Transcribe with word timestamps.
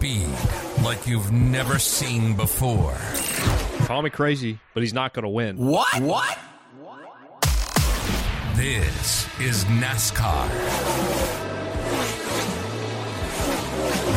speed 0.00 0.30
like 0.82 1.06
you've 1.06 1.30
never 1.30 1.78
seen 1.78 2.34
before. 2.34 2.96
Call 3.84 4.00
me 4.00 4.08
crazy, 4.08 4.58
but 4.72 4.82
he's 4.82 4.94
not 4.94 5.12
going 5.12 5.24
to 5.24 5.28
win. 5.28 5.58
What? 5.58 6.00
What? 6.00 6.38
This 8.54 9.26
is 9.40 9.64
NASCAR. 9.66 10.48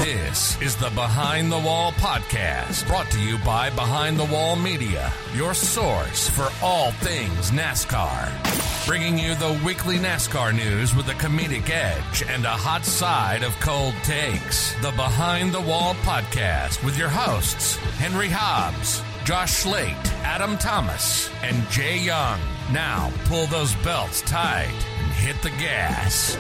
This 0.05 0.61
is 0.61 0.77
the 0.77 0.89
Behind 0.91 1.51
the 1.51 1.59
Wall 1.59 1.91
podcast, 1.93 2.87
brought 2.87 3.11
to 3.11 3.19
you 3.19 3.37
by 3.39 3.69
Behind 3.71 4.17
the 4.17 4.25
Wall 4.25 4.55
Media, 4.55 5.11
your 5.35 5.53
source 5.53 6.29
for 6.29 6.49
all 6.61 6.91
things 6.91 7.51
NASCAR. 7.51 8.52
Bringing 8.85 9.17
you 9.17 9.33
the 9.35 9.57
weekly 9.65 9.97
NASCAR 9.97 10.53
news 10.53 10.93
with 10.93 11.07
a 11.07 11.13
comedic 11.13 11.69
edge 11.69 12.21
and 12.27 12.43
a 12.43 12.49
hot 12.49 12.83
side 12.83 13.41
of 13.41 13.57
cold 13.61 13.93
takes. 14.03 14.73
The 14.81 14.91
Behind 14.91 15.53
the 15.53 15.61
Wall 15.61 15.93
podcast 16.03 16.83
with 16.83 16.97
your 16.97 17.07
hosts, 17.07 17.77
Henry 17.97 18.27
Hobbs, 18.29 19.01
Josh 19.23 19.53
Slate, 19.53 19.95
Adam 20.23 20.57
Thomas, 20.57 21.29
and 21.43 21.65
Jay 21.69 21.97
Young. 21.97 22.41
Now 22.73 23.09
pull 23.23 23.45
those 23.47 23.73
belts 23.75 24.21
tight 24.23 24.75
and 24.99 25.11
hit 25.13 25.41
the 25.41 25.51
gas. 25.51 26.35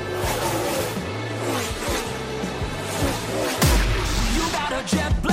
You 4.35 4.51
got 4.51 4.83
a 4.83 4.85
jet 4.85 5.32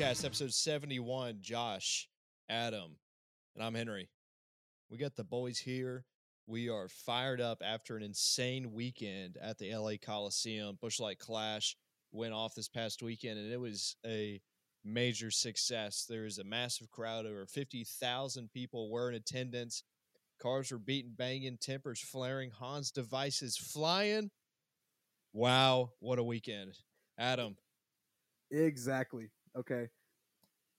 Podcast, 0.00 0.24
episode 0.24 0.54
71. 0.54 1.40
Josh, 1.42 2.08
Adam, 2.48 2.96
and 3.54 3.62
I'm 3.62 3.74
Henry. 3.74 4.08
We 4.90 4.96
got 4.96 5.14
the 5.14 5.24
boys 5.24 5.58
here. 5.58 6.06
We 6.46 6.70
are 6.70 6.88
fired 6.88 7.38
up 7.38 7.58
after 7.62 7.98
an 7.98 8.02
insane 8.02 8.72
weekend 8.72 9.36
at 9.42 9.58
the 9.58 9.76
LA 9.76 9.92
Coliseum. 10.02 10.78
Busch 10.80 11.00
Light 11.00 11.18
Clash 11.18 11.76
went 12.12 12.32
off 12.32 12.54
this 12.54 12.68
past 12.68 13.02
weekend, 13.02 13.40
and 13.40 13.52
it 13.52 13.60
was 13.60 13.94
a 14.06 14.40
major 14.82 15.30
success. 15.30 16.06
There 16.08 16.22
was 16.22 16.38
a 16.38 16.44
massive 16.44 16.90
crowd. 16.90 17.26
Over 17.26 17.44
50,000 17.44 18.50
people 18.54 18.90
were 18.90 19.10
in 19.10 19.16
attendance. 19.16 19.82
Cars 20.40 20.72
were 20.72 20.78
beating, 20.78 21.12
banging, 21.14 21.58
tempers 21.60 22.00
flaring, 22.00 22.52
Hans 22.52 22.90
devices 22.90 23.58
flying. 23.58 24.30
Wow, 25.34 25.90
what 26.00 26.18
a 26.18 26.24
weekend. 26.24 26.78
Adam, 27.18 27.56
Exactly. 28.50 29.30
Okay. 29.58 29.88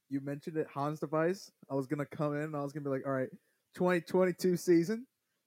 You 0.09 0.19
mentioned 0.21 0.57
it, 0.57 0.67
Hans 0.73 0.99
device. 0.99 1.51
I 1.69 1.73
was 1.75 1.87
gonna 1.87 2.05
come 2.05 2.35
in 2.35 2.43
and 2.43 2.55
I 2.55 2.61
was 2.61 2.73
gonna 2.73 2.83
be 2.83 2.89
like, 2.89 3.05
all 3.05 3.13
right, 3.13 3.29
2022 3.75 4.57
season, 4.57 5.05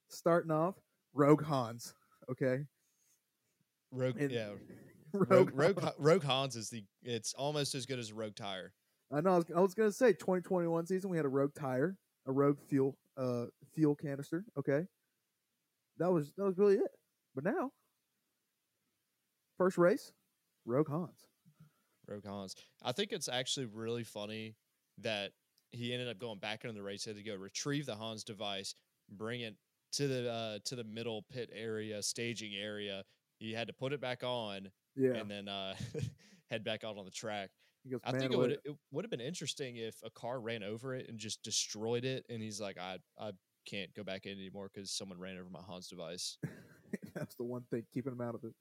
starting 0.09 0.51
off, 0.51 0.75
Rogue 1.13 1.43
Hans. 1.43 1.93
Okay. 2.31 2.65
Rogue, 3.91 4.17
And- 4.19 4.31
yeah, 4.31 4.49
Rogue, 5.13 5.29
Rogue, 5.31 5.51
Rogue, 5.53 5.79
Hans. 5.79 5.95
Rogue 5.99 6.23
Hans 6.23 6.55
is 6.55 6.69
the. 6.69 6.83
It's 7.03 7.33
almost 7.35 7.75
as 7.75 7.85
good 7.85 7.99
as 7.99 8.11
Rogue 8.11 8.35
tire. 8.35 8.73
I 9.13 9.21
know. 9.21 9.33
I 9.33 9.37
was, 9.37 9.45
I 9.55 9.59
was 9.61 9.73
gonna 9.75 9.91
say 9.91 10.13
2021 10.13 10.87
season. 10.87 11.09
We 11.11 11.17
had 11.17 11.25
a 11.25 11.29
Rogue 11.29 11.53
tire, 11.57 11.95
a 12.25 12.31
Rogue 12.31 12.57
fuel, 12.67 12.97
uh, 13.17 13.45
fuel 13.75 13.95
canister. 13.95 14.43
Okay. 14.57 14.87
That 15.99 16.11
was 16.11 16.33
that 16.37 16.43
was 16.43 16.57
really 16.57 16.75
it. 16.75 16.91
But 17.35 17.43
now, 17.43 17.71
first 19.57 19.77
race, 19.77 20.11
Rogue 20.65 20.89
Hans. 20.89 21.27
Rogue 22.07 22.25
Hans. 22.25 22.55
I 22.83 22.91
think 22.91 23.11
it's 23.11 23.29
actually 23.29 23.67
really 23.67 24.03
funny 24.03 24.55
that 24.99 25.31
he 25.71 25.93
ended 25.93 26.07
up 26.07 26.19
going 26.19 26.39
back 26.39 26.63
into 26.63 26.73
the 26.73 26.83
race. 26.83 27.03
He 27.03 27.09
had 27.09 27.17
to 27.17 27.23
go 27.23 27.35
retrieve 27.35 27.85
the 27.85 27.95
Hans 27.95 28.23
device, 28.23 28.75
bring 29.09 29.41
it 29.41 29.55
to 29.93 30.07
the 30.07 30.29
uh, 30.31 30.59
to 30.65 30.75
the 30.75 30.83
middle 30.83 31.25
pit 31.29 31.49
area, 31.53 32.01
staging 32.01 32.53
area. 32.55 33.03
He 33.39 33.53
had 33.53 33.67
to 33.67 33.73
put 33.73 33.93
it 33.93 33.99
back 34.01 34.23
on 34.23 34.69
Yeah. 34.95 35.15
and 35.15 35.29
then 35.29 35.47
uh, 35.47 35.75
head 36.49 36.63
back 36.63 36.83
out 36.83 36.97
on 36.97 37.05
the 37.05 37.11
track. 37.11 37.49
goes, 37.89 37.99
I 38.03 38.11
think 38.11 38.31
it 38.31 38.37
would 38.37 38.51
it 38.51 38.75
would 38.91 39.05
have 39.05 39.11
been 39.11 39.21
interesting 39.21 39.77
if 39.77 39.95
a 40.03 40.09
car 40.09 40.39
ran 40.39 40.63
over 40.63 40.95
it 40.95 41.07
and 41.09 41.17
just 41.19 41.43
destroyed 41.43 42.05
it, 42.05 42.25
and 42.29 42.41
he's 42.41 42.61
like, 42.61 42.77
I 42.77 42.97
I 43.19 43.31
can't 43.67 43.93
go 43.95 44.03
back 44.03 44.25
in 44.25 44.33
anymore 44.33 44.69
because 44.73 44.91
someone 44.91 45.19
ran 45.19 45.37
over 45.37 45.49
my 45.49 45.61
Hans 45.61 45.87
device. 45.87 46.37
That's 47.15 47.35
the 47.35 47.43
one 47.43 47.63
thing 47.71 47.83
keeping 47.93 48.13
him 48.13 48.21
out 48.21 48.35
of 48.35 48.43
it. 48.43 48.53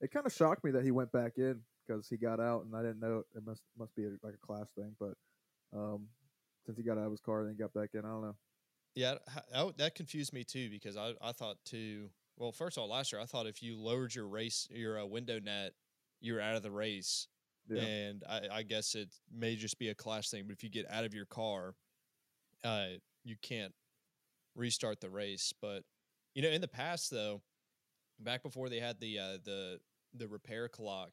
It 0.00 0.10
kind 0.10 0.26
of 0.26 0.32
shocked 0.32 0.62
me 0.64 0.72
that 0.72 0.84
he 0.84 0.90
went 0.90 1.10
back 1.12 1.32
in 1.38 1.60
because 1.86 2.08
he 2.08 2.16
got 2.16 2.40
out, 2.40 2.64
and 2.64 2.74
I 2.74 2.82
didn't 2.82 3.00
know 3.00 3.22
it 3.34 3.46
must 3.46 3.62
must 3.78 3.94
be 3.94 4.04
a, 4.04 4.10
like 4.22 4.34
a 4.34 4.46
class 4.46 4.66
thing. 4.76 4.94
But 4.98 5.14
um, 5.76 6.08
since 6.64 6.76
he 6.78 6.84
got 6.84 6.98
out 6.98 7.04
of 7.04 7.10
his 7.10 7.20
car 7.20 7.44
then 7.44 7.52
he 7.52 7.58
got 7.58 7.72
back 7.74 7.90
in, 7.94 8.00
I 8.00 8.08
don't 8.08 8.22
know. 8.22 8.36
Yeah, 8.94 9.14
h- 9.30 9.42
that, 9.52 9.78
that 9.78 9.94
confused 9.94 10.32
me 10.32 10.44
too 10.44 10.70
because 10.70 10.96
I, 10.96 11.12
I 11.20 11.32
thought 11.32 11.56
too. 11.64 12.10
Well, 12.36 12.52
first 12.52 12.76
of 12.76 12.82
all, 12.82 12.88
last 12.88 13.12
year 13.12 13.20
I 13.20 13.26
thought 13.26 13.46
if 13.46 13.62
you 13.62 13.76
lowered 13.78 14.14
your 14.14 14.26
race 14.28 14.68
your 14.70 15.00
uh, 15.00 15.06
window 15.06 15.38
net, 15.38 15.72
you're 16.20 16.40
out 16.40 16.56
of 16.56 16.62
the 16.62 16.70
race, 16.70 17.28
Yeah, 17.68 17.82
and 17.82 18.22
I, 18.28 18.40
I 18.52 18.62
guess 18.62 18.94
it 18.94 19.08
may 19.34 19.56
just 19.56 19.78
be 19.78 19.88
a 19.90 19.94
class 19.94 20.30
thing. 20.30 20.44
But 20.46 20.52
if 20.54 20.62
you 20.64 20.70
get 20.70 20.90
out 20.90 21.04
of 21.04 21.14
your 21.14 21.26
car, 21.26 21.74
uh, 22.64 22.86
you 23.24 23.36
can't 23.42 23.74
restart 24.54 25.00
the 25.00 25.10
race. 25.10 25.52
But 25.60 25.82
you 26.34 26.42
know, 26.42 26.48
in 26.48 26.60
the 26.60 26.68
past 26.68 27.10
though, 27.10 27.42
back 28.18 28.42
before 28.42 28.68
they 28.68 28.80
had 28.80 29.00
the 29.00 29.18
uh, 29.18 29.38
the 29.44 29.80
the 30.14 30.28
repair 30.28 30.68
clock, 30.68 31.10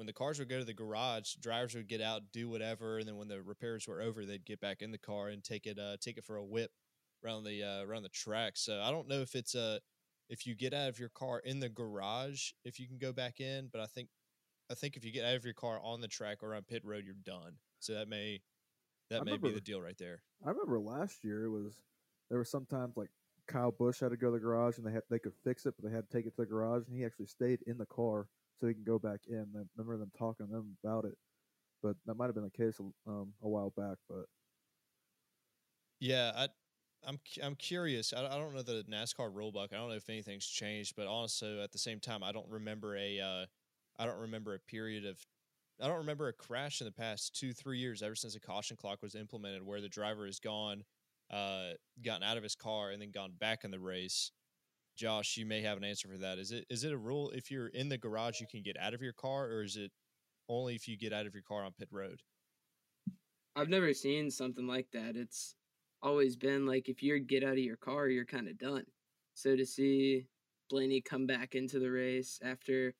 when 0.00 0.06
the 0.06 0.14
cars 0.14 0.38
would 0.38 0.48
go 0.48 0.58
to 0.58 0.64
the 0.64 0.72
garage, 0.72 1.34
drivers 1.34 1.74
would 1.74 1.86
get 1.86 2.00
out, 2.00 2.22
do 2.32 2.48
whatever, 2.48 2.96
and 2.96 3.06
then 3.06 3.16
when 3.16 3.28
the 3.28 3.42
repairs 3.42 3.86
were 3.86 4.00
over, 4.00 4.24
they'd 4.24 4.46
get 4.46 4.58
back 4.58 4.80
in 4.80 4.90
the 4.90 4.96
car 4.96 5.28
and 5.28 5.44
take 5.44 5.66
it 5.66 5.78
uh, 5.78 5.98
take 6.00 6.16
it 6.16 6.24
for 6.24 6.38
a 6.38 6.42
whip 6.42 6.70
around 7.22 7.44
the 7.44 7.62
uh, 7.62 7.84
around 7.84 8.04
the 8.04 8.08
track. 8.08 8.54
So 8.54 8.80
I 8.80 8.90
don't 8.92 9.08
know 9.08 9.20
if 9.20 9.34
it's 9.34 9.54
a 9.54 9.78
if 10.30 10.46
you 10.46 10.54
get 10.54 10.72
out 10.72 10.88
of 10.88 10.98
your 10.98 11.10
car 11.10 11.40
in 11.44 11.60
the 11.60 11.68
garage, 11.68 12.52
if 12.64 12.80
you 12.80 12.88
can 12.88 12.96
go 12.96 13.12
back 13.12 13.40
in, 13.40 13.68
but 13.70 13.82
I 13.82 13.84
think 13.84 14.08
I 14.70 14.74
think 14.74 14.96
if 14.96 15.04
you 15.04 15.12
get 15.12 15.26
out 15.26 15.34
of 15.34 15.44
your 15.44 15.52
car 15.52 15.78
on 15.84 16.00
the 16.00 16.08
track 16.08 16.38
or 16.42 16.54
on 16.54 16.62
pit 16.62 16.80
road, 16.82 17.04
you're 17.04 17.14
done. 17.22 17.56
So 17.80 17.92
that 17.92 18.08
may 18.08 18.40
that 19.10 19.20
I 19.20 19.24
may 19.24 19.36
be 19.36 19.50
the 19.50 19.60
deal 19.60 19.82
right 19.82 19.98
there. 19.98 20.22
I 20.42 20.48
remember 20.48 20.80
last 20.80 21.24
year 21.24 21.44
it 21.44 21.50
was 21.50 21.74
there 22.30 22.38
were 22.38 22.46
sometimes 22.46 22.96
like 22.96 23.10
Kyle 23.46 23.70
Busch 23.70 24.00
had 24.00 24.12
to 24.12 24.16
go 24.16 24.28
to 24.28 24.32
the 24.32 24.38
garage 24.38 24.78
and 24.78 24.86
they 24.86 24.92
had 24.92 25.02
they 25.10 25.18
could 25.18 25.34
fix 25.44 25.66
it, 25.66 25.74
but 25.78 25.86
they 25.86 25.94
had 25.94 26.08
to 26.08 26.16
take 26.16 26.24
it 26.24 26.30
to 26.36 26.40
the 26.40 26.46
garage, 26.46 26.84
and 26.88 26.96
he 26.96 27.04
actually 27.04 27.26
stayed 27.26 27.58
in 27.66 27.76
the 27.76 27.84
car 27.84 28.28
so 28.60 28.66
he 28.66 28.74
can 28.74 28.84
go 28.84 28.98
back 28.98 29.20
in. 29.28 29.46
I 29.56 29.62
remember 29.76 29.96
them 29.96 30.12
talking 30.18 30.46
to 30.46 30.52
them 30.52 30.76
about 30.84 31.04
it, 31.04 31.16
but 31.82 31.96
that 32.06 32.16
might 32.16 32.26
have 32.26 32.34
been 32.34 32.44
the 32.44 32.50
case 32.64 32.78
um, 33.06 33.32
a 33.42 33.48
while 33.48 33.72
back. 33.76 33.96
But 34.08 34.26
Yeah, 36.00 36.32
I, 36.34 36.48
I'm 37.06 37.18
I'm 37.42 37.54
curious. 37.54 38.12
I, 38.12 38.26
I 38.26 38.38
don't 38.38 38.54
know 38.54 38.62
the 38.62 38.84
NASCAR 38.90 39.32
rulebook. 39.32 39.72
I 39.72 39.76
don't 39.76 39.88
know 39.88 39.94
if 39.94 40.08
anything's 40.08 40.46
changed, 40.46 40.94
but 40.96 41.06
also 41.06 41.62
at 41.62 41.72
the 41.72 41.78
same 41.78 42.00
time, 42.00 42.22
I 42.22 42.32
don't 42.32 42.48
remember 42.48 42.96
a 42.96 43.20
uh, 43.20 43.46
I 43.98 44.06
don't 44.06 44.18
remember 44.20 44.54
a 44.54 44.58
period 44.58 45.06
of 45.06 45.18
I 45.82 45.86
don't 45.88 45.98
remember 45.98 46.28
a 46.28 46.32
crash 46.32 46.80
in 46.80 46.86
the 46.86 46.92
past 46.92 47.34
two 47.38 47.52
three 47.52 47.78
years 47.78 48.02
ever 48.02 48.14
since 48.14 48.34
the 48.34 48.40
caution 48.40 48.76
clock 48.76 49.02
was 49.02 49.14
implemented 49.14 49.62
where 49.64 49.80
the 49.80 49.88
driver 49.88 50.26
has 50.26 50.38
gone, 50.38 50.84
uh, 51.30 51.70
gotten 52.04 52.22
out 52.22 52.36
of 52.36 52.42
his 52.42 52.54
car 52.54 52.90
and 52.90 53.00
then 53.00 53.10
gone 53.12 53.32
back 53.38 53.64
in 53.64 53.70
the 53.70 53.80
race. 53.80 54.32
Josh, 55.00 55.38
you 55.38 55.46
may 55.46 55.62
have 55.62 55.78
an 55.78 55.84
answer 55.84 56.08
for 56.08 56.18
that. 56.18 56.38
Is 56.38 56.52
it 56.52 56.66
is 56.68 56.84
it 56.84 56.92
a 56.92 56.98
rule 56.98 57.30
if 57.30 57.50
you're 57.50 57.68
in 57.68 57.88
the 57.88 57.96
garage 57.96 58.38
you 58.38 58.46
can 58.46 58.60
get 58.62 58.76
out 58.78 58.92
of 58.92 59.00
your 59.00 59.14
car, 59.14 59.46
or 59.46 59.62
is 59.62 59.76
it 59.76 59.90
only 60.46 60.74
if 60.74 60.86
you 60.86 60.98
get 60.98 61.14
out 61.14 61.24
of 61.24 61.32
your 61.32 61.42
car 61.42 61.64
on 61.64 61.72
pit 61.72 61.88
road? 61.90 62.20
I've 63.56 63.70
never 63.70 63.94
seen 63.94 64.30
something 64.30 64.66
like 64.66 64.88
that. 64.92 65.16
It's 65.16 65.54
always 66.02 66.36
been 66.36 66.66
like 66.66 66.90
if 66.90 67.02
you 67.02 67.18
get 67.18 67.42
out 67.42 67.52
of 67.52 67.58
your 67.60 67.78
car, 67.78 68.08
you're 68.08 68.26
kind 68.26 68.46
of 68.46 68.58
done. 68.58 68.84
So 69.32 69.56
to 69.56 69.64
see 69.64 70.26
Blaney 70.68 71.00
come 71.00 71.26
back 71.26 71.54
into 71.54 71.78
the 71.78 71.90
race 71.90 72.38
after 72.44 72.92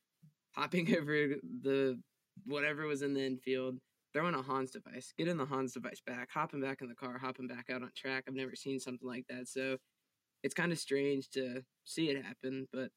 hopping 0.52 0.96
over 0.98 1.34
the 1.62 2.00
whatever 2.46 2.86
was 2.86 3.02
in 3.02 3.12
the 3.12 3.26
infield, 3.26 3.76
throwing 4.14 4.34
a 4.34 4.40
Hans 4.40 4.70
device, 4.70 5.12
getting 5.18 5.36
the 5.36 5.44
Hans 5.44 5.74
device 5.74 6.00
back, 6.06 6.30
hopping 6.32 6.62
back 6.62 6.80
in 6.80 6.88
the 6.88 6.94
car, 6.94 7.18
hopping 7.18 7.46
back 7.46 7.68
out 7.68 7.82
on 7.82 7.90
track. 7.94 8.24
I've 8.26 8.34
never 8.34 8.56
seen 8.56 8.80
something 8.80 9.06
like 9.06 9.26
that. 9.28 9.48
So 9.48 9.76
it's 10.42 10.54
kind 10.54 10.72
of 10.72 10.78
strange 10.78 11.30
to 11.30 11.64
see 11.84 12.10
it 12.10 12.24
happen, 12.24 12.68
but 12.72 12.90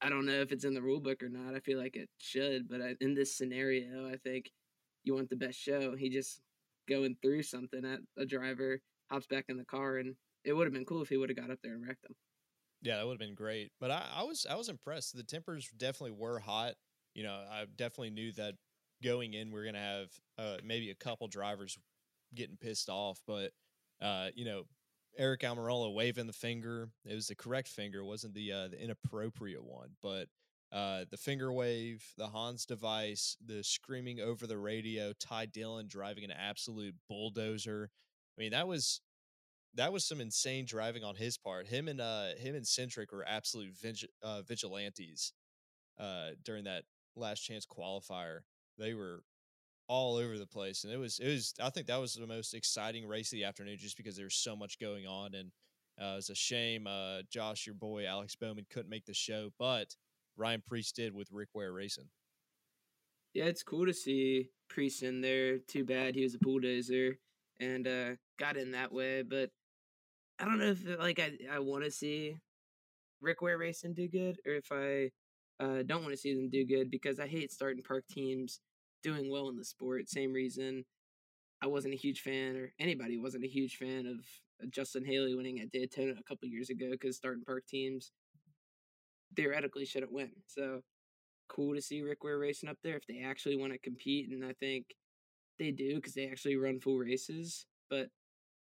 I- 0.00 0.08
don't 0.08 0.26
know 0.26 0.40
if 0.40 0.52
it's 0.52 0.64
in 0.64 0.74
the 0.74 0.82
rule 0.82 1.00
book 1.00 1.22
or 1.22 1.28
not. 1.28 1.54
I 1.54 1.60
feel 1.60 1.78
like 1.78 1.96
it 1.96 2.10
should, 2.18 2.68
but 2.68 2.80
I, 2.82 2.96
in 3.00 3.14
this 3.14 3.36
scenario, 3.36 4.08
I 4.08 4.16
think 4.16 4.52
you 5.04 5.14
want 5.14 5.28
the 5.30 5.36
best 5.36 5.58
show. 5.58 5.96
He 5.96 6.08
just 6.10 6.40
going 6.88 7.16
through 7.22 7.42
something 7.42 7.84
at 7.84 8.00
a 8.16 8.26
driver, 8.26 8.80
hops 9.10 9.26
back 9.26 9.46
in 9.48 9.56
the 9.56 9.64
car, 9.64 9.96
and 9.98 10.16
it 10.44 10.52
would 10.52 10.66
have 10.66 10.72
been 10.74 10.84
cool 10.84 11.02
if 11.02 11.08
he 11.08 11.16
would 11.16 11.30
have 11.30 11.38
got 11.38 11.50
up 11.50 11.58
there 11.62 11.74
and 11.74 11.86
wrecked 11.86 12.04
him. 12.04 12.14
Yeah, 12.82 12.98
that 12.98 13.06
would 13.06 13.14
have 13.14 13.18
been 13.28 13.34
great. 13.34 13.72
But 13.80 13.90
I, 13.90 14.06
I 14.16 14.22
was 14.22 14.46
I 14.48 14.54
was 14.54 14.68
impressed. 14.68 15.16
The 15.16 15.24
tempers 15.24 15.68
definitely 15.76 16.12
were 16.12 16.38
hot. 16.38 16.74
You 17.14 17.24
know, 17.24 17.32
I 17.32 17.64
definitely 17.74 18.10
knew 18.10 18.32
that 18.32 18.54
going 19.02 19.34
in 19.34 19.50
we 19.50 19.60
are 19.60 19.64
gonna 19.64 19.78
have 19.78 20.08
uh, 20.38 20.58
maybe 20.62 20.90
a 20.90 20.94
couple 20.94 21.26
drivers 21.28 21.76
getting 22.34 22.56
pissed 22.56 22.88
off. 22.88 23.20
But 23.26 23.52
uh, 24.00 24.30
you 24.34 24.44
know, 24.44 24.64
Aric 25.20 25.40
Almirola 25.40 25.92
waving 25.92 26.26
the 26.26 26.32
finger. 26.32 26.88
It 27.04 27.14
was 27.14 27.28
the 27.28 27.34
correct 27.34 27.68
finger, 27.68 28.00
it 28.00 28.04
wasn't 28.06 28.34
the 28.34 28.52
uh, 28.52 28.68
the 28.68 28.82
inappropriate 28.82 29.64
one. 29.64 29.90
But 30.02 30.28
uh, 30.72 31.04
the 31.10 31.16
finger 31.16 31.52
wave, 31.52 32.04
the 32.18 32.26
Hans 32.28 32.66
device, 32.66 33.36
the 33.44 33.62
screaming 33.62 34.20
over 34.20 34.46
the 34.46 34.58
radio, 34.58 35.12
Ty 35.18 35.46
Dillon 35.46 35.86
driving 35.88 36.24
an 36.24 36.32
absolute 36.32 36.94
bulldozer. 37.08 37.90
I 38.36 38.42
mean, 38.42 38.50
that 38.52 38.68
was 38.68 39.00
that 39.74 39.92
was 39.92 40.04
some 40.04 40.20
insane 40.20 40.64
driving 40.66 41.04
on 41.04 41.14
his 41.16 41.38
part. 41.38 41.66
Him 41.66 41.88
and 41.88 42.00
uh 42.00 42.34
him 42.36 42.54
and 42.54 42.64
Cindric 42.64 43.12
were 43.12 43.24
absolute 43.26 43.74
uh, 44.22 44.42
vigilantes 44.42 45.32
uh 45.98 46.30
during 46.44 46.64
that 46.64 46.84
last 47.16 47.40
chance 47.40 47.66
qualifier. 47.66 48.40
They 48.78 48.94
were 48.94 49.22
all 49.88 50.16
over 50.16 50.38
the 50.38 50.46
place, 50.46 50.84
and 50.84 50.92
it 50.92 50.96
was 50.96 51.18
it 51.18 51.28
was. 51.28 51.54
I 51.60 51.70
think 51.70 51.86
that 51.86 52.00
was 52.00 52.14
the 52.14 52.26
most 52.26 52.54
exciting 52.54 53.06
race 53.06 53.32
of 53.32 53.36
the 53.36 53.44
afternoon, 53.44 53.76
just 53.78 53.96
because 53.96 54.16
there 54.16 54.26
was 54.26 54.34
so 54.34 54.56
much 54.56 54.78
going 54.78 55.06
on, 55.06 55.34
and 55.34 55.50
uh, 56.00 56.16
it's 56.18 56.30
a 56.30 56.34
shame. 56.34 56.86
Uh, 56.86 57.22
Josh, 57.30 57.66
your 57.66 57.74
boy 57.74 58.06
Alex 58.06 58.34
Bowman 58.34 58.66
couldn't 58.70 58.90
make 58.90 59.06
the 59.06 59.14
show, 59.14 59.50
but 59.58 59.94
Ryan 60.36 60.62
Preece 60.66 60.92
did 60.92 61.14
with 61.14 61.28
Rick 61.32 61.48
Ware 61.54 61.72
Racing. 61.72 62.08
Yeah, 63.34 63.44
it's 63.44 63.62
cool 63.62 63.86
to 63.86 63.94
see 63.94 64.50
Preece 64.68 65.02
in 65.02 65.20
there. 65.20 65.58
Too 65.58 65.84
bad 65.84 66.14
he 66.14 66.22
was 66.22 66.34
a 66.34 66.38
bulldozer 66.38 67.18
and 67.60 67.86
uh, 67.86 68.10
got 68.38 68.56
in 68.56 68.72
that 68.72 68.92
way, 68.92 69.22
but 69.22 69.50
I 70.38 70.44
don't 70.44 70.58
know 70.58 70.70
if 70.70 70.98
like 70.98 71.20
I 71.20 71.32
I 71.54 71.58
want 71.60 71.84
to 71.84 71.90
see 71.90 72.36
Rick 73.20 73.40
Ware 73.42 73.58
Racing 73.58 73.94
do 73.94 74.08
good, 74.08 74.38
or 74.46 74.54
if 74.54 74.70
I 74.72 75.10
uh, 75.62 75.82
don't 75.84 76.02
want 76.02 76.12
to 76.12 76.18
see 76.18 76.34
them 76.34 76.50
do 76.50 76.66
good 76.66 76.90
because 76.90 77.18
I 77.18 77.26
hate 77.26 77.52
starting 77.52 77.82
park 77.82 78.04
teams 78.10 78.60
doing 79.06 79.30
well 79.30 79.48
in 79.48 79.56
the 79.56 79.64
sport. 79.64 80.08
Same 80.08 80.32
reason 80.32 80.84
I 81.62 81.68
wasn't 81.68 81.94
a 81.94 81.98
huge 81.98 82.20
fan, 82.20 82.56
or 82.56 82.72
anybody 82.78 83.18
wasn't 83.18 83.44
a 83.44 83.48
huge 83.48 83.76
fan 83.76 84.06
of 84.06 84.18
uh, 84.62 84.66
Justin 84.70 85.04
Haley 85.04 85.34
winning 85.34 85.60
at 85.60 85.70
Daytona 85.70 86.14
a 86.18 86.24
couple 86.24 86.48
years 86.48 86.70
ago 86.70 86.88
because 86.90 87.16
starting 87.16 87.44
park 87.44 87.64
teams 87.68 88.12
theoretically 89.36 89.84
shouldn't 89.84 90.12
win. 90.12 90.30
So 90.46 90.80
cool 91.48 91.74
to 91.74 91.80
see 91.82 92.02
Rick 92.02 92.24
Ware 92.24 92.38
racing 92.38 92.68
up 92.68 92.78
there 92.82 92.96
if 92.96 93.06
they 93.06 93.22
actually 93.24 93.56
want 93.56 93.72
to 93.72 93.78
compete, 93.78 94.28
and 94.30 94.44
I 94.44 94.54
think 94.58 94.86
they 95.58 95.70
do 95.70 95.96
because 95.96 96.14
they 96.14 96.28
actually 96.28 96.56
run 96.56 96.80
full 96.80 96.98
races. 96.98 97.66
But 97.88 98.08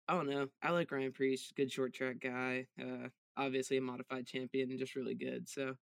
I 0.08 0.14
don't 0.14 0.31
know. 0.31 0.49
I 0.62 0.70
like 0.70 0.90
Ryan 0.90 1.12
Preece, 1.12 1.52
good 1.56 1.70
short 1.70 1.94
track 1.94 2.17
guy. 2.23 2.67
Uh, 2.81 3.08
obviously 3.37 3.76
a 3.76 3.82
modified 3.82 4.26
champion 4.26 4.70
and 4.70 4.79
just 4.79 4.96
really 4.96 5.14
good. 5.14 5.49
So 5.49 5.75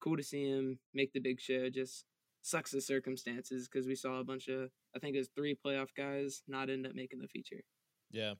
cool 0.00 0.16
to 0.16 0.22
see 0.22 0.44
him 0.44 0.78
make 0.92 1.12
the 1.12 1.20
big 1.20 1.40
show. 1.40 1.70
Just 1.70 2.04
sucks 2.42 2.72
the 2.72 2.80
circumstances 2.80 3.68
because 3.68 3.86
we 3.86 3.94
saw 3.94 4.18
a 4.18 4.24
bunch 4.24 4.48
of 4.48 4.70
I 4.94 4.98
think 4.98 5.14
it 5.14 5.18
was 5.18 5.30
three 5.34 5.56
playoff 5.64 5.88
guys 5.96 6.42
not 6.46 6.68
end 6.68 6.86
up 6.86 6.94
making 6.94 7.20
the 7.20 7.28
feature. 7.28 7.62
Yeah. 8.10 8.34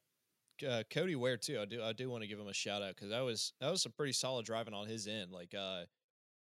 Uh, 0.69 0.83
Cody 0.91 1.17
Ware 1.17 1.37
too. 1.37 1.59
I 1.61 1.65
do 1.65 1.83
I 1.83 1.93
do 1.93 2.11
want 2.11 2.23
to 2.23 2.29
give 2.29 2.39
him 2.39 2.49
a 2.49 2.55
shout 2.55 2.83
out 2.83 2.95
because 2.95 3.11
that 3.11 3.21
was 3.21 3.55
that 3.61 3.71
was 3.71 3.83
some 3.83 3.93
pretty 3.93 4.13
solid 4.13 4.45
driving 4.45 4.75
on 4.75 4.87
his 4.87 5.07
end. 5.07 5.31
Like 5.33 5.55
uh 5.55 5.85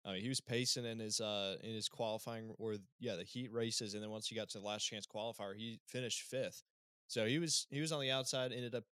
I 0.05 0.13
mean 0.13 0.23
he 0.23 0.29
was 0.29 0.41
pacing 0.41 0.85
in 0.85 0.99
his 0.99 1.21
uh 1.21 1.57
in 1.63 1.75
his 1.75 1.89
qualifying 1.89 2.55
or 2.59 2.77
yeah, 2.99 3.17
the 3.17 3.25
heat 3.25 3.53
races 3.53 3.95
and 3.95 4.03
then 4.03 4.11
once 4.11 4.27
he 4.27 4.35
got 4.35 4.49
to 4.51 4.59
the 4.59 4.67
last 4.67 4.85
chance 4.85 5.07
qualifier, 5.07 5.55
he 5.57 5.81
finished 5.87 6.23
fifth. 6.23 6.63
So 7.09 7.27
he 7.27 7.39
was 7.39 7.67
he 7.71 7.81
was 7.81 7.93
on 7.93 8.01
the 8.01 8.11
outside, 8.11 8.53
ended 8.53 8.75
up 8.75 8.85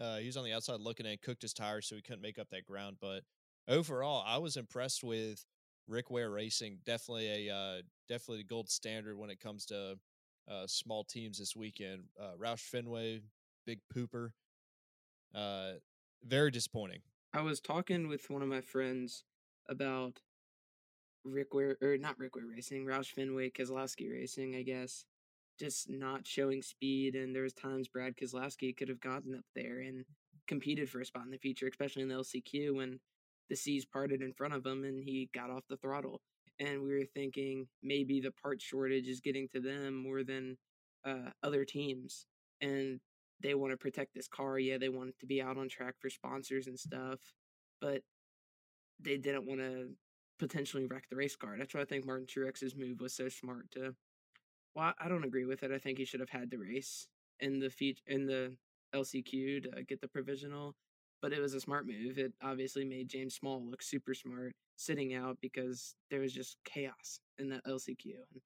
uh 0.00 0.18
he 0.18 0.26
was 0.26 0.36
on 0.36 0.44
the 0.44 0.52
outside 0.52 0.80
looking 0.80 1.06
and 1.06 1.20
cooked 1.20 1.42
his 1.42 1.54
tires 1.54 1.88
so 1.88 1.96
he 1.96 2.02
couldn't 2.02 2.22
make 2.22 2.38
up 2.38 2.48
that 2.50 2.64
ground. 2.64 2.98
But 3.00 3.22
overall 3.68 4.22
I 4.26 4.38
was 4.38 4.56
impressed 4.56 5.02
with 5.02 5.44
Rick 5.88 6.10
Ware 6.10 6.30
Racing. 6.30 6.78
Definitely 6.84 7.48
a 7.48 7.54
uh 7.54 7.82
definitely 8.08 8.38
the 8.38 8.48
gold 8.48 8.70
standard 8.70 9.16
when 9.16 9.30
it 9.30 9.40
comes 9.40 9.66
to 9.66 9.98
uh 10.50 10.66
small 10.66 11.04
teams 11.04 11.38
this 11.38 11.56
weekend. 11.56 12.04
Uh 12.20 12.32
Roush 12.38 12.60
Fenway, 12.60 13.20
big 13.66 13.80
pooper. 13.94 14.30
Uh, 15.34 15.72
very 16.24 16.50
disappointing. 16.50 17.00
I 17.32 17.40
was 17.40 17.60
talking 17.60 18.08
with 18.08 18.28
one 18.28 18.42
of 18.42 18.48
my 18.48 18.60
friends 18.60 19.24
about 19.68 20.20
Rick 21.24 21.54
Ware 21.54 21.76
or 21.80 21.96
not 21.96 22.18
Rick 22.18 22.36
Ware 22.36 22.46
Racing, 22.46 22.84
Roush 22.84 23.12
Fenway 23.12 23.50
Keselowski 23.50 24.10
Racing, 24.10 24.56
I 24.56 24.62
guess. 24.62 25.04
Just 25.58 25.88
not 25.88 26.26
showing 26.26 26.62
speed, 26.62 27.14
and 27.14 27.34
there 27.34 27.42
was 27.42 27.52
times 27.52 27.88
Brad 27.88 28.16
Keselowski 28.16 28.76
could 28.76 28.88
have 28.88 29.00
gotten 29.00 29.34
up 29.34 29.44
there 29.54 29.80
and 29.80 30.04
competed 30.48 30.88
for 30.88 31.00
a 31.00 31.04
spot 31.04 31.24
in 31.24 31.30
the 31.30 31.38
future, 31.38 31.68
especially 31.68 32.02
in 32.02 32.08
the 32.08 32.14
LCQ 32.14 32.74
when 32.74 32.98
the 33.52 33.56
seas 33.56 33.84
parted 33.84 34.22
in 34.22 34.32
front 34.32 34.54
of 34.54 34.64
him 34.64 34.82
and 34.82 35.04
he 35.04 35.28
got 35.34 35.50
off 35.50 35.62
the 35.68 35.76
throttle. 35.76 36.22
And 36.58 36.82
we 36.82 36.94
were 36.94 37.04
thinking 37.14 37.66
maybe 37.82 38.18
the 38.18 38.30
part 38.30 38.62
shortage 38.62 39.06
is 39.06 39.20
getting 39.20 39.46
to 39.52 39.60
them 39.60 39.94
more 39.94 40.24
than 40.24 40.56
uh, 41.04 41.30
other 41.42 41.66
teams, 41.66 42.26
and 42.62 42.98
they 43.42 43.54
want 43.54 43.72
to 43.72 43.76
protect 43.76 44.14
this 44.14 44.28
car. 44.28 44.58
Yeah, 44.58 44.78
they 44.78 44.88
want 44.88 45.10
it 45.10 45.18
to 45.20 45.26
be 45.26 45.42
out 45.42 45.58
on 45.58 45.68
track 45.68 45.96
for 46.00 46.08
sponsors 46.08 46.66
and 46.66 46.78
stuff, 46.78 47.18
but 47.80 48.00
they 49.00 49.18
didn't 49.18 49.46
want 49.46 49.60
to 49.60 49.88
potentially 50.38 50.86
wreck 50.86 51.04
the 51.10 51.16
race 51.16 51.36
car. 51.36 51.56
That's 51.58 51.74
why 51.74 51.82
I 51.82 51.84
think 51.84 52.06
Martin 52.06 52.26
Truex's 52.26 52.74
move 52.74 53.00
was 53.00 53.12
so 53.12 53.28
smart 53.28 53.70
to. 53.72 53.94
Well, 54.74 54.94
I 54.98 55.08
don't 55.08 55.24
agree 55.24 55.44
with 55.44 55.62
it. 55.62 55.72
I 55.72 55.78
think 55.78 55.98
he 55.98 56.06
should 56.06 56.20
have 56.20 56.30
had 56.30 56.50
the 56.50 56.58
race 56.58 57.06
in 57.40 57.58
the 57.58 57.68
feat 57.68 58.00
in 58.06 58.26
the 58.26 58.56
LCQ 58.94 59.64
to 59.64 59.82
get 59.82 60.00
the 60.00 60.08
provisional, 60.08 60.74
but 61.22 61.32
it 61.32 61.40
was 61.40 61.54
a 61.54 61.60
smart 61.60 61.86
move. 61.86 62.18
It 62.18 62.32
obviously 62.42 62.84
made 62.84 63.08
James 63.08 63.36
Small 63.36 63.64
look 63.64 63.80
super 63.80 64.12
smart 64.12 64.52
sitting 64.76 65.14
out 65.14 65.38
because 65.40 65.94
there 66.10 66.20
was 66.20 66.32
just 66.32 66.56
chaos 66.64 67.20
in 67.38 67.48
that 67.50 67.64
LCQ. 67.64 68.14
And 68.32 68.42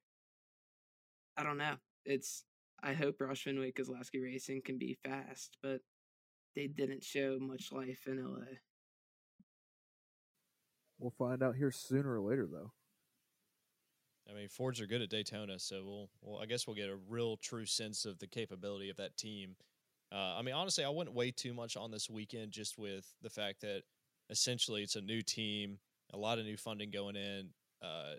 I 1.37 1.43
don't 1.43 1.59
know. 1.59 1.77
It's 2.05 2.45
I 2.83 2.93
hope 2.93 3.19
Roush 3.19 3.43
Fenway 3.43 3.73
Keselowski 3.73 4.23
Racing 4.23 4.61
can 4.65 4.79
be 4.79 4.99
fast, 5.03 5.57
but 5.63 5.81
they 6.55 6.67
didn't 6.67 7.03
show 7.03 7.39
much 7.41 7.73
life 7.73 8.07
in 8.07 8.23
LA. 8.23 8.59
We'll 10.99 11.11
find 11.11 11.43
out 11.43 11.57
here 11.57 11.71
sooner 11.71 12.15
or 12.15 12.21
later, 12.21 12.47
though. 12.51 12.73
I 14.29 14.35
mean, 14.35 14.49
Fords 14.49 14.81
are 14.81 14.87
good 14.87 15.03
at 15.03 15.11
Daytona, 15.11 15.59
so 15.59 15.83
we'll, 15.85 16.11
well, 16.21 16.43
I 16.43 16.47
guess 16.47 16.67
we'll 16.67 16.77
get 16.77 16.89
a 16.89 16.99
real 17.09 17.37
true 17.37 17.67
sense 17.67 18.05
of 18.05 18.19
the 18.19 18.27
capability 18.27 18.91
of 18.91 18.97
that 18.97 19.17
team. 19.17 19.57
Uh, 20.13 20.37
I 20.39 20.43
mean, 20.43 20.55
honestly, 20.55 20.85
I 20.85 20.89
wouldn't 20.89 21.17
weigh 21.17 21.31
too 21.31 21.53
much 21.53 21.77
on 21.77 21.91
this 21.91 22.09
weekend, 22.09 22.53
just 22.53 22.79
with 22.79 23.07
the 23.23 23.31
fact 23.31 23.61
that 23.63 23.83
essentially 24.31 24.83
it's 24.83 24.97
a 24.97 25.01
new 25.01 25.23
team, 25.23 25.79
a 26.13 26.17
lot 26.17 26.39
of 26.39 26.45
new 26.45 26.57
funding 26.57 26.91
going 26.91 27.17
in. 27.17 27.49
Uh, 27.83 28.15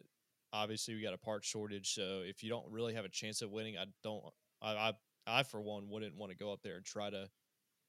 obviously, 0.52 0.96
we 0.96 1.02
got 1.02 1.14
a 1.14 1.18
part 1.18 1.46
shortage, 1.46 1.94
so 1.94 2.22
if 2.26 2.44
you 2.44 2.50
don't 2.50 2.70
really 2.70 2.94
have 2.94 3.06
a 3.06 3.10
chance 3.10 3.42
of 3.42 3.52
winning, 3.52 3.78
I 3.78 3.86
don't, 4.04 4.24
I, 4.62 4.72
I, 4.72 4.94
I 5.26 5.44
for 5.44 5.62
one 5.62 5.90
wouldn't 5.90 6.16
want 6.16 6.32
to 6.32 6.38
go 6.38 6.52
up 6.52 6.62
there 6.62 6.76
and 6.76 6.86
try 6.86 7.10
to, 7.10 7.30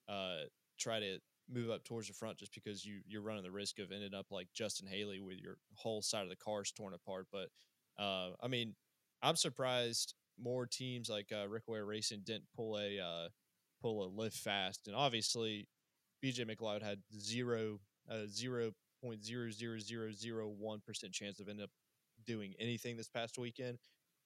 uh, 0.09 0.39
try 0.79 1.01
to 1.01 1.19
move 1.51 1.71
up 1.71 1.85
towards 1.85 2.09
the 2.09 2.15
front 2.15 2.39
just 2.39 2.55
because 2.55 2.85
you 2.85 3.01
you're 3.07 3.23
running 3.23 3.43
the 3.43 3.51
risk 3.51 3.79
of 3.79 3.91
ending 3.91 4.15
up 4.15 4.27
like 4.31 4.49
Justin 4.55 4.87
Haley 4.87 5.21
with 5.21 5.39
your 5.39 5.57
whole 5.75 6.03
side 6.03 6.23
of 6.23 6.29
the 6.29 6.37
cars 6.37 6.73
torn 6.73 6.95
apart. 6.95 7.27
But 7.33 7.49
uh, 7.99 8.31
I 8.43 8.49
mean, 8.49 8.75
I'm 9.23 9.37
surprised 9.37 10.15
more 10.39 10.67
teams 10.67 11.09
like 11.09 11.33
uh, 11.33 11.49
Rick 11.49 11.65
Ware 11.67 11.85
Racing 11.85 12.23
didn't 12.25 12.45
pull 12.55 12.79
a 12.79 12.99
uh, 12.99 13.29
pull 13.81 14.05
a 14.05 14.09
lift 14.09 14.37
fast, 14.37 14.87
and 14.87 14.97
obviously 14.97 15.69
BJ 16.25 16.49
McLeod 16.49 16.83
had 16.83 16.99
zero 17.19 17.81
uh, 18.11 18.27
zero 18.29 18.73
point 19.03 19.25
zero 19.25 19.51
zero 19.51 19.79
zero 19.79 20.11
zero 20.13 20.49
one 20.49 20.81
percent 20.87 21.13
chance 21.13 21.41
of 21.41 21.49
ending 21.49 21.65
up 21.65 21.71
doing 22.27 22.55
anything 22.59 22.97
this 22.97 23.09
past 23.09 23.39
weekend. 23.39 23.79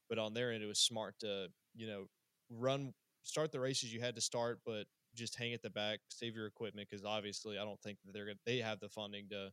But 0.09 0.19
on 0.19 0.35
their 0.35 0.53
end, 0.53 0.63
it 0.63 0.67
was 0.67 0.81
smart 0.81 1.15
to 1.21 1.49
you 1.75 1.87
know 1.87 2.07
run 2.51 2.93
start 3.23 3.53
the 3.53 3.61
races 3.61 3.93
you 3.93 4.01
had 4.01 4.15
to 4.17 4.21
start, 4.21 4.61
but 4.65 4.87
just 5.15 5.37
hang 5.39 5.53
at 5.53 5.63
the 5.63 5.71
back, 5.71 6.01
save 6.09 6.35
your 6.35 6.47
equipment 6.47 6.89
because 6.91 7.05
obviously 7.05 7.59
I 7.59 7.65
don't 7.65 7.81
think 7.81 7.99
that 8.05 8.13
they're 8.13 8.27
gonna 8.27 8.39
they 8.47 8.59
have 8.59 8.81
the 8.81 8.89
funding 8.89 9.29
to 9.31 9.51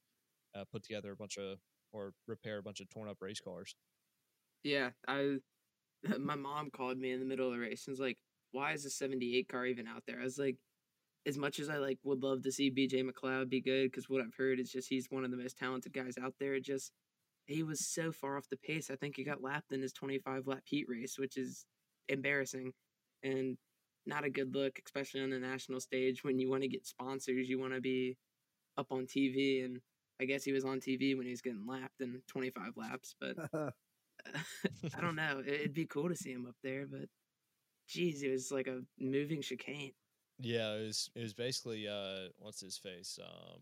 uh, 0.55 0.63
put 0.71 0.83
together 0.83 1.11
a 1.11 1.15
bunch 1.15 1.37
of 1.37 1.59
or 1.91 2.13
repair 2.27 2.59
a 2.59 2.63
bunch 2.63 2.79
of 2.79 2.89
torn 2.89 3.09
up 3.09 3.17
race 3.21 3.39
cars. 3.39 3.75
Yeah, 4.63 4.89
I 5.07 5.37
my 6.19 6.35
mom 6.35 6.69
called 6.71 6.97
me 6.97 7.11
in 7.11 7.19
the 7.19 7.25
middle 7.25 7.47
of 7.47 7.53
the 7.53 7.59
race 7.59 7.87
and 7.87 7.93
was 7.93 7.99
like, 7.99 8.17
"Why 8.51 8.73
is 8.73 8.83
the 8.83 8.89
'78 8.89 9.47
car 9.49 9.65
even 9.65 9.87
out 9.87 10.03
there?" 10.07 10.19
I 10.21 10.23
was 10.23 10.37
like, 10.39 10.57
as 11.25 11.37
much 11.37 11.59
as 11.59 11.69
I 11.69 11.77
like 11.77 11.99
would 12.03 12.23
love 12.23 12.43
to 12.43 12.51
see 12.51 12.69
BJ 12.69 13.03
McLeod 13.03 13.49
be 13.49 13.61
good 13.61 13.91
because 13.91 14.09
what 14.09 14.21
I've 14.21 14.35
heard 14.37 14.59
is 14.59 14.71
just 14.71 14.89
he's 14.89 15.07
one 15.09 15.25
of 15.25 15.31
the 15.31 15.37
most 15.37 15.57
talented 15.57 15.93
guys 15.93 16.17
out 16.21 16.33
there. 16.39 16.59
Just 16.59 16.91
he 17.47 17.63
was 17.63 17.87
so 17.87 18.11
far 18.11 18.37
off 18.37 18.49
the 18.49 18.57
pace. 18.57 18.89
I 18.91 18.95
think 18.95 19.15
he 19.17 19.23
got 19.23 19.43
lapped 19.43 19.71
in 19.73 19.81
his 19.81 19.93
25 19.93 20.47
lap 20.47 20.63
heat 20.65 20.85
race, 20.89 21.17
which 21.19 21.37
is 21.37 21.65
embarrassing 22.09 22.73
and 23.23 23.57
not 24.05 24.23
a 24.25 24.29
good 24.29 24.55
look, 24.55 24.79
especially 24.85 25.21
on 25.21 25.29
the 25.29 25.39
national 25.39 25.79
stage 25.81 26.23
when 26.23 26.39
you 26.39 26.49
want 26.49 26.63
to 26.63 26.69
get 26.69 26.87
sponsors. 26.87 27.49
You 27.49 27.59
want 27.59 27.73
to 27.73 27.81
be 27.81 28.17
up 28.77 28.87
on 28.91 29.05
TV, 29.07 29.63
and 29.63 29.79
I 30.21 30.25
guess 30.25 30.43
he 30.43 30.53
was 30.53 30.65
on 30.65 30.79
TV 30.79 31.15
when 31.15 31.25
he 31.25 31.31
was 31.31 31.41
getting 31.41 31.65
lapped 31.67 32.01
in 32.01 32.21
25 32.27 32.73
laps. 32.77 33.15
But 33.19 33.37
I 34.97 35.01
don't 35.01 35.15
know. 35.15 35.39
It- 35.45 35.47
It'd 35.61 35.73
be 35.73 35.85
cool 35.85 36.09
to 36.09 36.15
see 36.15 36.31
him 36.31 36.45
up 36.47 36.55
there, 36.63 36.85
but 36.87 37.09
geez, 37.89 38.23
it 38.23 38.29
was 38.31 38.51
like 38.51 38.67
a 38.67 38.81
moving 38.99 39.41
chicane. 39.41 39.91
Yeah, 40.39 40.75
it 40.75 40.85
was 40.87 41.09
it 41.15 41.21
was 41.21 41.33
basically 41.33 41.87
uh 41.87 42.29
what's 42.37 42.61
his 42.61 42.77
face? 42.77 43.19
Um 43.21 43.59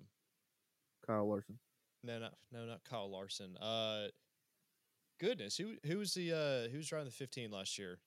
Kyle 1.07 1.27
Larson. 1.27 1.57
no 2.03 2.19
not 2.19 2.33
no 2.51 2.65
not 2.65 2.83
Kyle 2.83 3.09
Larson. 3.11 3.57
Uh 3.57 4.07
goodness, 5.19 5.57
who 5.57 5.75
who 5.85 5.97
was 5.97 6.13
the 6.13 6.33
uh 6.33 6.69
who 6.71 6.77
was 6.77 6.87
driving 6.87 7.05
the 7.07 7.11
15 7.11 7.49
last 7.51 7.79
year? 7.79 7.99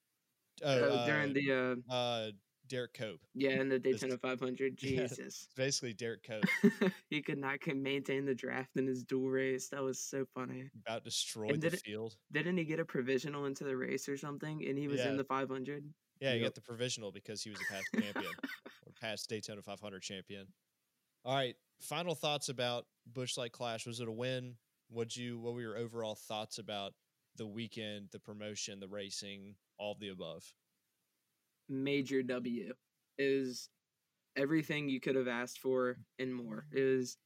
Uh, 0.64 1.06
during 1.06 1.32
the 1.32 1.50
uh, 1.90 1.92
uh 1.92 2.30
Derrike 2.68 2.92
Cope. 2.94 3.20
Yeah, 3.34 3.60
in 3.60 3.68
the 3.68 3.78
This- 3.78 4.00
Daytona 4.00 4.18
500. 4.18 4.76
Jesus. 4.78 5.18
It's 5.18 5.48
basically 5.56 5.94
Derrike 5.94 6.22
Cope 6.24 6.92
he 7.10 7.22
could 7.22 7.38
not 7.38 7.60
con- 7.60 7.82
maintain 7.82 8.24
the 8.26 8.34
draft 8.34 8.76
in 8.76 8.86
his 8.86 9.02
dual 9.02 9.30
race. 9.30 9.68
That 9.70 9.82
was 9.82 9.98
so 9.98 10.24
funny. 10.34 10.68
about 10.86 11.02
destroy 11.02 11.48
And 11.48 11.60
the 11.62 11.70
did, 11.70 11.80
field. 11.80 12.14
Didn't 12.30 12.58
he 12.58 12.64
get 12.64 12.78
a 12.78 12.84
provisional 12.84 13.46
into 13.46 13.64
the 13.64 13.76
race 13.76 14.08
or 14.08 14.16
something? 14.16 14.62
And 14.68 14.78
he 14.78 14.86
was 14.86 15.00
Yeah. 15.00 15.08
in 15.08 15.16
the 15.16 15.24
500. 15.24 15.82
Yeah, 16.20 16.34
you 16.34 16.40
Yep. 16.40 16.48
got 16.48 16.54
the 16.54 16.60
provisional 16.60 17.12
because 17.12 17.42
he 17.42 17.50
was 17.50 17.60
a 17.60 17.64
past 17.64 17.92
champion 17.94 18.32
or 18.86 18.92
past 19.00 19.28
Daytona 19.28 19.62
500 19.62 20.02
champion. 20.02 20.52
All 21.24 21.34
right, 21.34 21.56
final 21.80 22.14
thoughts 22.14 22.48
about 22.48 22.86
Busch 23.06 23.36
Light 23.36 23.52
Clash. 23.52 23.86
Was 23.86 24.00
it 24.00 24.08
a 24.08 24.12
win? 24.12 24.58
What 24.88 25.16
you? 25.16 25.38
What 25.38 25.54
were 25.54 25.60
your 25.60 25.76
overall 25.76 26.14
thoughts 26.14 26.58
about 26.58 26.94
the 27.36 27.46
weekend, 27.46 28.10
the 28.10 28.20
promotion, 28.20 28.80
the 28.80 28.88
racing, 28.88 29.56
all 29.78 29.92
of 29.92 30.00
the 30.00 30.08
above? 30.08 30.54
Major 31.68 32.22
W 32.22 32.74
is 33.18 33.70
everything 34.36 34.88
you 34.88 35.00
could 35.00 35.14
have 35.14 35.28
asked 35.28 35.58
for 35.60 35.98
and 36.18 36.34
more. 36.34 36.66
It 36.72 36.82
was 36.82 37.16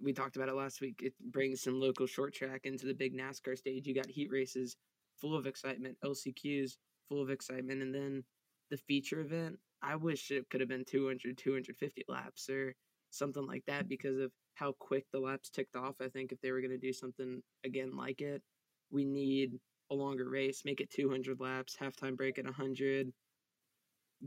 we 0.00 0.12
talked 0.12 0.36
about 0.36 0.48
it 0.48 0.54
last 0.54 0.80
week. 0.80 1.02
It 1.02 1.14
brings 1.32 1.62
some 1.62 1.80
local 1.80 2.06
short 2.06 2.34
track 2.34 2.62
into 2.64 2.86
the 2.86 2.94
big 2.94 3.14
NASCAR 3.14 3.56
stage. 3.56 3.86
You 3.86 3.94
got 3.94 4.06
heat 4.06 4.30
races 4.30 4.76
full 5.16 5.34
of 5.34 5.46
excitement, 5.46 5.96
LCQs 6.04 6.76
full 7.08 7.22
of 7.22 7.30
excitement, 7.30 7.82
and 7.82 7.94
then 7.94 8.24
the 8.70 8.76
feature 8.76 9.20
event. 9.20 9.56
I 9.82 9.96
wish 9.96 10.30
it 10.30 10.48
could 10.50 10.60
have 10.60 10.68
been 10.68 10.84
200, 10.86 11.36
250 11.36 12.04
laps 12.08 12.48
or 12.48 12.74
something 13.10 13.46
like 13.46 13.64
that 13.66 13.88
because 13.88 14.18
of 14.18 14.32
how 14.54 14.72
quick 14.78 15.04
the 15.12 15.20
laps 15.20 15.50
ticked 15.50 15.76
off. 15.76 15.96
I 16.00 16.08
think 16.08 16.32
if 16.32 16.40
they 16.40 16.50
were 16.50 16.60
going 16.60 16.70
to 16.70 16.78
do 16.78 16.92
something 16.92 17.42
again 17.64 17.96
like 17.96 18.20
it, 18.20 18.42
we 18.90 19.04
need 19.04 19.58
a 19.90 19.94
longer 19.94 20.28
race, 20.28 20.62
make 20.64 20.80
it 20.80 20.90
200 20.90 21.38
laps, 21.40 21.76
halftime 21.80 22.16
break 22.16 22.38
at 22.38 22.44
100, 22.44 23.12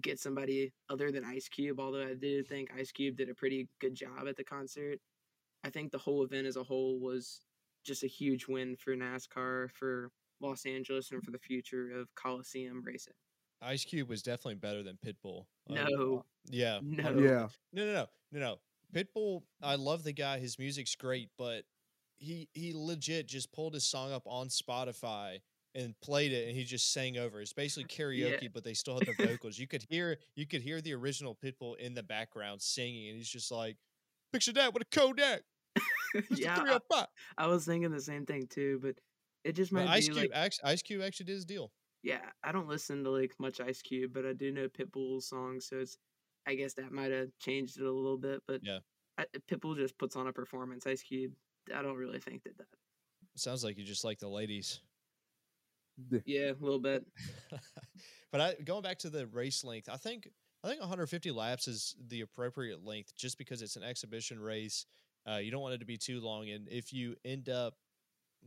get 0.01 0.19
somebody 0.19 0.71
other 0.89 1.11
than 1.11 1.25
Ice 1.25 1.49
Cube, 1.49 1.79
although 1.79 2.03
I 2.03 2.13
do 2.13 2.43
think 2.43 2.69
Ice 2.77 2.91
Cube 2.91 3.17
did 3.17 3.29
a 3.29 3.35
pretty 3.35 3.67
good 3.81 3.95
job 3.95 4.27
at 4.27 4.37
the 4.37 4.43
concert. 4.43 4.99
I 5.63 5.69
think 5.69 5.91
the 5.91 5.97
whole 5.97 6.23
event 6.23 6.47
as 6.47 6.55
a 6.55 6.63
whole 6.63 6.99
was 6.99 7.41
just 7.85 8.03
a 8.03 8.07
huge 8.07 8.47
win 8.47 8.75
for 8.77 8.95
NASCAR, 8.95 9.71
for 9.71 10.11
Los 10.41 10.65
Angeles, 10.65 11.11
and 11.11 11.23
for 11.23 11.31
the 11.31 11.39
future 11.39 11.91
of 11.91 12.13
Coliseum 12.15 12.81
racing. 12.83 13.13
Ice 13.61 13.83
Cube 13.83 14.09
was 14.09 14.21
definitely 14.21 14.55
better 14.55 14.83
than 14.83 14.97
Pitbull. 15.05 15.45
Um, 15.69 15.75
No, 15.75 16.25
yeah, 16.49 16.79
no. 16.81 17.09
Yeah, 17.19 17.47
No, 17.73 17.85
no, 17.85 17.93
no, 17.93 18.05
no, 18.31 18.39
no. 18.39 18.55
Pitbull, 18.93 19.43
I 19.61 19.75
love 19.75 20.03
the 20.03 20.13
guy. 20.13 20.39
His 20.39 20.57
music's 20.57 20.95
great, 20.95 21.29
but 21.37 21.63
he 22.17 22.49
he 22.53 22.73
legit 22.75 23.27
just 23.27 23.51
pulled 23.51 23.73
his 23.73 23.85
song 23.85 24.11
up 24.11 24.23
on 24.25 24.47
Spotify 24.47 25.39
and 25.75 25.99
played 26.01 26.31
it, 26.31 26.47
and 26.47 26.57
he 26.57 26.63
just 26.63 26.91
sang 26.91 27.17
over. 27.17 27.41
It's 27.41 27.53
basically 27.53 27.85
karaoke, 27.85 28.49
but 28.51 28.63
they 28.63 28.73
still 28.73 28.99
had 28.99 29.07
the 29.07 29.27
vocals. 29.27 29.59
You 29.59 29.67
could 29.67 29.85
hear 29.89 30.17
you 30.35 30.47
could 30.47 30.61
hear 30.61 30.81
the 30.81 30.93
original 30.93 31.35
Pitbull 31.35 31.77
in 31.77 31.93
the 31.93 32.03
background 32.03 32.61
singing, 32.61 33.09
and 33.09 33.17
he's 33.17 33.29
just 33.29 33.51
like, 33.51 33.77
"Picture 34.33 34.53
that 34.53 34.73
with 34.73 34.83
a 34.83 34.85
Kodak." 34.85 35.41
It's 36.15 36.39
yeah, 36.39 36.55
a 36.57 36.61
I, 36.61 36.61
305. 36.61 37.07
I 37.37 37.45
was 37.45 37.65
thinking 37.65 37.91
the 37.91 38.01
same 38.01 38.25
thing 38.25 38.47
too, 38.47 38.79
but 38.81 38.95
it 39.43 39.53
just 39.53 39.71
But 39.71 39.85
might 39.85 39.89
Ice 39.89 40.07
be 40.07 40.13
Cube, 40.15 40.31
like, 40.33 40.53
Ice 40.63 40.81
Cube 40.81 41.01
actually 41.01 41.25
did 41.27 41.33
his 41.35 41.45
deal. 41.45 41.71
yeah, 42.03 42.29
I 42.43 42.51
don't 42.51 42.67
listen 42.67 43.03
to 43.03 43.09
like 43.11 43.33
much 43.39 43.59
Ice 43.59 43.81
Cube, 43.81 44.13
but 44.13 44.25
I 44.25 44.33
do 44.33 44.51
know 44.51 44.67
Pitbull's 44.67 45.27
songs, 45.27 45.67
so 45.67 45.77
it's 45.79 45.97
I 46.47 46.55
guess 46.55 46.73
that 46.75 46.91
might 46.91 47.11
have 47.11 47.29
changed 47.39 47.77
it 47.79 47.85
a 47.85 47.91
little 47.91 48.17
bit, 48.17 48.41
but 48.47 48.61
Yeah. 48.63 48.79
I, 49.17 49.25
Pitbull 49.51 49.75
just 49.75 49.97
puts 49.97 50.15
on 50.15 50.27
a 50.27 50.33
performance. 50.33 50.87
Ice 50.87 51.03
Cube, 51.03 51.33
I 51.75 51.81
don't 51.81 51.97
really 51.97 52.19
think 52.19 52.43
that 52.43 52.57
that. 52.57 52.67
Sounds 53.35 53.63
like 53.63 53.77
you 53.77 53.83
just 53.83 54.03
like 54.05 54.19
the 54.19 54.29
ladies. 54.29 54.79
Yeah. 56.09 56.19
Yeah, 56.25 56.51
a 56.51 56.61
little 56.63 56.79
bit. 56.79 57.05
but 58.31 58.41
I 58.41 58.53
going 58.63 58.81
back 58.81 58.99
to 58.99 59.09
the 59.09 59.27
race 59.27 59.63
length, 59.63 59.89
I 59.89 59.97
think 59.97 60.29
I 60.63 60.67
think 60.69 60.79
150 60.79 61.31
laps 61.31 61.67
is 61.67 61.95
the 62.07 62.21
appropriate 62.21 62.83
length 62.83 63.15
just 63.15 63.37
because 63.37 63.61
it's 63.61 63.75
an 63.75 63.83
exhibition 63.83 64.39
race. 64.39 64.85
Uh, 65.29 65.37
you 65.37 65.51
don't 65.51 65.61
want 65.61 65.73
it 65.75 65.79
to 65.79 65.85
be 65.85 65.97
too 65.97 66.21
long, 66.21 66.49
and 66.49 66.67
if 66.69 66.93
you 66.93 67.15
end 67.25 67.49
up 67.49 67.75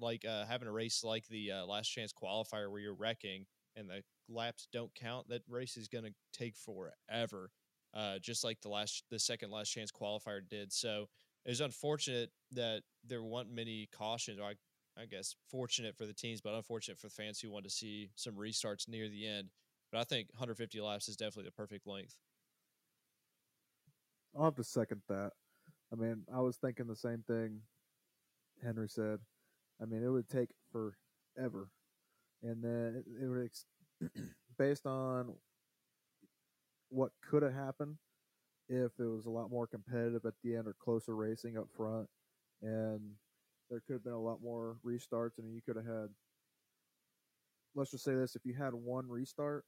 like 0.01 0.25
uh, 0.25 0.45
having 0.47 0.69
a 0.69 0.73
race 0.73 1.03
like 1.05 1.27
the 1.29 1.53
uh, 1.53 1.67
last 1.67 1.89
chance 1.89 2.13
qualifier 2.13 2.71
where 2.71 2.81
you're 2.81 2.95
wrecking 2.95 3.47
and 3.77 3.89
the 3.89 4.03
laps 4.29 4.69
don't 4.73 4.95
count, 4.95 5.29
that 5.29 5.43
race 5.49 5.77
is 5.77 5.89
going 5.89 6.05
to 6.05 6.13
take 6.33 6.57
forever. 6.57 7.51
Uh, 7.95 8.19
just 8.19 8.43
like 8.43 8.61
the 8.63 8.69
last, 8.69 9.05
the 9.11 9.19
second 9.19 9.51
last 9.51 9.71
chance 9.71 9.91
qualifier 9.91 10.41
did. 10.49 10.73
So 10.73 11.09
it 11.45 11.51
was 11.51 11.61
unfortunate 11.61 12.31
that 12.53 12.83
there 13.07 13.23
weren't 13.23 13.53
many 13.53 13.89
cautions. 13.97 14.41
I, 14.41 14.55
I 15.01 15.07
guess 15.07 15.35
fortunate 15.51 15.97
for 15.97 16.07
the 16.07 16.15
teams, 16.15 16.41
but 16.41 16.55
unfortunate 16.55 16.99
for 16.99 17.09
the 17.09 17.13
fans 17.13 17.41
who 17.41 17.51
wanted 17.51 17.69
to 17.69 17.75
see 17.75 18.11
some 18.15 18.35
restarts 18.35 18.89
near 18.89 19.09
the 19.09 19.27
end. 19.27 19.49
But 19.91 20.01
I 20.01 20.05
think 20.05 20.29
150 20.33 20.81
laps 20.81 21.09
is 21.09 21.17
definitely 21.17 21.45
the 21.45 21.53
perfect 21.53 21.87
length. 21.87 22.17
I'll 24.37 24.45
have 24.45 24.55
to 24.55 24.65
second 24.65 25.03
that. 25.09 25.33
I 25.93 25.97
mean, 25.97 26.23
I 26.35 26.41
was 26.41 26.57
thinking 26.57 26.87
the 26.87 26.97
same 26.97 27.23
thing 27.27 27.61
Henry 28.63 28.89
said. 28.89 29.19
I 29.83 29.87
mean, 29.87 30.05
it 30.05 30.09
would 30.09 30.29
take 30.29 30.51
forever. 30.71 31.69
And 32.43 32.63
then 32.63 33.05
it, 33.21 33.27
would, 33.27 33.45
ex- 33.45 33.67
based 34.59 34.87
on 34.87 35.35
what 36.89 37.11
could 37.29 37.43
have 37.43 37.55
happened 37.55 37.97
if 38.69 38.93
it 38.99 39.07
was 39.07 39.27
a 39.27 39.31
lot 39.31 39.51
more 39.51 39.67
competitive 39.67 40.25
at 40.25 40.35
the 40.43 40.55
end 40.57 40.67
or 40.67 40.75
closer 40.83 41.17
racing 41.17 41.59
up 41.59 41.69
front, 41.77 42.09
and 42.63 43.01
there 43.71 43.83
could 43.87 43.95
have 43.95 44.05
been 44.05 44.13
a 44.13 44.21
lot 44.21 44.43
more 44.43 44.77
restarts, 44.87 45.33
I 45.39 45.43
mean, 45.43 45.55
you 45.55 45.63
could 45.63 45.77
have 45.77 45.87
had, 45.87 46.09
let's 47.75 47.91
just 47.91 48.05
say 48.05 48.15
this, 48.15 48.37
if 48.37 48.43
you 48.45 48.55
had 48.55 48.75
one 48.75 49.09
restart 49.09 49.65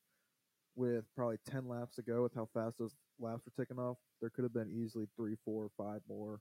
with 0.76 1.04
probably 1.16 1.38
10 1.48 1.68
laps 1.68 1.96
to 1.96 2.02
go 2.02 2.22
with 2.22 2.34
how 2.34 2.48
fast 2.52 2.78
those 2.78 2.94
laps 3.18 3.42
were 3.44 3.64
ticking 3.64 3.78
off, 3.78 3.98
there 4.20 4.30
could 4.30 4.44
have 4.44 4.54
been 4.54 4.70
easily 4.70 5.06
three, 5.16 5.36
four, 5.44 5.70
five 5.76 6.00
more. 6.08 6.40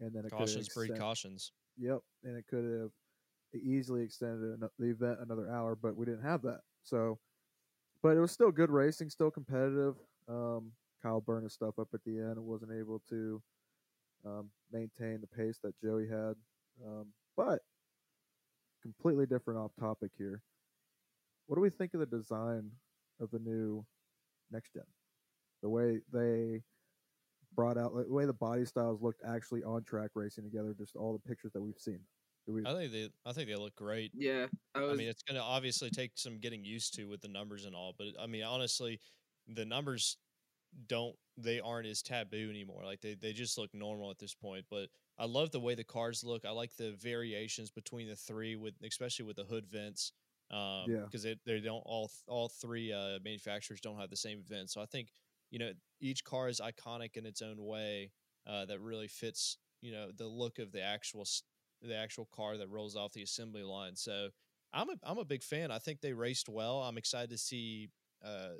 And 0.00 0.12
then 0.14 0.24
it 0.24 0.30
Cautions 0.30 0.68
breed 0.68 0.98
cautions. 0.98 1.52
Yep, 1.78 1.98
and 2.24 2.36
it 2.36 2.44
could 2.48 2.64
have 2.64 2.90
easily 3.62 4.02
extended 4.02 4.60
the 4.78 4.86
event 4.86 5.18
another 5.20 5.50
hour, 5.50 5.76
but 5.76 5.96
we 5.96 6.06
didn't 6.06 6.22
have 6.22 6.42
that. 6.42 6.60
So, 6.82 7.18
but 8.02 8.16
it 8.16 8.20
was 8.20 8.32
still 8.32 8.50
good 8.50 8.70
racing, 8.70 9.10
still 9.10 9.30
competitive. 9.30 9.96
Um, 10.28 10.72
Kyle 11.02 11.20
burned 11.20 11.44
his 11.44 11.52
stuff 11.52 11.78
up 11.78 11.88
at 11.94 12.00
the 12.04 12.18
end 12.18 12.36
and 12.36 12.44
wasn't 12.44 12.72
able 12.72 13.02
to 13.10 13.42
um, 14.24 14.50
maintain 14.72 15.20
the 15.20 15.26
pace 15.26 15.58
that 15.62 15.78
Joey 15.82 16.06
had. 16.08 16.34
Um, 16.84 17.06
but 17.36 17.60
completely 18.82 19.26
different 19.26 19.60
off 19.60 19.72
topic 19.78 20.10
here. 20.16 20.42
What 21.46 21.56
do 21.56 21.62
we 21.62 21.70
think 21.70 21.94
of 21.94 22.00
the 22.00 22.06
design 22.06 22.70
of 23.20 23.30
the 23.30 23.38
new 23.38 23.84
next 24.50 24.72
gen? 24.72 24.84
The 25.62 25.68
way 25.68 26.00
they 26.12 26.62
brought 27.52 27.78
out, 27.78 27.92
the 27.94 28.12
way 28.12 28.26
the 28.26 28.32
body 28.32 28.64
styles 28.64 29.02
looked 29.02 29.22
actually 29.24 29.62
on 29.64 29.84
track 29.84 30.12
racing 30.14 30.44
together, 30.44 30.74
just 30.74 30.96
all 30.96 31.12
the 31.12 31.18
pictures 31.28 31.52
that 31.52 31.62
we've 31.62 31.78
seen. 31.78 32.06
Do 32.46 32.52
we, 32.54 32.66
I 32.66 32.72
think 32.74 32.92
they, 32.92 33.10
I 33.24 33.32
think 33.32 33.48
they 33.48 33.56
look 33.56 33.74
great. 33.74 34.12
Yeah, 34.12 34.48
I 34.74 34.80
I 34.88 34.94
mean, 34.94 35.08
it's 35.08 35.22
going 35.22 35.36
to 35.36 35.42
obviously 35.42 35.90
take 35.90 36.12
some 36.16 36.38
getting 36.38 36.64
used 36.64 36.94
to 36.94 37.06
with 37.06 37.20
the 37.20 37.28
numbers 37.28 37.64
and 37.64 37.74
all, 37.74 37.94
but 37.96 38.08
I 38.18 38.26
mean, 38.26 38.42
honestly, 38.44 39.00
the 39.46 39.64
numbers 39.64 40.18
don't 40.86 41.16
they 41.36 41.60
aren't 41.60 41.86
as 41.88 42.02
taboo 42.02 42.50
anymore. 42.50 42.84
Like 42.84 43.00
they 43.00 43.14
they 43.14 43.32
just 43.32 43.58
look 43.58 43.74
normal 43.74 44.10
at 44.10 44.18
this 44.18 44.34
point. 44.34 44.66
But 44.70 44.90
I 45.18 45.26
love 45.26 45.50
the 45.52 45.60
way 45.60 45.74
the 45.74 45.84
cars 45.84 46.24
look. 46.24 46.44
I 46.44 46.50
like 46.50 46.76
the 46.76 46.92
variations 46.92 47.70
between 47.70 48.08
the 48.08 48.16
three, 48.16 48.56
with 48.56 48.76
especially 48.82 49.26
with 49.26 49.36
the 49.36 49.44
hood 49.44 49.66
vents. 49.66 50.12
Um, 50.50 50.92
Yeah. 50.92 51.08
because 51.08 51.22
they 51.24 51.36
they 51.44 51.60
don't 51.60 51.82
all 51.86 52.10
all 52.28 52.48
three 52.48 52.92
uh, 52.92 53.20
manufacturers 53.24 53.80
don't 53.80 53.98
have 53.98 54.10
the 54.10 54.16
same 54.16 54.42
vents. 54.44 54.74
So 54.74 54.80
I 54.82 54.86
think 54.86 55.12
you 55.50 55.58
know 55.58 55.72
each 56.00 56.24
car 56.24 56.48
is 56.48 56.60
iconic 56.60 57.16
in 57.16 57.26
its 57.26 57.42
own 57.42 57.56
way. 57.58 58.12
Uh, 58.46 58.64
that 58.64 58.80
really 58.80 59.06
fits 59.06 59.58
you 59.82 59.92
know 59.92 60.10
the 60.16 60.26
look 60.26 60.58
of 60.58 60.72
the 60.72 60.82
actual 60.82 61.24
the 61.82 61.96
actual 61.96 62.28
car 62.34 62.56
that 62.56 62.68
rolls 62.68 62.96
off 62.96 63.12
the 63.12 63.22
assembly 63.22 63.62
line. 63.62 63.96
So 63.96 64.28
I'm 64.72 64.90
a 64.90 64.94
I'm 65.02 65.18
a 65.18 65.24
big 65.24 65.42
fan. 65.42 65.70
I 65.70 65.78
think 65.78 66.00
they 66.00 66.12
raced 66.12 66.48
well. 66.48 66.82
I'm 66.82 66.98
excited 66.98 67.30
to 67.30 67.38
see 67.38 67.90
uh, 68.24 68.56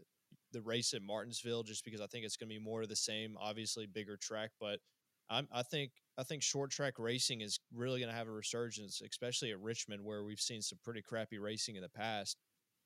the 0.53 0.63
race 0.63 0.95
at 0.95 1.03
Martinsville 1.03 1.63
just 1.63 1.85
because 1.85 2.01
I 2.01 2.07
think 2.07 2.25
it's 2.25 2.37
going 2.37 2.49
to 2.49 2.55
be 2.55 2.63
more 2.65 2.83
of 2.83 2.89
the 2.89 2.97
same. 2.97 3.37
Obviously, 3.39 3.87
bigger 3.87 4.17
track, 4.17 4.51
but 4.61 4.81
I'm 5.29 5.49
I 5.53 5.63
think 5.63 5.93
I 6.19 6.25
think 6.25 6.43
short 6.43 6.71
track 6.71 6.95
racing 6.99 7.41
is 7.41 7.61
really 7.75 8.01
going 8.01 8.11
to 8.11 8.17
have 8.17 8.29
a 8.29 8.33
resurgence, 8.33 9.01
especially 9.09 9.51
at 9.53 9.61
Richmond 9.61 10.05
where 10.05 10.25
we've 10.25 10.41
seen 10.41 10.63
some 10.63 10.79
pretty 10.85 11.03
crappy 11.03 11.39
racing 11.39 11.77
in 11.77 11.83
the 11.83 11.89
past. 11.89 12.37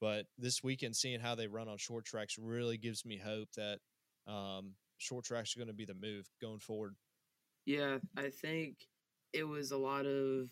But 0.00 0.26
this 0.36 0.62
weekend, 0.62 0.96
seeing 0.96 1.20
how 1.20 1.34
they 1.34 1.46
run 1.46 1.68
on 1.68 1.78
short 1.78 2.04
tracks 2.04 2.36
really 2.38 2.76
gives 2.76 3.06
me 3.06 3.18
hope 3.18 3.48
that 3.56 3.78
um, 4.26 4.72
short 4.98 5.24
tracks 5.24 5.56
are 5.56 5.60
going 5.60 5.68
to 5.68 5.74
be 5.74 5.84
the 5.84 5.94
move 5.94 6.26
going 6.40 6.58
forward. 6.58 6.94
Yeah, 7.66 7.98
I 8.16 8.28
think 8.28 8.76
it 9.32 9.44
was 9.44 9.70
a 9.70 9.78
lot 9.78 10.06
of 10.06 10.50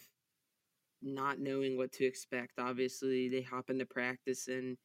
not 1.03 1.39
knowing 1.39 1.77
what 1.77 1.93
to 1.93 2.05
expect. 2.05 2.59
Obviously, 2.59 3.29
they 3.29 3.43
hop 3.43 3.71
into 3.71 3.87
practice 3.87 4.49
and 4.49 4.77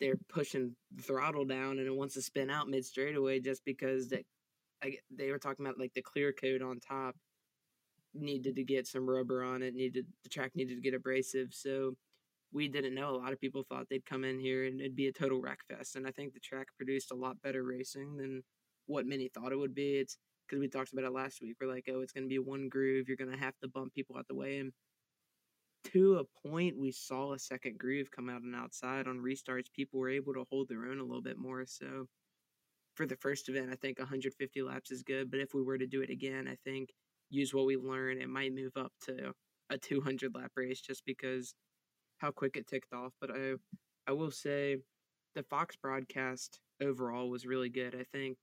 they're 0.00 0.18
pushing 0.28 0.74
the 0.94 1.02
throttle 1.02 1.44
down 1.44 1.78
and 1.78 1.86
it 1.86 1.94
wants 1.94 2.14
to 2.14 2.22
spin 2.22 2.50
out 2.50 2.68
mid 2.68 2.84
straightaway 2.84 3.38
just 3.40 3.64
because 3.64 4.08
that 4.08 4.24
I, 4.82 4.96
they 5.16 5.30
were 5.30 5.38
talking 5.38 5.64
about 5.64 5.78
like 5.78 5.94
the 5.94 6.02
clear 6.02 6.32
coat 6.32 6.60
on 6.60 6.80
top 6.80 7.14
needed 8.14 8.56
to 8.56 8.64
get 8.64 8.86
some 8.86 9.08
rubber 9.08 9.44
on 9.44 9.62
it, 9.62 9.74
needed 9.74 10.06
the 10.24 10.28
track 10.28 10.52
needed 10.54 10.74
to 10.74 10.80
get 10.80 10.94
abrasive. 10.94 11.48
So 11.52 11.94
we 12.52 12.68
didn't 12.68 12.94
know. 12.94 13.10
A 13.10 13.16
lot 13.16 13.32
of 13.32 13.40
people 13.40 13.64
thought 13.68 13.86
they'd 13.88 14.06
come 14.06 14.24
in 14.24 14.38
here 14.38 14.66
and 14.66 14.80
it'd 14.80 14.96
be 14.96 15.08
a 15.08 15.12
total 15.12 15.40
wreck 15.40 15.60
fest. 15.68 15.96
And 15.96 16.06
I 16.06 16.10
think 16.10 16.32
the 16.32 16.40
track 16.40 16.66
produced 16.76 17.10
a 17.10 17.16
lot 17.16 17.40
better 17.42 17.62
racing 17.64 18.16
than 18.16 18.42
what 18.86 19.06
many 19.06 19.28
thought 19.28 19.52
it 19.52 19.58
would 19.58 19.74
be. 19.74 19.94
It's 19.96 20.18
because 20.46 20.60
we 20.60 20.68
talked 20.68 20.92
about 20.92 21.04
it 21.04 21.12
last 21.12 21.40
week. 21.40 21.56
We're 21.60 21.72
like, 21.72 21.88
oh, 21.90 22.00
it's 22.00 22.12
going 22.12 22.24
to 22.24 22.28
be 22.28 22.38
one 22.38 22.68
groove. 22.68 23.08
You're 23.08 23.16
going 23.16 23.32
to 23.32 23.38
have 23.38 23.58
to 23.62 23.68
bump 23.68 23.94
people 23.94 24.16
out 24.18 24.26
the 24.28 24.34
way. 24.34 24.58
And 24.58 24.72
to 25.92 26.16
a 26.16 26.48
point, 26.48 26.78
we 26.78 26.92
saw 26.92 27.32
a 27.32 27.38
second 27.38 27.78
groove 27.78 28.10
come 28.10 28.28
out 28.28 28.42
and 28.42 28.54
outside 28.54 29.08
on 29.08 29.18
restarts. 29.18 29.72
People 29.74 29.98
were 29.98 30.10
able 30.10 30.34
to 30.34 30.44
hold 30.50 30.68
their 30.68 30.86
own 30.86 30.98
a 30.98 31.04
little 31.04 31.22
bit 31.22 31.38
more. 31.38 31.64
So 31.66 32.06
for 32.94 33.06
the 33.06 33.16
first 33.16 33.48
event, 33.48 33.70
I 33.72 33.76
think 33.76 33.98
150 33.98 34.62
laps 34.62 34.90
is 34.90 35.02
good. 35.02 35.30
But 35.30 35.40
if 35.40 35.54
we 35.54 35.62
were 35.62 35.78
to 35.78 35.86
do 35.86 36.02
it 36.02 36.10
again, 36.10 36.46
I 36.48 36.56
think 36.64 36.90
use 37.30 37.54
what 37.54 37.66
we 37.66 37.76
learned, 37.76 38.20
it 38.20 38.28
might 38.28 38.54
move 38.54 38.72
up 38.76 38.92
to 39.06 39.32
a 39.70 39.78
200 39.78 40.34
lap 40.34 40.52
race 40.54 40.80
just 40.80 41.02
because 41.06 41.54
how 42.22 42.30
quick 42.30 42.56
it 42.56 42.66
ticked 42.66 42.94
off. 42.94 43.12
But 43.20 43.30
I, 43.32 43.54
I 44.08 44.12
will 44.12 44.30
say, 44.30 44.78
the 45.34 45.42
Fox 45.42 45.76
broadcast 45.76 46.60
overall 46.80 47.28
was 47.28 47.46
really 47.46 47.68
good. 47.68 47.94
I 47.98 48.04
think 48.16 48.38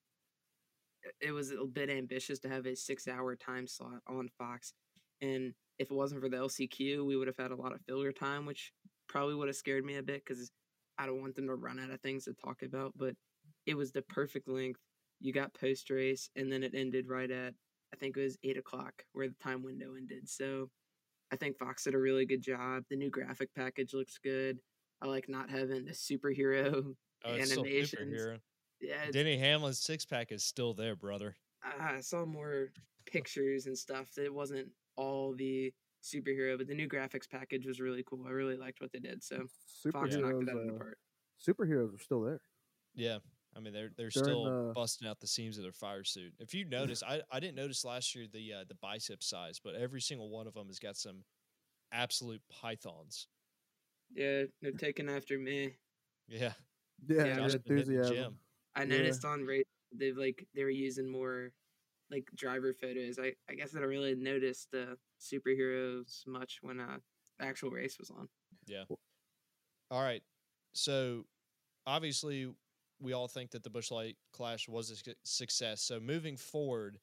it 1.22 1.32
was 1.32 1.52
a 1.52 1.66
bit 1.66 1.90
ambitious 1.90 2.40
to 2.40 2.50
have 2.50 2.66
a 2.66 2.76
six-hour 2.76 3.36
time 3.38 3.68
slot 3.68 4.02
on 4.08 4.30
Fox, 4.38 4.74
and 5.22 5.54
if 5.80 5.90
it 5.90 5.96
wasn't 5.96 6.22
for 6.22 6.30
the 6.30 6.38
LCQ, 6.38 7.06
we 7.06 7.16
would 7.16 7.28
have 7.28 7.38
had 7.38 7.52
a 7.52 7.56
lot 7.56 7.74
of 7.74 7.80
filler 7.88 8.12
time, 8.12 8.46
which 8.46 8.74
probably 9.08 9.34
would 9.34 9.48
have 9.48 9.56
scared 9.56 9.86
me 9.86 9.96
a 9.96 10.04
bit 10.04 10.24
because 10.26 10.52
I 10.98 11.06
don't 11.06 11.22
want 11.22 11.36
them 11.36 11.48
to 11.48 11.56
run 11.56 11.80
out 11.80 11.90
of 11.90 12.02
things 12.02 12.26
to 12.26 12.34
talk 12.34 12.64
about. 12.64 12.92
But 12.98 13.16
it 13.66 13.78
was 13.78 13.92
the 13.92 14.02
perfect 14.02 14.50
length. 14.50 14.82
You 15.22 15.32
got 15.32 15.54
post 15.54 15.90
race, 15.90 16.30
and 16.36 16.52
then 16.52 16.64
it 16.64 16.74
ended 16.76 17.08
right 17.08 17.32
at 17.32 17.54
I 17.94 17.98
think 17.98 18.18
it 18.18 18.24
was 18.24 18.38
eight 18.44 18.58
o'clock 18.58 19.04
where 19.14 19.28
the 19.28 19.36
time 19.42 19.64
window 19.64 19.96
ended. 19.96 20.30
So 20.30 20.70
I 21.32 21.36
think 21.36 21.58
Fox 21.58 21.84
did 21.84 21.94
a 21.96 22.00
really 22.00 22.26
good 22.26 22.42
job. 22.42 22.84
The 22.90 22.96
new 22.96 23.10
graphic 23.10 23.54
package 23.56 23.94
looks 23.94 24.18
good. 24.24 24.60
I 25.02 25.08
like 25.08 25.30
not 25.30 25.50
having 25.50 25.86
the 25.86 25.92
superhero 25.92 26.96
Oh, 27.26 27.34
it's 27.34 27.52
animations. 27.52 27.94
superhero. 28.22 28.40
Yeah, 28.82 28.94
it's- 28.96 29.12
Denny 29.14 29.38
Hamlin's 29.38 29.80
six 29.80 30.06
pack 30.06 30.32
is 30.32 30.44
still 30.44 30.74
there, 30.74 30.96
brother. 30.96 31.36
I 31.62 32.00
saw 32.00 32.26
more 32.26 32.70
pictures 33.06 33.66
and 33.66 33.78
stuff. 33.78 34.10
That 34.16 34.24
it 34.26 34.34
wasn't 34.34 34.70
all 34.96 35.36
the 35.36 35.74
superhero, 36.02 36.58
but 36.58 36.68
the 36.68 36.74
new 36.76 36.88
graphics 36.88 37.30
package 37.30 37.66
was 37.66 37.82
really 37.82 38.04
cool. 38.08 38.26
I 38.26 38.32
really 38.32 38.56
liked 38.56 38.80
what 38.80 38.92
they 38.94 39.00
did. 39.00 39.22
So 39.22 39.46
Fox 39.92 40.16
knocked 40.16 40.44
it 40.44 40.50
out 40.50 40.56
of 40.62 40.68
the 40.68 40.74
uh, 40.76 40.78
park. 40.78 40.98
superheroes 41.46 41.94
are 41.94 42.00
still 42.02 42.22
there. 42.22 42.40
Yeah. 42.96 43.18
I 43.60 43.62
mean, 43.62 43.74
they're 43.74 43.90
they're 43.98 44.10
During 44.10 44.26
still 44.26 44.44
the- 44.46 44.74
busting 44.74 45.08
out 45.08 45.20
the 45.20 45.28
seams 45.28 45.58
of 45.58 45.64
their 45.64 45.74
fire 45.74 46.04
suit. 46.04 46.34
If 46.40 46.54
you 46.54 46.64
notice, 46.66 47.04
I, 47.04 47.22
I 47.32 47.40
didn't 47.40 47.56
notice 47.56 47.84
last 47.84 48.16
year 48.16 48.26
the 48.32 48.54
uh, 48.54 48.64
the 48.68 48.76
bicep 48.76 49.22
size, 49.22 49.60
but 49.62 49.76
every 49.76 50.02
single 50.02 50.30
one 50.30 50.48
of 50.48 50.54
them 50.54 50.68
has 50.68 50.80
got 50.80 50.96
some 50.96 51.24
absolute 51.92 52.42
pythons. 52.50 53.28
Yeah, 54.14 54.44
they're 54.62 54.72
taking 54.72 55.10
after 55.10 55.38
me. 55.38 55.76
Yeah, 56.28 56.54
Yeah, 57.08 57.26
Yeah, 57.26 57.36
the 57.36 57.42
Josh 57.42 57.54
been 57.66 57.78
hitting 57.78 57.94
the 57.96 58.02
enthusiasm. 58.02 58.16
gym. 58.16 58.40
I 58.76 58.82
Yeah. 58.82 58.86
noticed 58.86 59.26
on 59.26 59.44
race 59.44 59.66
they've 59.92 60.18
like 60.18 60.48
they 60.56 60.64
were 60.64 60.70
using 60.70 61.10
more 61.12 61.52
like 62.12 62.30
driver 62.36 62.74
photos. 62.74 63.20
I 63.20 63.34
I 63.50 63.56
guess 63.56 63.76
I 63.76 63.80
don't 63.80 63.90
really 63.90 64.16
notice 64.16 64.68
the 64.72 64.98
superheroes 65.20 66.26
much 66.28 66.60
when 66.62 66.80
uh 66.80 67.00
the 67.40 67.46
actual 67.46 67.72
race 67.72 67.98
was 68.00 68.10
on. 68.12 68.30
Yeah. 68.68 68.84
All 69.92 70.02
right. 70.04 70.22
So 70.74 71.26
obviously, 71.88 72.48
we 73.02 73.14
all 73.14 73.28
think 73.28 73.52
that 73.52 73.64
the 73.64 73.70
Busch 73.70 73.92
Light 73.92 74.18
Clash 74.34 74.68
was 74.68 74.92
a 74.92 75.14
success. 75.24 75.82
So 75.82 76.00
moving 76.00 76.38
forward, 76.38 77.00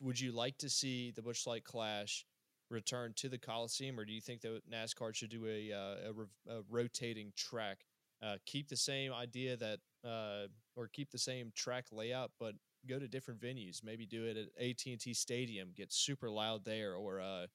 would 0.00 0.20
you 0.20 0.32
like 0.32 0.58
to 0.58 0.70
see 0.70 1.10
the 1.10 1.22
Busch 1.22 1.46
Light 1.46 1.64
Clash 1.64 2.24
return 2.70 3.12
to 3.16 3.28
the 3.28 3.38
Coliseum, 3.38 3.98
or 3.98 4.04
do 4.04 4.12
you 4.12 4.20
think 4.20 4.40
that 4.42 4.62
NASCAR 4.70 5.14
should 5.14 5.30
do 5.30 5.46
a 5.46 5.72
uh, 5.72 6.08
a, 6.08 6.12
rev- 6.12 6.28
a 6.48 6.60
rotating 6.70 7.32
track? 7.36 7.84
Uh, 8.22 8.36
keep 8.46 8.68
the 8.68 8.76
same 8.76 9.12
idea 9.12 9.56
that, 9.56 9.80
uh, 10.06 10.46
or 10.76 10.88
keep 10.88 11.10
the 11.10 11.18
same 11.18 11.52
track 11.54 11.86
layout, 11.92 12.30
but 12.38 12.54
go 12.88 12.98
to 12.98 13.08
different 13.08 13.40
venues. 13.40 13.84
Maybe 13.84 14.06
do 14.06 14.24
it 14.24 14.36
at 14.36 14.46
AT 14.62 14.86
and 14.86 15.00
T 15.00 15.12
Stadium, 15.14 15.70
get 15.74 15.92
super 15.92 16.30
loud 16.30 16.64
there, 16.64 16.94
or 16.94 17.20
uh, 17.20 17.46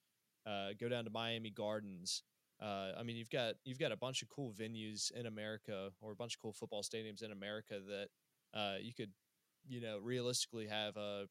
uh, 0.47 0.69
go 0.79 0.89
down 0.89 1.05
to 1.05 1.09
Miami 1.09 1.49
Gardens. 1.49 2.23
Uh, 2.61 2.91
I 2.97 3.03
mean, 3.03 3.15
you've 3.15 3.29
got 3.29 3.55
you've 3.63 3.79
got 3.79 3.91
a 3.91 3.97
bunch 3.97 4.21
of 4.21 4.29
cool 4.29 4.51
venues 4.51 5.11
in 5.11 5.25
America, 5.25 5.91
or 6.01 6.11
a 6.11 6.15
bunch 6.15 6.35
of 6.35 6.41
cool 6.41 6.53
football 6.53 6.83
stadiums 6.83 7.23
in 7.23 7.31
America 7.31 7.79
that 7.87 8.07
uh, 8.53 8.75
you 8.81 8.93
could, 8.93 9.11
you 9.67 9.79
know, 9.81 9.99
realistically 10.01 10.67
have 10.67 10.97
a 10.97 11.27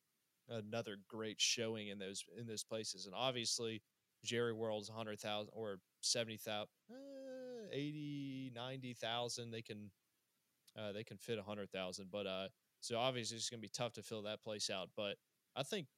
another 0.49 0.97
great 1.09 1.41
showing 1.41 1.89
in 1.89 1.99
those 1.99 2.25
in 2.39 2.47
those 2.47 2.65
places. 2.65 3.07
And 3.07 3.15
obviously, 3.15 3.83
Jerry 4.25 4.53
World's 4.55 4.89
hundred 4.89 5.21
thousand 5.21 5.51
or 5.53 5.81
seventy 6.01 6.39
thousand, 6.39 6.69
uh, 6.91 7.69
80, 7.73 8.53
90,000. 8.55 9.51
They 9.51 9.63
can 9.63 9.91
uh, 10.79 10.93
they 10.93 11.05
can 11.05 11.19
fit 11.19 11.39
a 11.39 11.43
hundred 11.43 11.71
thousand, 11.71 12.07
but 12.11 12.27
uh, 12.27 12.49
so 12.81 12.99
obviously 12.99 13.37
it's 13.37 13.51
going 13.51 13.61
to 13.61 13.67
be 13.67 13.73
tough 13.75 13.93
to 13.95 14.03
fill 14.03 14.23
that 14.23 14.43
place 14.43 14.71
out. 14.71 14.89
But 14.97 15.17
I 15.57 15.63
think 15.63 15.89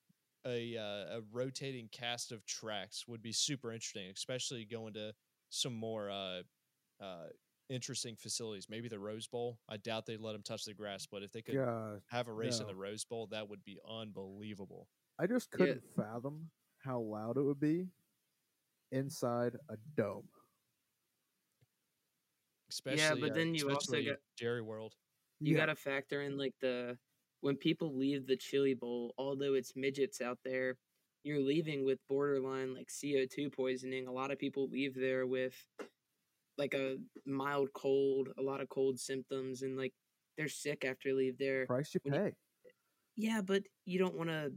a 0.46 0.76
uh, 0.76 1.18
a 1.18 1.20
rotating 1.32 1.88
cast 1.92 2.32
of 2.32 2.44
tracks 2.46 3.06
would 3.06 3.22
be 3.22 3.32
super 3.32 3.72
interesting, 3.72 4.10
especially 4.14 4.64
going 4.64 4.94
to 4.94 5.12
some 5.50 5.74
more 5.74 6.10
uh, 6.10 6.42
uh, 7.00 7.26
interesting 7.68 8.16
facilities. 8.16 8.66
Maybe 8.70 8.88
the 8.88 8.98
Rose 8.98 9.26
Bowl. 9.26 9.58
I 9.68 9.76
doubt 9.76 10.06
they'd 10.06 10.20
let 10.20 10.32
them 10.32 10.42
touch 10.42 10.64
the 10.64 10.74
grass, 10.74 11.06
but 11.10 11.22
if 11.22 11.32
they 11.32 11.42
could 11.42 11.56
God, 11.56 12.00
have 12.08 12.28
a 12.28 12.32
race 12.32 12.60
in 12.60 12.66
the 12.66 12.74
Rose 12.74 13.04
Bowl, 13.04 13.26
that 13.32 13.48
would 13.48 13.64
be 13.64 13.78
unbelievable. 13.88 14.88
I 15.18 15.26
just 15.26 15.50
couldn't 15.50 15.82
fathom 15.96 16.48
how 16.84 17.00
loud 17.00 17.36
it 17.36 17.42
would 17.42 17.60
be 17.60 17.88
inside 18.92 19.56
a 19.68 19.76
dome. 19.96 20.24
Especially, 22.70 23.00
yeah, 23.00 23.14
but 23.20 23.32
uh, 23.32 23.34
then 23.34 23.54
you 23.54 23.68
also 23.68 23.78
especially 23.78 24.06
got- 24.06 24.18
Jerry 24.38 24.62
World. 24.62 24.94
You 25.40 25.54
Yeah. 25.54 25.60
got 25.60 25.66
to 25.66 25.76
factor 25.76 26.22
in 26.22 26.36
like 26.38 26.54
the 26.60 26.96
when 27.40 27.56
people 27.56 27.96
leave 27.96 28.26
the 28.26 28.36
chili 28.36 28.74
bowl, 28.74 29.14
although 29.18 29.54
it's 29.54 29.72
midgets 29.76 30.20
out 30.20 30.38
there, 30.44 30.76
you're 31.24 31.40
leaving 31.40 31.84
with 31.84 31.98
borderline 32.08 32.74
like 32.74 32.88
CO2 32.88 33.52
poisoning. 33.52 34.06
A 34.06 34.12
lot 34.12 34.30
of 34.30 34.38
people 34.38 34.68
leave 34.70 34.94
there 34.94 35.26
with 35.26 35.54
like 36.58 36.74
a 36.74 36.96
mild 37.26 37.68
cold, 37.74 38.28
a 38.38 38.42
lot 38.42 38.60
of 38.60 38.68
cold 38.68 38.98
symptoms, 38.98 39.62
and 39.62 39.76
like 39.76 39.92
they're 40.36 40.48
sick 40.48 40.84
after 40.84 41.10
they 41.10 41.14
leave 41.14 41.38
there. 41.38 41.66
Price 41.66 41.94
you 41.94 42.00
when 42.04 42.14
you- 42.14 42.20
pay. 42.20 42.36
Yeah, 43.16 43.42
but 43.42 43.62
you 43.84 43.98
don't 43.98 44.16
want 44.16 44.30
to. 44.30 44.52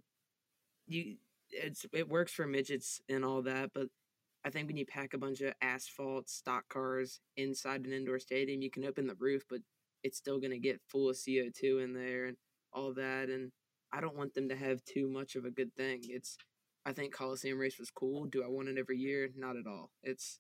You 0.88 1.18
it's 1.52 1.86
it 1.94 2.10
works 2.10 2.32
for 2.34 2.48
midgets 2.48 3.02
and 3.10 3.24
all 3.24 3.42
that, 3.44 3.72
but 3.74 3.88
I 4.46 4.50
think 4.50 4.68
when 4.68 4.78
you 4.78 4.86
pack 4.86 5.14
a 5.14 5.18
bunch 5.18 5.42
of 5.42 5.54
asphalt 5.62 6.30
stock 6.30 6.68
cars 6.70 7.22
inside 7.38 7.86
an 7.86 7.94
indoor 7.94 8.20
stadium, 8.20 8.62
you 8.62 8.70
can 8.72 8.86
open 8.86 9.08
the 9.08 9.16
roof, 9.16 9.44
but 9.50 9.60
it's 10.04 10.18
still 10.18 10.40
gonna 10.40 10.58
get 10.58 10.82
full 10.88 11.10
of 11.10 11.18
CO 11.18 11.50
two 11.54 11.80
in 11.80 11.94
there 11.94 12.26
and 12.26 12.38
all 12.74 12.94
that. 12.94 13.30
And 13.30 13.52
I 13.92 14.02
don't 14.02 14.16
want 14.18 14.34
them 14.34 14.50
to 14.50 14.56
have 14.56 14.84
too 14.86 15.08
much 15.10 15.36
of 15.36 15.46
a 15.46 15.52
good 15.52 15.74
thing. 15.76 16.02
It's 16.04 16.38
I 16.86 16.92
think 16.92 17.14
Coliseum 17.14 17.58
race 17.58 17.80
was 17.80 17.92
cool. 17.92 18.26
Do 18.26 18.44
I 18.44 18.48
want 18.48 18.68
it 18.68 18.78
every 18.78 18.98
year? 18.98 19.30
Not 19.36 19.56
at 19.56 19.68
all. 19.68 19.92
It's 20.04 20.40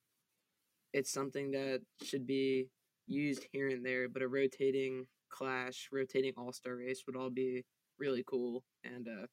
it's 0.93 1.11
something 1.11 1.51
that 1.51 1.81
should 2.03 2.27
be 2.27 2.67
used 3.07 3.47
here 3.51 3.69
and 3.69 3.85
there, 3.85 4.07
but 4.09 4.21
a 4.21 4.27
rotating 4.27 5.07
clash, 5.29 5.89
rotating 5.91 6.33
all 6.37 6.51
star 6.53 6.75
race 6.75 7.03
would 7.07 7.15
all 7.15 7.29
be 7.29 7.63
really 7.99 8.23
cool. 8.27 8.63
And 8.83 9.07
uh 9.07 9.27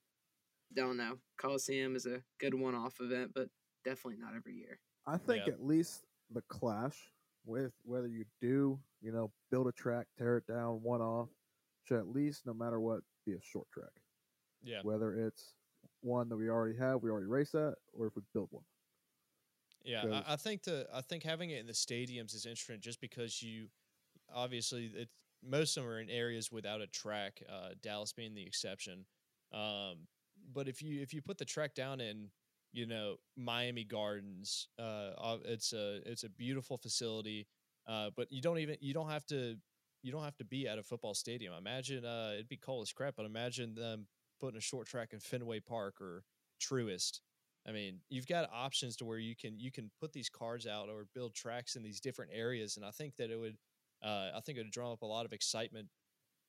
don't 0.74 0.96
know. 0.96 1.18
Coliseum 1.36 1.96
is 1.96 2.06
a 2.06 2.22
good 2.38 2.54
one 2.54 2.74
off 2.74 3.00
event, 3.00 3.32
but 3.34 3.48
definitely 3.84 4.18
not 4.20 4.36
every 4.36 4.54
year. 4.54 4.78
I 5.06 5.16
think 5.16 5.46
Yeah. 5.46 5.54
at 5.54 5.64
least 5.64 6.04
the 6.30 6.42
clash 6.42 6.96
with 7.44 7.72
whether 7.84 8.06
you 8.06 8.24
do, 8.40 8.78
you 9.00 9.10
know, 9.10 9.32
build 9.50 9.66
a 9.66 9.72
track, 9.72 10.06
tear 10.16 10.36
it 10.36 10.46
down, 10.46 10.80
one 10.82 11.00
off, 11.00 11.28
should 11.84 11.98
at 11.98 12.08
least, 12.08 12.46
no 12.46 12.54
matter 12.54 12.80
what, 12.80 13.00
be 13.26 13.32
a 13.32 13.42
short 13.42 13.66
track. 13.72 13.90
Yeah, 14.62 14.80
Whether 14.82 15.14
it's 15.26 15.54
one 16.02 16.28
that 16.28 16.36
we 16.36 16.48
already 16.48 16.78
have, 16.78 17.02
we 17.02 17.10
already 17.10 17.26
race 17.26 17.50
that, 17.52 17.76
or 17.92 18.06
if 18.06 18.16
we 18.16 18.22
build 18.32 18.48
one. 18.50 18.64
Yeah, 19.84 20.22
I, 20.26 20.34
I 20.34 20.36
think 20.36 20.62
the 20.64 20.86
I 20.92 21.00
think 21.00 21.22
having 21.22 21.50
it 21.50 21.60
in 21.60 21.66
the 21.66 21.72
stadiums 21.72 22.34
is 22.34 22.44
interesting 22.44 22.80
just 22.80 23.00
because 23.00 23.42
you 23.42 23.68
obviously 24.34 24.92
it 24.94 25.08
most 25.42 25.76
of 25.76 25.84
them 25.84 25.92
are 25.92 26.00
in 26.00 26.10
areas 26.10 26.52
without 26.52 26.80
a 26.80 26.86
track, 26.86 27.42
uh, 27.50 27.70
Dallas 27.82 28.12
being 28.12 28.34
the 28.34 28.42
exception. 28.46 29.06
Um, 29.52 30.06
but 30.52 30.68
if 30.68 30.82
you 30.82 31.00
if 31.00 31.14
you 31.14 31.22
put 31.22 31.38
the 31.38 31.44
track 31.44 31.74
down 31.74 32.00
in 32.00 32.28
you 32.72 32.86
know 32.86 33.16
Miami 33.36 33.84
Gardens, 33.84 34.68
uh, 34.78 35.12
uh, 35.18 35.38
it's 35.44 35.72
a 35.72 36.00
it's 36.04 36.24
a 36.24 36.28
beautiful 36.28 36.76
facility, 36.76 37.46
uh, 37.86 38.10
but 38.16 38.30
you 38.30 38.42
don't 38.42 38.58
even 38.58 38.76
you 38.80 38.94
don't 38.94 39.10
have 39.10 39.26
to 39.26 39.56
you 40.02 40.12
don't 40.12 40.24
have 40.24 40.36
to 40.38 40.44
be 40.44 40.66
at 40.68 40.78
a 40.78 40.82
football 40.82 41.14
stadium. 41.14 41.54
Imagine 41.54 42.04
uh, 42.04 42.30
it'd 42.34 42.48
be 42.48 42.56
cold 42.56 42.82
as 42.82 42.92
crap, 42.92 43.16
but 43.16 43.26
imagine 43.26 43.74
them 43.74 44.08
putting 44.40 44.56
a 44.58 44.60
short 44.60 44.86
track 44.86 45.12
in 45.12 45.20
Fenway 45.20 45.60
Park 45.60 46.00
or 46.00 46.24
Truist. 46.60 47.20
I 47.66 47.72
mean, 47.72 48.00
you've 48.08 48.26
got 48.26 48.48
options 48.50 48.96
to 48.96 49.04
where 49.04 49.18
you 49.18 49.36
can 49.36 49.58
you 49.58 49.70
can 49.70 49.90
put 50.00 50.12
these 50.12 50.30
cars 50.30 50.66
out 50.66 50.88
or 50.88 51.06
build 51.14 51.34
tracks 51.34 51.76
in 51.76 51.82
these 51.82 52.00
different 52.00 52.32
areas, 52.34 52.76
and 52.76 52.86
I 52.86 52.90
think 52.90 53.16
that 53.16 53.30
it 53.30 53.36
would, 53.36 53.58
uh, 54.02 54.30
I 54.34 54.40
think 54.40 54.58
it 54.58 54.62
would 54.62 54.72
draw 54.72 54.92
up 54.92 55.02
a 55.02 55.06
lot 55.06 55.26
of 55.26 55.32
excitement. 55.32 55.90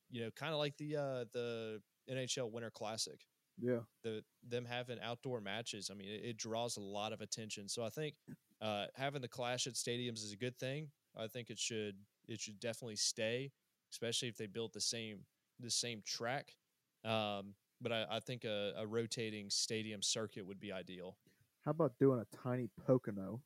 You 0.10 0.24
know, 0.24 0.32
kind 0.32 0.54
of 0.54 0.60
like 0.60 0.78
the 0.78 0.98
uh, 0.98 1.26
the 1.34 1.82
NHL 2.10 2.50
Winter 2.52 2.72
Classic, 2.72 3.22
Yeah. 3.58 3.82
the 4.04 4.24
them 4.44 4.66
having 4.66 5.00
outdoor 5.00 5.42
matches. 5.42 5.90
I 5.92 5.96
mean, 5.96 6.10
it, 6.10 6.26
it 6.26 6.38
draws 6.38 6.78
a 6.78 6.82
lot 6.82 7.14
of 7.14 7.22
attention. 7.22 7.70
So 7.70 7.84
I 7.84 7.90
think 7.90 8.16
Uh, 8.62 8.88
having 8.96 9.22
the 9.24 9.28
clash 9.28 9.68
at 9.68 9.74
stadiums 9.74 10.24
is 10.24 10.34
a 10.34 10.38
good 10.38 10.58
thing. 10.60 10.92
I 11.17 11.28
think 11.28 11.50
it 11.50 11.60
should 11.60 11.95
it 12.28 12.39
should 12.39 12.60
definitely 12.60 12.95
stay, 12.95 13.52
especially 13.91 14.28
if 14.28 14.38
they 14.38 14.47
built 14.47 14.74
the 14.74 14.82
same 14.82 15.19
the 15.60 15.71
same 15.71 16.02
track. 16.06 16.56
Um, 17.04 17.56
but 17.82 17.91
I, 17.91 18.06
I 18.12 18.19
think 18.19 18.45
a, 18.45 18.74
a 18.78 18.86
rotating 18.86 19.50
stadium 19.50 20.02
circuit 20.02 20.45
would 20.45 20.60
be 20.60 20.71
ideal. 20.71 21.17
How 21.65 21.71
about 21.71 21.93
doing 22.00 22.19
a 22.19 22.38
tiny 22.38 22.69
Pocono 22.86 23.41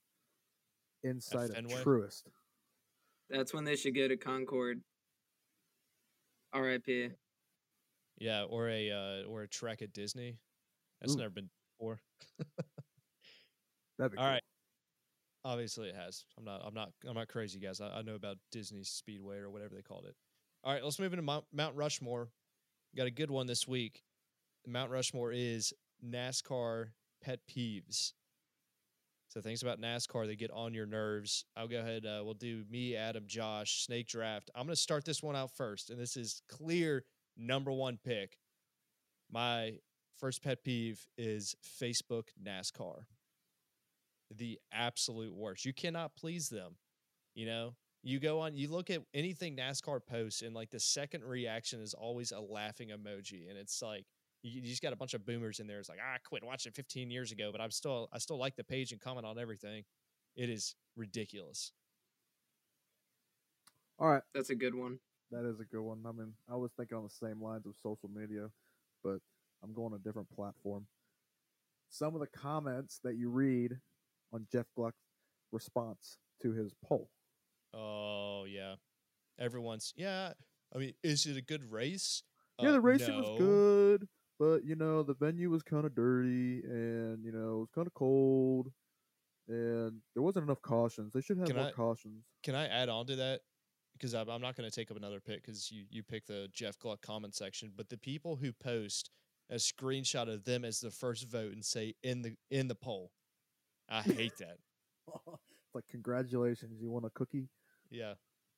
inside 1.03 1.49
of 1.49 1.55
Fenway? 1.55 1.83
Truist? 1.83 2.23
That's 3.29 3.53
when 3.53 3.63
they 3.63 3.75
should 3.75 3.95
go 3.95 4.07
to 4.07 4.17
Concord. 4.17 4.81
R.I.P. 6.53 7.09
Yeah, 8.17 8.43
or 8.43 8.69
a 8.69 8.91
uh, 8.91 9.23
or 9.27 9.43
a 9.43 9.47
track 9.47 9.81
at 9.81 9.91
Disney. 9.93 10.37
That's 11.01 11.15
Ooh. 11.15 11.17
never 11.17 11.31
been 11.31 11.49
before. 11.77 11.99
That'd 13.97 14.13
be 14.13 14.17
All 14.17 14.23
cool. 14.23 14.31
right. 14.33 14.43
Obviously, 15.45 15.89
it 15.89 15.95
has. 15.95 16.25
I'm 16.39 16.43
not. 16.43 16.61
I'm 16.65 16.73
not. 16.73 16.91
I'm 17.07 17.13
not 17.13 17.27
crazy, 17.27 17.59
guys. 17.59 17.79
I, 17.79 17.99
I 17.99 18.01
know 18.01 18.15
about 18.15 18.37
Disney 18.51 18.83
Speedway 18.83 19.37
or 19.37 19.51
whatever 19.51 19.75
they 19.75 19.83
called 19.83 20.05
it. 20.05 20.15
All 20.63 20.73
right, 20.73 20.83
let's 20.83 20.99
move 20.99 21.13
into 21.13 21.21
Mount, 21.21 21.45
Mount 21.53 21.75
Rushmore. 21.75 22.29
Got 22.97 23.05
a 23.05 23.11
good 23.11 23.29
one 23.29 23.45
this 23.45 23.67
week. 23.67 24.01
Mount 24.65 24.89
Rushmore 24.89 25.31
is 25.31 25.71
NASCAR 26.03 26.87
pet 27.23 27.41
peeves. 27.47 28.13
So 29.27 29.39
things 29.39 29.61
about 29.61 29.79
NASCAR 29.79 30.25
that 30.25 30.39
get 30.39 30.49
on 30.49 30.73
your 30.73 30.87
nerves. 30.87 31.45
I'll 31.55 31.67
go 31.67 31.79
ahead. 31.79 32.07
Uh, 32.07 32.23
we'll 32.23 32.33
do 32.33 32.63
me, 32.71 32.95
Adam, 32.95 33.25
Josh, 33.27 33.85
Snake 33.85 34.07
Draft. 34.07 34.49
I'm 34.55 34.65
going 34.65 34.75
to 34.75 34.81
start 34.81 35.05
this 35.05 35.21
one 35.21 35.35
out 35.35 35.51
first, 35.55 35.91
and 35.91 35.99
this 35.99 36.17
is 36.17 36.41
clear 36.49 37.03
number 37.37 37.71
one 37.71 37.99
pick. 38.03 38.39
My 39.31 39.73
first 40.15 40.41
pet 40.41 40.63
peeve 40.63 41.05
is 41.19 41.55
Facebook 41.79 42.29
NASCAR 42.43 43.03
the 44.35 44.59
absolute 44.71 45.33
worst. 45.33 45.65
You 45.65 45.73
cannot 45.73 46.15
please 46.15 46.49
them. 46.49 46.75
You 47.35 47.45
know, 47.47 47.75
you 48.03 48.19
go 48.19 48.39
on, 48.41 48.55
you 48.55 48.69
look 48.69 48.89
at 48.89 49.01
anything 49.13 49.57
NASCAR 49.57 49.99
posts, 50.05 50.41
and 50.41 50.53
like 50.55 50.69
the 50.71 50.79
second 50.79 51.23
reaction 51.23 51.81
is 51.81 51.93
always 51.93 52.31
a 52.31 52.39
laughing 52.39 52.89
emoji, 52.89 53.49
and 53.49 53.57
it's 53.57 53.81
like 53.81 54.05
you, 54.43 54.61
you 54.61 54.67
just 54.69 54.81
got 54.81 54.93
a 54.93 54.95
bunch 54.95 55.13
of 55.13 55.25
boomers 55.25 55.59
in 55.59 55.67
there. 55.67 55.79
It's 55.79 55.89
like 55.89 55.99
"Ah, 56.01 56.15
I 56.15 56.17
quit 56.19 56.43
watching 56.43 56.71
15 56.71 57.09
years 57.11 57.31
ago, 57.31 57.51
but 57.51 57.61
I'm 57.61 57.71
still 57.71 58.09
I 58.13 58.19
still 58.19 58.37
like 58.37 58.55
the 58.55 58.63
page 58.63 58.91
and 58.91 59.01
comment 59.01 59.25
on 59.25 59.37
everything. 59.39 59.83
It 60.35 60.49
is 60.49 60.75
ridiculous. 60.95 61.71
All 63.99 64.09
right, 64.09 64.23
That's 64.33 64.49
a 64.49 64.55
good 64.55 64.75
one. 64.75 64.99
that 65.31 65.45
is 65.45 65.59
a 65.59 65.65
good 65.65 65.81
one. 65.81 66.03
I 66.05 66.11
mean, 66.11 66.33
I 66.49 66.55
was 66.55 66.71
thinking 66.77 66.97
on 66.97 67.03
the 67.03 67.09
same 67.09 67.41
lines 67.41 67.65
of 67.65 67.75
social 67.81 68.09
media, 68.13 68.49
but 69.03 69.19
I'm 69.63 69.73
going 69.73 69.93
a 69.93 69.97
different 69.99 70.29
platform. 70.29 70.85
Some 71.89 72.13
of 72.13 72.19
the 72.21 72.27
comments 72.27 72.99
that 73.03 73.15
you 73.15 73.29
read 73.29 73.79
on 74.33 74.47
Jeff 74.51 74.65
Gluck's 74.75 74.97
response 75.51 76.17
to 76.41 76.51
his 76.51 76.73
poll. 76.83 77.09
Oh 77.73 78.45
yeah, 78.47 78.75
everyone's 79.39 79.93
yeah. 79.95 80.33
I 80.73 80.77
mean, 80.79 80.93
is 81.03 81.25
it 81.25 81.37
a 81.37 81.41
good 81.41 81.63
race? 81.71 82.23
yeah, 82.61 82.69
Uh, 82.69 82.71
the 82.73 82.81
racing 82.81 83.17
no. 83.17 83.21
was 83.21 83.39
good, 83.39 84.07
but 84.39 84.63
you 84.65 84.75
know 84.75 85.03
the 85.03 85.13
venue 85.13 85.49
was 85.49 85.61
kind 85.63 85.85
of 85.85 85.93
dirty, 85.95 86.61
and 86.63 87.23
you 87.23 87.31
know 87.31 87.55
it 87.57 87.59
was 87.59 87.69
kind 87.73 87.87
of 87.87 87.93
cold, 87.93 88.71
and 89.47 90.01
there 90.13 90.23
wasn't 90.23 90.43
enough 90.45 90.61
cautions. 90.61 91.13
They 91.13 91.21
should 91.21 91.37
have 91.37 91.47
Can 91.47 91.55
more 91.57 91.67
I- 91.67 91.71
cautions. 91.71 92.23
Can 92.43 92.55
I 92.55 92.67
add 92.67 92.89
on 92.89 93.05
to 93.07 93.15
that? 93.17 93.41
Because 93.93 94.13
I'm, 94.13 94.29
I'm 94.29 94.41
not 94.41 94.57
going 94.57 94.69
to 94.69 94.75
take 94.75 94.91
up 94.91 94.97
another 94.97 95.21
pick 95.21 95.41
because 95.41 95.71
you, 95.71 95.85
you 95.89 96.03
pick 96.03 96.25
the 96.25 96.49
Jeff 96.51 96.77
Gluck 96.77 97.01
comment 97.01 97.33
section. 97.33 97.71
But 97.77 97.87
the 97.87 97.97
people 97.97 98.35
who 98.35 98.51
post 98.51 99.09
a 99.49 99.55
screenshot 99.55 100.27
of 100.27 100.43
them 100.43 100.65
as 100.65 100.81
the 100.81 100.91
first 100.91 101.29
vote 101.31 101.53
and 101.53 101.63
say 101.63 101.93
in 102.03 102.21
the 102.21 102.35
in 102.51 102.67
the 102.67 102.75
poll, 102.75 103.11
I 103.89 104.01
hate 104.01 104.37
that. 104.37 104.57
it's 105.27 105.75
like 105.75 105.87
congratulations, 105.89 106.81
you 106.81 106.89
want 106.89 107.05
a 107.05 107.09
cookie? 107.11 107.49
Yeah, 107.91 108.13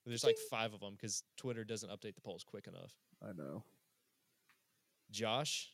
there's 0.06 0.24
like 0.24 0.38
five 0.50 0.74
of 0.74 0.80
them 0.80 0.94
because 0.94 1.24
Twitter 1.38 1.63
doesn't 1.63 1.90
update 1.90 2.16
the 2.16 2.22
polls 2.22 2.44
quick 2.46 2.68
enough. 2.68 2.94
I 3.22 3.34
know. 3.34 3.63
Josh, 5.12 5.72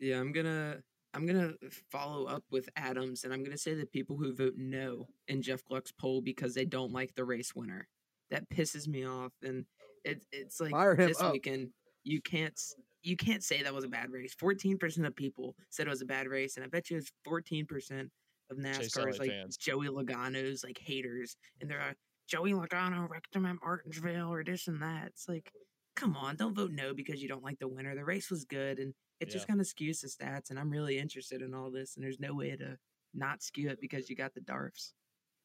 Yeah, 0.00 0.20
I'm 0.20 0.32
gonna 0.32 0.78
I'm 1.14 1.26
gonna 1.26 1.52
follow 1.90 2.26
up 2.26 2.42
with 2.50 2.68
Adams, 2.76 3.24
and 3.24 3.32
I'm 3.32 3.44
gonna 3.44 3.56
say 3.58 3.74
the 3.74 3.86
people 3.86 4.16
who 4.16 4.34
vote 4.34 4.54
no 4.56 5.06
in 5.28 5.42
Jeff 5.42 5.64
Gluck's 5.64 5.92
poll 5.92 6.20
because 6.20 6.54
they 6.54 6.64
don't 6.64 6.92
like 6.92 7.14
the 7.14 7.24
race 7.24 7.54
winner. 7.54 7.88
That 8.30 8.48
pisses 8.50 8.88
me 8.88 9.06
off, 9.06 9.32
and 9.42 9.64
it's 10.04 10.26
it's 10.32 10.60
like 10.60 10.72
Fire 10.72 10.96
him 10.96 11.08
this 11.08 11.20
up. 11.20 11.32
weekend 11.32 11.70
you 12.02 12.20
can't 12.20 12.60
you 13.02 13.16
can't 13.16 13.42
say 13.42 13.62
that 13.62 13.74
was 13.74 13.84
a 13.84 13.88
bad 13.88 14.10
race. 14.10 14.34
Fourteen 14.34 14.78
percent 14.78 15.06
of 15.06 15.14
people 15.14 15.56
said 15.70 15.86
it 15.86 15.90
was 15.90 16.02
a 16.02 16.06
bad 16.06 16.26
race, 16.26 16.56
and 16.56 16.64
I 16.64 16.68
bet 16.68 16.90
you 16.90 16.96
it's 16.98 17.12
fourteen 17.24 17.66
percent 17.66 18.10
of 18.50 18.58
NASCAR's 18.58 18.96
Elliott 18.96 19.18
like 19.18 19.30
fans. 19.30 19.56
Joey 19.56 19.88
Logano's 19.88 20.64
like 20.64 20.78
haters, 20.78 21.36
and 21.60 21.70
they're 21.70 21.78
like 21.78 21.96
Joey 22.28 22.52
Logano 22.52 23.08
wrecked 23.08 23.34
him 23.34 23.46
at 23.46 23.56
Martinsville 23.62 24.32
or 24.32 24.44
this 24.44 24.68
and 24.68 24.80
that. 24.82 25.06
It's 25.08 25.28
like, 25.28 25.52
come 25.96 26.16
on, 26.16 26.36
don't 26.36 26.54
vote 26.54 26.70
no 26.72 26.94
because 26.94 27.22
you 27.22 27.28
don't 27.28 27.44
like 27.44 27.58
the 27.58 27.68
winner. 27.68 27.94
The 27.94 28.04
race 28.04 28.30
was 28.30 28.44
good, 28.44 28.78
and 28.78 28.94
it 29.20 29.30
just 29.30 29.46
kind 29.46 29.60
of 29.60 29.66
skews 29.66 30.00
the 30.00 30.08
stats. 30.08 30.50
And 30.50 30.58
I'm 30.58 30.70
really 30.70 30.98
interested 30.98 31.42
in 31.42 31.54
all 31.54 31.70
this, 31.70 31.96
and 31.96 32.04
there's 32.04 32.20
no 32.20 32.34
way 32.34 32.56
to 32.56 32.76
not 33.14 33.42
skew 33.42 33.68
it 33.70 33.80
because 33.80 34.10
you 34.10 34.16
got 34.16 34.34
the 34.34 34.40
Darfs. 34.40 34.92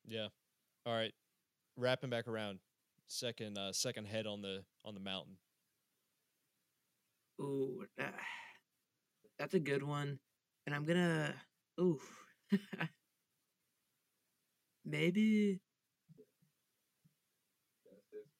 yeah. 0.08 0.28
All 0.86 0.94
right, 0.96 1.14
wrapping 1.76 2.10
back 2.10 2.28
around. 2.28 2.60
Second 3.08 3.58
uh, 3.58 3.74
second 3.74 4.08
head 4.08 4.26
on 4.26 4.42
the 4.42 4.64
on 4.86 4.94
the 4.94 5.00
mountain. 5.02 5.36
Ooh, 7.42 7.84
that, 7.98 8.14
that's 9.38 9.54
a 9.54 9.60
good 9.60 9.84
one. 9.84 10.20
And 10.66 10.76
I'm 10.76 10.86
gonna, 10.86 11.34
ooh, 11.80 12.00
maybe. 14.86 15.60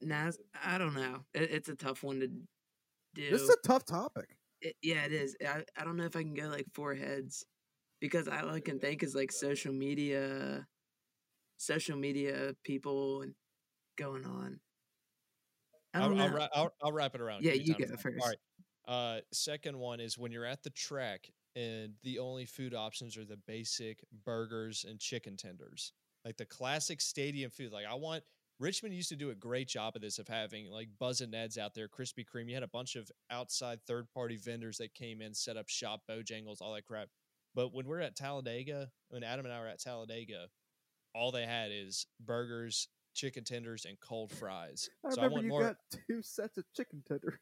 Nas, 0.02 0.38
I 0.64 0.78
don't 0.78 0.94
know. 0.94 1.26
It, 1.34 1.52
it's 1.52 1.70
a 1.70 1.76
tough 1.76 2.04
one 2.04 2.22
to 2.22 2.28
do. 2.28 3.30
This 3.32 3.42
is 3.42 3.50
a 3.50 3.68
tough 3.68 3.86
topic. 3.86 4.38
It, 4.62 4.76
yeah, 4.82 5.06
it 5.06 5.12
is. 5.12 5.36
I, 5.46 5.64
I 5.78 5.84
don't 5.84 5.98
know 5.98 6.06
if 6.06 6.16
I 6.16 6.24
can 6.24 6.34
go 6.34 6.48
like 6.48 6.68
four 6.74 6.96
heads 6.96 7.46
because 8.00 8.28
all 8.28 8.50
I 8.50 8.62
can 8.62 8.80
think 8.80 9.04
is 9.04 9.16
like 9.16 9.32
social 9.32 9.74
media, 9.74 10.66
social 11.58 11.98
media 11.98 12.54
people 12.64 13.22
and 13.22 13.34
going 13.98 14.26
on. 14.26 14.60
I 15.94 16.02
I'll, 16.02 16.22
I'll, 16.22 16.50
I'll, 16.54 16.74
I'll 16.84 16.92
wrap 16.92 17.16
it 17.16 17.22
around. 17.22 17.44
Yeah, 17.44 17.54
you 17.54 17.74
time 17.74 17.82
to 17.82 17.88
go 17.88 17.98
first. 17.98 18.18
All 18.22 18.28
right. 18.28 18.38
Uh, 18.88 19.22
second 19.32 19.78
one 19.78 20.00
is 20.00 20.18
when 20.18 20.32
you're 20.32 20.46
at 20.46 20.64
the 20.64 20.70
track 20.72 21.32
and 21.60 21.94
the 22.04 22.20
only 22.20 22.46
food 22.46 22.74
options 22.74 23.18
are 23.18 23.26
the 23.26 23.40
basic 23.48 24.00
burgers 24.26 24.86
and 24.88 25.00
chicken 25.00 25.36
tenders, 25.36 25.94
like 26.24 26.38
the 26.38 26.46
classic 26.46 27.02
stadium 27.02 27.52
food. 27.52 27.74
Like 27.74 27.86
I 27.90 27.96
want 27.96 28.24
Richmond 28.60 28.96
used 28.96 29.10
to 29.10 29.16
do 29.16 29.30
a 29.30 29.36
great 29.36 29.68
job 29.68 29.96
of 29.96 30.02
this 30.02 30.20
of 30.20 30.28
having 30.28 30.70
like 30.70 30.88
Buz 31.00 31.22
and 31.22 31.32
Ned's 31.32 31.58
out 31.58 31.74
there, 31.74 31.88
Krispy 31.88 32.26
Kreme. 32.26 32.48
You 32.48 32.54
had 32.56 32.64
a 32.64 32.68
bunch 32.68 32.96
of 32.96 33.12
outside 33.30 33.80
third 33.86 34.10
party 34.14 34.38
vendors 34.38 34.78
that 34.78 34.94
came 34.94 35.22
in, 35.22 35.34
set 35.34 35.58
up 35.58 35.68
shop, 35.70 36.02
Bojangles, 36.10 36.62
all 36.62 36.74
that 36.74 36.86
crap. 36.86 37.10
But 37.56 37.74
when 37.74 37.88
we're 37.88 38.00
at 38.02 38.16
Talladega, 38.16 38.90
when 39.10 39.24
Adam 39.24 39.46
and 39.46 39.54
I 39.54 39.60
were 39.60 39.68
at 39.68 39.80
Talladega, 39.80 40.48
all 41.16 41.32
they 41.32 41.46
had 41.46 41.72
is 41.72 42.06
burgers, 42.24 42.88
chicken 43.16 43.44
tenders, 43.44 43.86
and 43.86 44.00
cold 44.00 44.32
fries. 44.32 44.90
I 45.06 45.10
so 45.12 45.22
I 45.22 45.28
want 45.28 45.44
you 45.44 45.50
more 45.50 45.62
got 45.64 45.76
two 46.08 46.22
sets 46.22 46.58
of 46.58 46.66
chicken 46.76 47.04
tenders. 47.08 47.40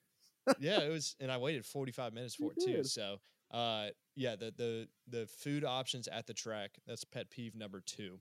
yeah, 0.59 0.79
it 0.81 0.89
was, 0.89 1.15
and 1.19 1.31
I 1.31 1.37
waited 1.37 1.65
45 1.65 2.13
minutes 2.13 2.39
You 2.39 2.47
for 2.47 2.53
it 2.53 2.65
too. 2.65 2.73
did. 2.77 2.87
So, 2.87 3.17
uh, 3.51 3.87
yeah, 4.15 4.35
the 4.35 4.51
the 4.55 4.87
the 5.07 5.27
food 5.27 5.63
options 5.63 6.07
at 6.07 6.27
the 6.27 6.33
track 6.33 6.71
that's 6.87 7.03
pet 7.03 7.29
peeve 7.29 7.55
number 7.55 7.81
two. 7.85 8.19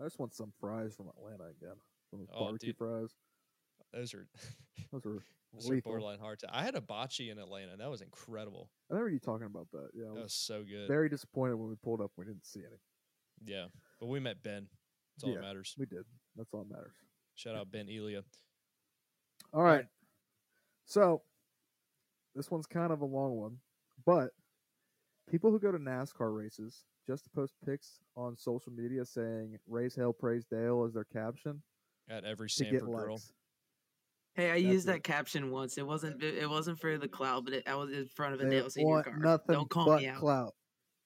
I 0.00 0.04
just 0.04 0.18
want 0.18 0.34
some 0.34 0.52
fries 0.60 0.94
from 0.94 1.08
Atlanta 1.08 1.44
again. 1.44 1.76
Some 2.10 2.20
those 2.20 2.28
Oh, 2.34 2.44
barbecue 2.44 2.68
dude. 2.72 2.76
fries. 2.78 3.10
Those 3.92 4.14
are 4.14 4.26
Those 4.92 5.06
are 5.06 5.18
those 5.54 5.70
are 5.70 5.80
borderline 5.80 6.18
hard 6.18 6.38
to. 6.40 6.54
I 6.54 6.62
had 6.62 6.74
a 6.74 6.80
botchi 6.80 7.30
in 7.32 7.38
Atlanta. 7.38 7.72
and 7.72 7.80
That 7.80 7.90
was 7.90 8.02
incredible. 8.02 8.68
I 8.90 8.94
remember 8.94 9.10
you 9.10 9.18
talking 9.20 9.46
about 9.46 9.68
that. 9.72 9.88
Yeah, 9.94 10.04
That 10.08 10.14
was 10.14 10.22
was 10.24 10.34
so 10.34 10.62
good. 10.64 10.86
very 10.86 11.08
disappointed 11.08 11.54
when 11.54 11.68
we 11.70 11.76
pulled 11.76 12.00
up. 12.02 12.10
We 12.16 12.24
didn't 12.26 12.44
see 12.44 12.60
any. 12.60 12.76
Yeah, 13.44 13.66
but 14.00 14.06
we 14.08 14.20
met 14.20 14.42
Ben. 14.42 14.66
That's 15.16 15.24
all 15.24 15.30
Yeah. 15.30 15.36
that 15.36 15.42
matters. 15.46 15.74
We 15.78 15.86
did. 15.86 16.04
That's 16.36 16.52
all 16.52 16.64
that 16.64 16.70
matters. 16.70 16.94
Shout 17.36 17.56
out 17.56 17.70
Ben 17.70 17.88
Elia. 17.88 18.22
All 19.54 19.62
right. 19.62 19.86
So 20.84 21.22
this 22.34 22.50
one's 22.50 22.66
kind 22.66 22.92
of 22.92 23.00
a 23.00 23.06
long 23.06 23.36
one, 23.36 23.58
but 24.06 24.30
people 25.28 25.50
who 25.50 25.58
go 25.58 25.70
to 25.72 25.78
NASCAR 25.78 26.34
races 26.34 26.84
just 27.06 27.24
to 27.24 27.30
post 27.30 27.54
pics 27.64 27.98
on 28.16 28.36
social 28.36 28.72
media 28.72 29.04
saying 29.04 29.56
"Raise 29.68 29.94
Hell, 29.94 30.12
Praise 30.12 30.44
Dale" 30.50 30.84
as 30.86 30.94
their 30.94 31.04
caption 31.04 31.62
At 32.08 32.24
every 32.24 32.48
to 32.48 32.54
Sanford 32.54 32.80
girl. 32.86 33.10
likes. 33.14 33.32
Hey, 34.34 34.50
I 34.50 34.54
That's 34.54 34.62
used 34.64 34.88
it. 34.88 34.92
that 34.92 35.02
caption 35.04 35.50
once. 35.50 35.78
It 35.78 35.86
wasn't. 35.86 36.22
It 36.22 36.34
it 36.38 36.50
wasn't 36.50 36.78
for 36.80 36.96
the 36.98 37.08
cloud, 37.08 37.44
but 37.44 37.54
it, 37.54 37.68
I 37.68 37.74
was 37.74 37.90
in 37.90 38.06
front 38.06 38.34
of 38.34 38.40
a 38.40 38.44
They 38.44 38.50
Dale 38.50 38.70
Senior 38.70 39.02
car. 39.02 39.18
nothing 39.18 39.54
Don't 39.54 39.70
call 39.70 39.86
but 39.86 40.00
me 40.02 40.08
out. 40.08 40.18
clout. 40.18 40.54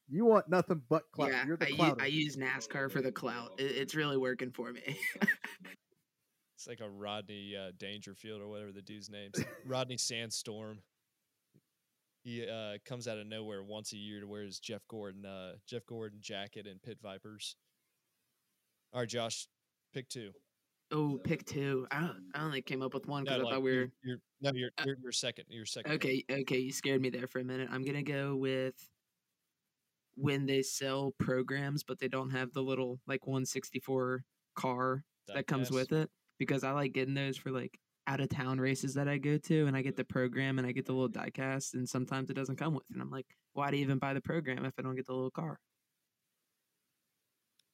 You 0.09 0.25
want 0.25 0.49
nothing 0.49 0.83
but 0.89 1.05
clout. 1.13 1.31
Yeah, 1.31 1.47
You're 1.47 1.57
the 1.57 1.67
I, 1.67 1.87
u- 1.87 1.97
I 2.01 2.07
use 2.07 2.37
NASCAR 2.37 2.91
for 2.91 3.01
the 3.01 3.13
clout. 3.13 3.53
It, 3.59 3.71
it's 3.77 3.95
really 3.95 4.17
working 4.17 4.51
for 4.51 4.73
me. 4.73 4.83
It's 6.57 6.67
like 6.67 6.81
a 6.81 6.91
Rodney 6.91 7.55
uh, 7.57 7.71
Dangerfield 7.79 8.43
or 8.43 8.49
whatever 8.49 8.73
the 8.73 8.83
dude's 8.83 9.09
name. 9.09 9.31
Rodney 9.65 9.97
Sandstorm. 9.97 10.81
He 12.23 12.47
uh, 12.47 12.79
comes 12.85 13.09
out 13.09 13.19
of 13.19 13.27
nowhere 13.27 13.63
once 13.63 13.93
a 13.93 13.97
year 13.97 14.21
to 14.21 14.27
wear 14.27 14.43
his 14.43 14.59
Jeff 14.59 14.83
Gordon 14.89 15.25
uh, 15.25 15.53
Jeff 15.67 15.87
Gordon 15.87 16.19
jacket 16.21 16.67
and 16.67 16.83
Pit 16.83 16.99
Vipers. 17.03 17.57
All 18.93 19.01
right, 19.01 19.09
Josh, 19.09 19.47
pick 19.95 20.09
two. 20.09 20.33
Oh, 20.93 21.21
pick 21.23 21.45
two. 21.47 21.87
I, 21.91 22.01
don't- 22.01 22.31
I 22.35 22.43
only 22.45 22.63
came 22.63 22.83
up 22.83 22.93
with 22.95 23.07
one 23.07 23.23
because 23.25 23.39
No, 23.39 23.43
I 23.43 23.45
like, 23.45 23.55
thought 23.55 23.63
we 23.63 23.77
were. 23.77 23.91
you're 24.03 24.19
no, 24.43 24.51
you're, 24.53 24.71
Uh, 24.77 24.83
you're 24.87 24.97
you're 25.03 25.13
second. 25.13 25.45
You're 25.49 25.65
second. 25.65 25.93
pick. 25.93 26.05
Okay, 26.05 26.41
okay, 26.43 26.59
you 26.59 26.73
scared 26.73 27.01
me 27.01 27.09
there 27.11 27.27
for 27.29 27.39
a 27.39 27.45
minute. 27.45 27.69
I'm 27.71 27.85
gonna 27.85 28.03
go 28.03 28.35
with 28.37 28.75
when 30.17 30.45
they 30.47 30.61
sell 30.63 31.15
programs, 31.19 31.85
but 31.85 31.99
they 32.01 32.09
don't 32.09 32.31
have 32.31 32.53
the 32.53 32.63
little 32.63 33.01
like 33.07 33.27
164 33.27 34.25
car 34.57 35.05
that 35.29 35.47
comes 35.47 35.71
with 35.71 35.93
it 35.93 36.11
because 36.39 36.65
I 36.65 36.73
like 36.73 36.93
getting 36.93 37.15
those 37.15 37.37
for 37.39 37.51
like 37.53 37.79
out 38.11 38.21
of 38.21 38.29
town 38.29 38.59
races 38.59 38.95
that 38.95 39.07
I 39.07 39.19
go 39.19 39.39
to, 39.39 39.67
and 39.67 39.77
I 39.77 39.83
get 39.83 39.97
the 39.97 40.05
program 40.05 40.59
and 40.59 40.67
I 40.67 40.73
get 40.73 40.85
the 40.85 40.93
little 40.93 41.09
diecast, 41.09 41.75
and 41.75 41.89
sometimes 41.89 42.29
it 42.29 42.35
doesn't 42.35 42.57
come 42.57 42.75
with, 42.75 42.83
and 42.93 43.01
I'm 43.01 43.11
like, 43.11 43.27
why 43.53 43.71
do 43.71 43.77
you 43.77 43.85
even 43.85 43.99
buy 43.99 44.15
the 44.15 44.21
program 44.21 44.65
if 44.65 44.75
I 44.79 44.83
don't 44.83 44.97
get 44.97 45.07
the 45.07 45.13
little 45.15 45.31
car? 45.31 45.61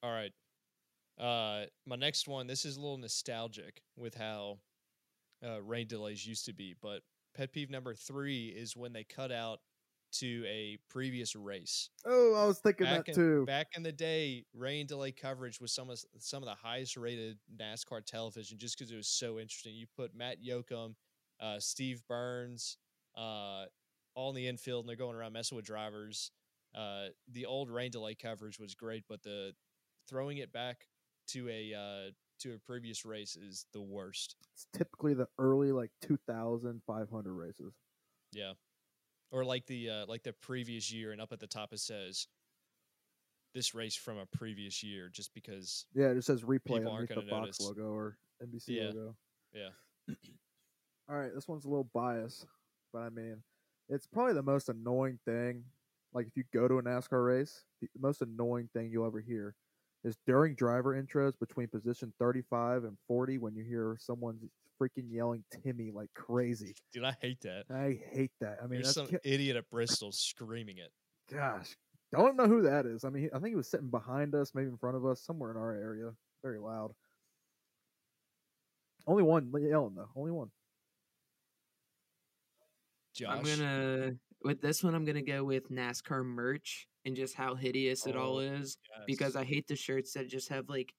All 0.02 0.12
right. 0.12 0.32
Uh, 1.18 1.64
my 1.86 1.96
next 1.96 2.28
one. 2.28 2.46
This 2.46 2.66
is 2.66 2.76
a 2.76 2.80
little 2.80 2.98
nostalgic 2.98 3.80
with 3.96 4.14
how 4.14 4.58
uh, 5.44 5.62
rain 5.62 5.86
delays 5.86 6.26
used 6.26 6.44
to 6.44 6.52
be, 6.52 6.74
but 6.82 7.00
pet 7.34 7.52
peeve 7.52 7.70
number 7.70 7.94
three 7.94 8.48
is 8.48 8.76
when 8.76 8.92
they 8.92 9.04
cut 9.04 9.32
out 9.32 9.60
to 10.12 10.44
a 10.46 10.78
previous 10.88 11.36
race. 11.36 11.90
Oh, 12.04 12.34
I 12.34 12.46
was 12.46 12.58
thinking 12.58 12.86
Back 12.86 13.06
that 13.06 13.08
in, 13.08 13.14
too. 13.14 13.44
back 13.46 13.68
in 13.76 13.82
the 13.82 13.92
day, 13.92 14.44
rain 14.54 14.86
delay 14.86 15.12
coverage 15.12 15.60
was 15.60 15.72
some 15.72 15.90
of 15.90 15.98
some 16.18 16.42
of 16.42 16.48
the 16.48 16.54
highest 16.54 16.96
rated 16.96 17.38
NASCAR 17.60 18.04
television 18.04 18.58
just 18.58 18.78
because 18.78 18.92
it 18.92 18.96
was 18.96 19.08
so 19.08 19.38
interesting. 19.38 19.74
You 19.74 19.86
put 19.96 20.14
Matt 20.14 20.38
Yocum, 20.42 20.94
uh, 21.40 21.58
Steve 21.58 22.02
Byrnes, 22.08 22.78
uh, 23.16 23.64
all 24.14 24.30
in 24.30 24.36
the 24.36 24.48
infield, 24.48 24.84
and 24.84 24.88
they're 24.88 24.96
going 24.96 25.16
around 25.16 25.32
messing 25.32 25.56
with 25.56 25.64
drivers. 25.66 26.30
Uh, 26.74 27.06
the 27.32 27.46
old 27.46 27.70
rain 27.70 27.90
delay 27.90 28.14
coverage 28.14 28.58
was 28.58 28.74
great, 28.74 29.04
but 29.08 29.22
the 29.22 29.52
throwing 30.08 30.38
it 30.38 30.52
back 30.52 30.86
to 31.28 31.48
a 31.48 31.74
uh, 31.74 32.10
to 32.40 32.54
a 32.54 32.58
previous 32.58 33.04
race 33.04 33.36
is 33.36 33.66
the 33.72 33.82
worst. 33.82 34.36
It's 34.54 34.66
typically 34.76 35.14
the 35.14 35.26
early 35.38 35.72
like 35.72 35.90
2,500 36.02 37.32
races. 37.32 37.72
Yeah, 38.32 38.52
or 39.30 39.44
like 39.44 39.66
the 39.66 39.90
uh, 39.90 40.06
like 40.06 40.22
the 40.22 40.32
previous 40.32 40.92
year, 40.92 41.12
and 41.12 41.20
up 41.20 41.32
at 41.32 41.40
the 41.40 41.46
top 41.46 41.72
it 41.72 41.80
says 41.80 42.26
this 43.54 43.74
race 43.74 43.96
from 43.96 44.18
a 44.18 44.26
previous 44.26 44.82
year, 44.82 45.08
just 45.08 45.32
because 45.34 45.86
Yeah, 45.94 46.08
it 46.08 46.14
just 46.16 46.26
says 46.26 46.42
replay 46.42 46.78
People 46.78 46.92
aren't 46.92 47.08
the 47.08 47.22
Fox 47.22 47.30
notice. 47.30 47.60
logo 47.60 47.92
or 47.92 48.18
NBC 48.42 48.68
Yeah. 48.76 48.88
logo. 48.88 49.16
yeah. 49.52 49.70
All 51.08 51.16
right, 51.16 51.32
this 51.34 51.46
one's 51.48 51.64
a 51.64 51.68
little 51.68 51.88
biased, 51.94 52.46
but 52.92 53.00
I 53.00 53.08
mean, 53.10 53.42
it's 53.88 54.06
probably 54.06 54.34
the 54.34 54.42
most 54.42 54.68
annoying 54.68 55.18
thing. 55.24 55.64
Like 56.12 56.26
if 56.26 56.36
you 56.36 56.44
go 56.52 56.66
to 56.68 56.78
a 56.78 56.82
NASCAR 56.82 57.24
race, 57.24 57.64
the 57.80 57.88
most 57.98 58.22
annoying 58.22 58.68
thing 58.74 58.90
you'll 58.90 59.06
ever 59.06 59.20
hear 59.20 59.54
is 60.04 60.16
during 60.26 60.54
driver 60.54 61.00
intros 61.00 61.38
between 61.38 61.68
position 61.68 62.12
35 62.18 62.84
and 62.84 62.96
40 63.06 63.38
when 63.38 63.54
you 63.54 63.64
hear 63.64 63.96
someone 64.00 64.38
freaking 64.80 65.10
yelling 65.10 65.44
Timmy 65.62 65.90
like 65.90 66.08
crazy. 66.14 66.74
Dude, 66.92 67.04
I 67.04 67.16
hate 67.20 67.40
that. 67.42 67.64
I 67.70 67.98
hate 68.12 68.32
that. 68.40 68.58
I 68.62 68.66
mean, 68.66 68.82
There's 68.82 68.94
some 68.94 69.06
ki- 69.06 69.16
idiot 69.24 69.56
at 69.56 69.68
Bristol 69.70 70.12
screaming 70.12 70.78
it. 70.78 70.90
gosh, 71.32 71.76
don't 72.12 72.36
know 72.36 72.46
who 72.46 72.62
that 72.62 72.86
is. 72.86 73.04
I 73.04 73.10
mean, 73.10 73.28
I 73.34 73.38
think 73.38 73.48
he 73.48 73.56
was 73.56 73.68
sitting 73.70 73.90
behind 73.90 74.34
us, 74.34 74.52
maybe 74.54 74.68
in 74.68 74.76
front 74.76 74.96
of 74.96 75.04
us, 75.06 75.22
somewhere 75.22 75.50
in 75.50 75.56
our 75.56 75.72
area. 75.72 76.10
Very 76.42 76.58
loud. 76.58 76.92
Only 79.06 79.22
one 79.22 79.52
yelling 79.58 79.94
though. 79.94 80.08
Only 80.16 80.32
one. 80.32 80.50
Josh, 83.14 83.36
I'm 83.38 83.44
gonna 83.44 84.12
with 84.42 84.60
this 84.60 84.84
one. 84.84 84.94
I'm 84.94 85.04
gonna 85.04 85.22
go 85.22 85.42
with 85.44 85.70
NASCAR 85.70 86.24
merch 86.24 86.86
and 87.04 87.16
just 87.16 87.34
how 87.34 87.54
hideous 87.54 88.06
it 88.06 88.16
all 88.16 88.36
Oh, 88.36 88.40
is. 88.40 88.76
because. 89.06 89.36
I 89.36 89.44
hate 89.44 89.66
the 89.68 89.76
shirts 89.76 90.12
that 90.14 90.28
just 90.28 90.48
have 90.50 90.68
like 90.68 90.92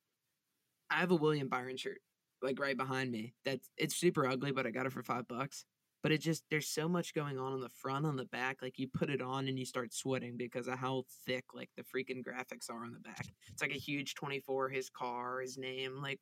I 0.89 0.95
have 0.95 1.11
a 1.11 1.15
William 1.15 1.47
Byron 1.49 1.77
shirt 1.77 1.99
like 2.41 2.59
right 2.59 2.77
behind 2.77 3.11
me. 3.11 3.33
That's 3.45 3.69
it's 3.77 3.95
super 3.95 4.27
ugly, 4.27 4.51
but 4.51 4.65
I 4.67 4.71
got 4.71 4.85
it 4.85 4.93
for 4.93 5.03
five 5.03 5.27
bucks. 5.27 5.65
But 6.03 6.11
it 6.11 6.19
just 6.21 6.43
there's 6.51 6.67
so 6.69 6.87
much 6.87 7.13
going 7.13 7.37
on 7.39 7.53
on 7.53 7.59
the 7.59 7.69
front, 7.69 8.05
on 8.05 8.15
the 8.15 8.25
back. 8.25 8.57
Like 8.61 8.77
you 8.77 8.87
put 8.87 9.09
it 9.09 9.21
on 9.21 9.47
and 9.47 9.57
you 9.57 9.65
start 9.65 9.93
sweating 9.93 10.37
because 10.37 10.67
of 10.67 10.77
how 10.77 11.03
thick 11.25 11.45
like 11.53 11.69
the 11.75 11.83
freaking 11.83 12.23
graphics 12.23 12.69
are 12.69 12.83
on 12.83 12.93
the 12.93 12.99
back. 12.99 13.25
It's 13.51 13.61
like 13.61 13.71
a 13.71 13.79
huge 13.79 14.13
24, 14.15 14.69
his 14.69 14.89
car, 14.89 15.41
his 15.41 15.57
name. 15.57 15.97
Like, 16.01 16.19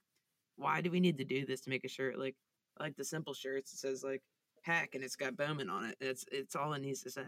why 0.56 0.82
do 0.82 0.90
we 0.90 1.00
need 1.02 1.18
to 1.18 1.26
do 1.26 1.46
this 1.46 1.62
to 1.62 1.70
make 1.70 1.84
a 1.84 1.90
shirt? 1.90 2.18
Like, 2.18 2.36
I 2.80 2.84
like 2.84 2.96
the 2.96 3.04
simple 3.04 3.34
shirts. 3.34 3.74
It 3.74 3.80
says 3.80 4.04
like 4.04 4.22
hack 4.64 4.96
and 4.96 5.04
it's 5.04 5.16
got 5.18 5.36
Bowman 5.38 5.70
on 5.70 5.86
it. 5.86 5.96
It's 6.00 6.26
it's 6.32 6.56
all 6.56 6.74
it 6.74 6.82
needs 6.82 7.02
to 7.04 7.10
say. 7.12 7.26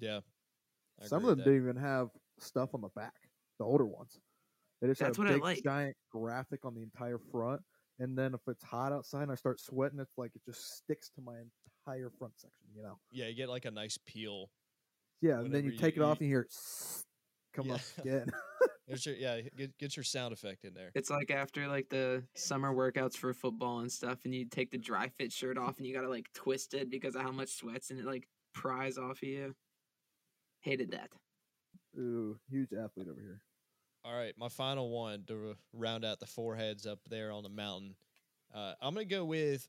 yeah. 0.00 0.20
I 1.02 1.06
Some 1.06 1.24
of 1.24 1.30
them 1.30 1.38
that. 1.38 1.44
didn't 1.44 1.62
even 1.62 1.76
have 1.76 2.08
stuff 2.38 2.70
on 2.72 2.80
the 2.80 2.88
back. 2.94 3.14
The 3.58 3.64
older 3.64 3.84
ones, 3.84 4.20
they 4.80 4.86
just 4.86 5.00
That's 5.00 5.16
have 5.16 5.24
what 5.26 5.26
a 5.26 5.30
I 5.30 5.34
big 5.34 5.42
like. 5.42 5.62
giant 5.64 5.96
graphic 6.12 6.64
on 6.64 6.74
the 6.74 6.82
entire 6.82 7.18
front. 7.18 7.60
And 7.98 8.18
then 8.18 8.34
if 8.34 8.40
it's 8.48 8.64
hot 8.64 8.92
outside 8.92 9.22
and 9.22 9.32
I 9.32 9.36
start 9.36 9.60
sweating, 9.60 10.00
it's 10.00 10.18
like 10.18 10.32
it 10.34 10.42
just 10.44 10.76
sticks 10.78 11.10
to 11.16 11.20
my 11.22 11.34
entire 11.86 12.10
front 12.18 12.34
section. 12.36 12.66
You 12.74 12.82
know? 12.82 12.98
Yeah, 13.10 13.28
you 13.28 13.34
get 13.34 13.48
like 13.48 13.64
a 13.66 13.70
nice 13.70 13.98
peel. 14.06 14.50
Yeah. 15.20 15.34
And 15.38 15.44
then 15.46 15.62
Whenever 15.64 15.68
you 15.70 15.78
take 15.78 15.96
you- 15.96 16.02
it 16.02 16.06
off 16.06 16.18
and 16.20 16.28
you 16.28 16.34
hear 16.34 16.40
it 16.42 16.54
come 17.54 17.66
Yeah. 17.68 17.74
up 17.74 17.80
again. 17.98 18.26
There's 18.88 19.06
your 19.06 19.14
yeah, 19.14 19.40
get 19.56 19.78
get 19.78 19.96
your 19.96 20.04
sound 20.04 20.34
effect 20.34 20.64
in 20.64 20.74
there. 20.74 20.90
It's 20.94 21.08
like 21.08 21.30
after 21.30 21.66
like 21.68 21.88
the 21.88 22.22
summer 22.34 22.70
workouts 22.74 23.16
for 23.16 23.32
football 23.32 23.78
and 23.78 23.90
stuff, 23.90 24.18
and 24.26 24.34
you 24.34 24.44
take 24.44 24.70
the 24.72 24.76
dry 24.76 25.08
fit 25.08 25.32
shirt 25.32 25.56
off 25.56 25.78
and 25.78 25.86
you 25.86 25.94
gotta 25.94 26.10
like 26.10 26.26
twist 26.34 26.74
it 26.74 26.90
because 26.90 27.14
of 27.14 27.22
how 27.22 27.30
much 27.32 27.48
sweats 27.48 27.90
and 27.90 27.98
it 27.98 28.04
like 28.04 28.28
pries 28.52 28.98
off 28.98 29.22
of 29.22 29.28
you. 29.28 29.54
Hated 30.60 30.90
that. 30.90 31.10
Ooh, 31.98 32.36
huge 32.50 32.72
athlete 32.74 33.08
over 33.08 33.20
here. 33.20 33.40
All 34.04 34.14
right, 34.14 34.34
my 34.36 34.50
final 34.50 34.90
one 34.90 35.24
to 35.28 35.56
round 35.72 36.04
out 36.04 36.20
the 36.20 36.26
foreheads 36.26 36.86
up 36.86 36.98
there 37.08 37.32
on 37.32 37.42
the 37.42 37.48
mountain. 37.48 37.94
Uh, 38.54 38.74
I'm 38.82 38.92
gonna 38.92 39.06
go 39.06 39.24
with 39.24 39.66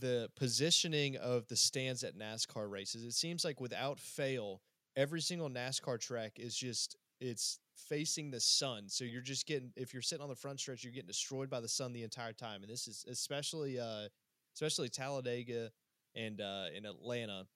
the 0.00 0.30
positioning 0.36 1.16
of 1.16 1.48
the 1.48 1.56
stands 1.56 2.04
at 2.04 2.14
NASCAR 2.14 2.70
races. 2.70 3.04
It 3.04 3.14
seems 3.14 3.42
like 3.42 3.58
without 3.58 3.98
fail, 3.98 4.60
every 4.96 5.22
single 5.22 5.48
NASCAR 5.48 5.98
track 5.98 6.38
is 6.38 6.54
just 6.54 6.96
it's 7.20 7.58
facing 7.74 8.30
the 8.30 8.40
sun. 8.40 8.88
So 8.88 9.04
you're 9.04 9.22
just 9.22 9.46
getting 9.46 9.72
if 9.76 9.94
you're 9.94 10.02
sitting 10.02 10.22
on 10.22 10.28
the 10.28 10.36
front 10.36 10.60
stretch, 10.60 10.84
you're 10.84 10.92
getting 10.92 11.06
destroyed 11.06 11.48
by 11.48 11.60
the 11.60 11.68
sun 11.68 11.94
the 11.94 12.02
entire 12.02 12.34
time. 12.34 12.62
And 12.62 12.70
this 12.70 12.86
is 12.86 13.04
especially 13.08 13.80
uh 13.80 14.08
especially 14.54 14.90
Talladega 14.90 15.70
and 16.14 16.38
uh 16.40 16.66
in 16.76 16.84
Atlanta. 16.84 17.46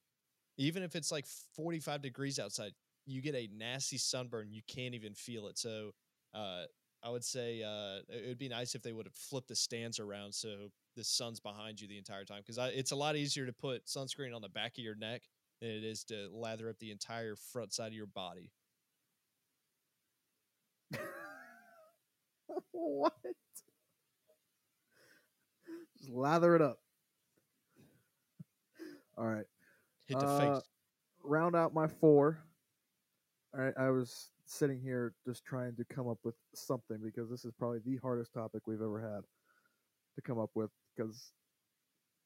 Even 0.56 0.82
if 0.82 0.96
it's 0.96 1.12
like 1.12 1.26
45 1.54 2.00
degrees 2.00 2.38
outside, 2.38 2.72
you 3.06 3.22
get 3.22 3.34
a 3.34 3.48
nasty 3.56 3.98
sunburn. 3.98 4.48
You 4.50 4.62
can't 4.68 4.94
even 4.94 5.14
feel 5.14 5.46
it. 5.48 5.58
So 5.58 5.92
uh 6.34 6.64
I 7.02 7.10
would 7.10 7.24
say 7.24 7.62
uh, 7.62 8.00
it 8.08 8.26
would 8.26 8.38
be 8.38 8.48
nice 8.48 8.74
if 8.74 8.82
they 8.82 8.92
would 8.92 9.06
have 9.06 9.14
flipped 9.14 9.48
the 9.48 9.54
stands 9.54 10.00
around 10.00 10.32
so 10.34 10.68
the 10.96 11.04
sun's 11.04 11.38
behind 11.38 11.80
you 11.80 11.86
the 11.86 11.98
entire 11.98 12.24
time 12.24 12.42
because 12.44 12.58
it's 12.74 12.90
a 12.90 12.96
lot 12.96 13.14
easier 13.16 13.46
to 13.46 13.52
put 13.52 13.86
sunscreen 13.86 14.34
on 14.34 14.42
the 14.42 14.48
back 14.48 14.72
of 14.78 14.82
your 14.82 14.96
neck 14.96 15.22
than 15.60 15.70
it 15.70 15.84
is 15.84 16.02
to 16.04 16.28
lather 16.32 16.68
up 16.68 16.78
the 16.80 16.90
entire 16.90 17.36
front 17.36 17.72
side 17.72 17.88
of 17.88 17.92
your 17.92 18.06
body. 18.06 18.50
what? 22.72 23.14
Just 25.98 26.10
lather 26.10 26.54
it 26.56 26.62
up. 26.62 26.78
All 29.16 29.26
right. 29.26 29.46
Hit 30.06 30.18
the 30.18 30.26
Uh, 30.26 30.38
face. 30.60 30.68
round 31.24 31.56
out 31.56 31.74
my 31.74 31.86
four. 31.88 32.38
Right, 33.56 33.72
I 33.78 33.88
was 33.88 34.28
sitting 34.44 34.78
here 34.82 35.14
just 35.24 35.46
trying 35.46 35.76
to 35.76 35.84
come 35.86 36.08
up 36.08 36.18
with 36.24 36.34
something 36.54 36.98
because 37.02 37.30
this 37.30 37.46
is 37.46 37.52
probably 37.58 37.78
the 37.86 37.96
hardest 38.02 38.34
topic 38.34 38.66
we've 38.66 38.82
ever 38.82 39.00
had 39.00 39.22
to 40.14 40.20
come 40.20 40.38
up 40.38 40.50
with 40.54 40.68
because 40.94 41.32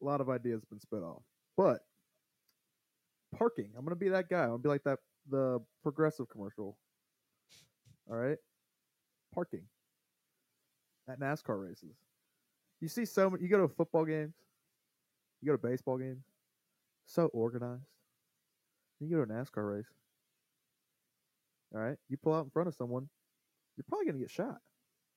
a 0.02 0.04
lot 0.04 0.20
of 0.20 0.28
ideas 0.28 0.60
have 0.62 0.70
been 0.70 0.80
spit 0.80 1.04
off. 1.04 1.22
But 1.56 1.82
parking, 3.38 3.70
I'm 3.78 3.84
gonna 3.84 3.94
be 3.94 4.08
that 4.08 4.28
guy. 4.28 4.42
I'm 4.42 4.48
gonna 4.48 4.58
be 4.58 4.68
like 4.70 4.82
that 4.82 4.98
the 5.30 5.60
progressive 5.84 6.28
commercial. 6.28 6.76
All 8.10 8.16
right, 8.16 8.38
parking 9.32 9.62
at 11.08 11.20
NASCAR 11.20 11.64
races. 11.64 11.94
You 12.80 12.88
see 12.88 13.04
so 13.04 13.30
many. 13.30 13.44
You 13.44 13.48
go 13.48 13.64
to 13.64 13.72
football 13.72 14.04
games. 14.04 14.34
You 15.40 15.52
go 15.52 15.56
to 15.56 15.62
baseball 15.62 15.96
games. 15.96 16.24
So 17.06 17.26
organized. 17.26 17.82
You 18.98 19.16
go 19.16 19.24
to 19.24 19.32
a 19.32 19.36
NASCAR 19.36 19.76
race. 19.76 19.99
All 21.74 21.80
right, 21.80 21.96
you 22.08 22.16
pull 22.16 22.34
out 22.34 22.44
in 22.44 22.50
front 22.50 22.68
of 22.68 22.74
someone, 22.74 23.08
you're 23.76 23.84
probably 23.88 24.06
gonna 24.06 24.18
get 24.18 24.30
shot. 24.30 24.58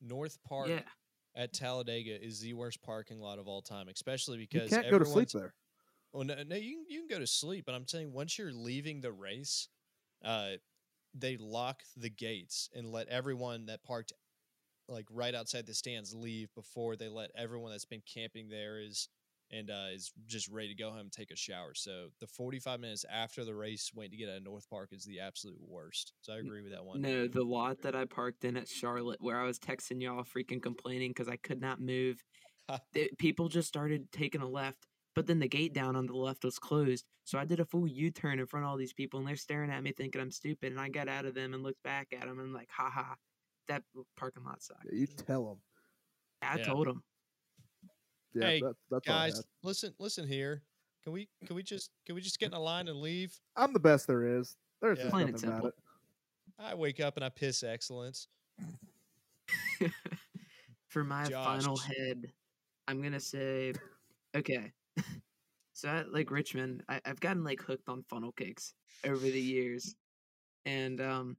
North 0.01 0.37
Park 0.43 0.69
Yeah. 0.69 0.81
at 1.35 1.53
Talladega 1.53 2.23
is 2.23 2.39
the 2.41 2.53
worst 2.53 2.81
parking 2.81 3.19
lot 3.19 3.39
of 3.39 3.47
all 3.47 3.61
time, 3.61 3.87
especially 3.89 4.37
because 4.37 4.71
You 4.71 4.77
can't 4.77 4.89
go 4.91 4.99
to 4.99 5.05
sleep 5.05 5.29
there. 5.29 5.53
Well, 6.11 6.23
no, 6.25 6.35
no, 6.43 6.55
you 6.55 6.75
can, 6.75 6.85
you 6.89 6.99
can 6.99 7.07
go 7.07 7.19
to 7.19 7.25
sleep, 7.27 7.65
but 7.65 7.73
I'm 7.73 7.87
saying 7.87 8.11
once 8.13 8.37
you're 8.37 8.53
leaving 8.53 9.01
the 9.01 9.11
race, 9.11 9.67
uh, 10.23 10.51
they 11.15 11.37
lock 11.37 11.81
the 11.97 12.09
gates 12.09 12.69
and 12.75 12.91
let 12.91 13.07
everyone 13.07 13.65
that 13.67 13.83
parked 13.83 14.13
like 14.87 15.07
right 15.09 15.33
outside 15.33 15.65
the 15.65 15.73
stands 15.73 16.13
leave 16.13 16.53
before 16.53 16.95
they 16.95 17.07
let 17.07 17.31
everyone 17.35 17.71
that's 17.71 17.85
been 17.85 18.03
camping 18.05 18.49
there 18.49 18.79
is 18.79 19.09
and 19.53 19.69
uh, 19.69 19.93
is 19.93 20.11
just 20.25 20.49
ready 20.49 20.69
to 20.69 20.75
go 20.75 20.89
home 20.89 20.99
and 21.01 21.11
take 21.11 21.31
a 21.31 21.35
shower. 21.35 21.73
So 21.75 22.07
the 22.19 22.27
45 22.27 22.79
minutes 22.79 23.05
after 23.11 23.45
the 23.45 23.53
race, 23.55 23.91
went 23.93 24.11
to 24.11 24.17
get 24.17 24.29
out 24.29 24.37
of 24.37 24.43
North 24.43 24.69
Park 24.69 24.89
is 24.91 25.05
the 25.05 25.19
absolute 25.19 25.59
worst. 25.59 26.13
So 26.21 26.33
I 26.33 26.37
agree 26.37 26.61
with 26.61 26.71
that 26.71 26.83
one. 26.83 27.01
No, 27.01 27.27
the 27.27 27.43
lot 27.43 27.81
that 27.83 27.95
I 27.95 28.05
parked 28.05 28.45
in 28.45 28.57
at 28.57 28.67
Charlotte, 28.67 29.21
where 29.21 29.39
I 29.39 29.45
was 29.45 29.59
texting 29.59 30.01
y'all 30.01 30.23
freaking 30.23 30.61
complaining 30.61 31.11
because 31.11 31.27
I 31.27 31.35
could 31.35 31.61
not 31.61 31.79
move. 31.79 32.23
the- 32.93 33.11
people 33.19 33.49
just 33.49 33.67
started 33.67 34.11
taking 34.11 34.41
a 34.41 34.47
left, 34.47 34.87
but 35.15 35.27
then 35.27 35.39
the 35.39 35.47
gate 35.47 35.73
down 35.73 35.95
on 35.95 36.07
the 36.07 36.13
left 36.15 36.43
was 36.43 36.57
closed. 36.57 37.05
So 37.23 37.37
I 37.37 37.45
did 37.45 37.59
a 37.59 37.65
full 37.65 37.87
U 37.87 38.09
turn 38.11 38.39
in 38.39 38.47
front 38.47 38.65
of 38.65 38.71
all 38.71 38.77
these 38.77 38.93
people, 38.93 39.19
and 39.19 39.27
they're 39.27 39.35
staring 39.35 39.69
at 39.69 39.83
me 39.83 39.91
thinking 39.91 40.19
I'm 40.21 40.31
stupid. 40.31 40.71
And 40.71 40.81
I 40.81 40.89
got 40.89 41.07
out 41.07 41.25
of 41.25 41.35
them 41.35 41.53
and 41.53 41.63
looked 41.63 41.83
back 41.83 42.07
at 42.13 42.21
them 42.21 42.39
and 42.39 42.47
I'm 42.47 42.53
like, 42.53 42.69
haha, 42.71 43.13
that 43.67 43.83
parking 44.17 44.43
lot 44.43 44.63
sucks. 44.63 44.79
Yeah, 44.85 44.99
you 44.99 45.07
tell 45.07 45.45
them. 45.45 45.61
I 46.41 46.57
Yeah. 46.57 46.65
told 46.65 46.87
them. 46.87 47.03
Yeah, 48.33 48.47
Hey, 48.47 48.59
that, 48.61 48.75
that's 48.89 49.07
Guys, 49.07 49.35
had. 49.37 49.45
listen, 49.63 49.93
listen 49.99 50.27
here. 50.27 50.63
Can 51.03 51.13
we 51.13 51.27
can 51.45 51.55
we 51.55 51.63
just 51.63 51.91
can 52.05 52.15
we 52.15 52.21
just 52.21 52.39
get 52.39 52.47
in 52.47 52.53
a 52.53 52.59
line 52.59 52.87
and 52.87 52.99
leave? 53.01 53.37
I'm 53.55 53.73
the 53.73 53.79
best 53.79 54.07
there 54.07 54.37
is. 54.39 54.55
There's 54.81 54.97
Yeah. 54.97 55.03
just 55.05 55.13
Plain 55.13 55.31
nothing 55.31 55.49
about 55.49 55.61
simple. 55.63 55.67
it. 55.69 55.75
I 56.59 56.75
wake 56.75 56.99
up 56.99 57.15
and 57.17 57.25
I 57.25 57.29
piss 57.29 57.61
excellence. 57.63 58.27
For 60.87 61.03
my 61.03 61.25
final 61.29 61.75
head, 61.77 62.31
I'm 62.87 63.01
gonna 63.01 63.19
say, 63.19 63.73
okay. 64.35 64.71
so 65.73 65.89
at 65.89 66.13
like 66.13 66.29
Richmond, 66.31 66.83
I, 66.87 67.01
I've 67.05 67.19
gotten 67.19 67.43
like 67.43 67.61
hooked 67.61 67.89
on 67.89 68.03
funnel 68.03 68.31
cakes 68.31 68.73
over 69.03 69.17
the 69.17 69.41
years, 69.41 69.95
and 70.65 71.01
um, 71.01 71.37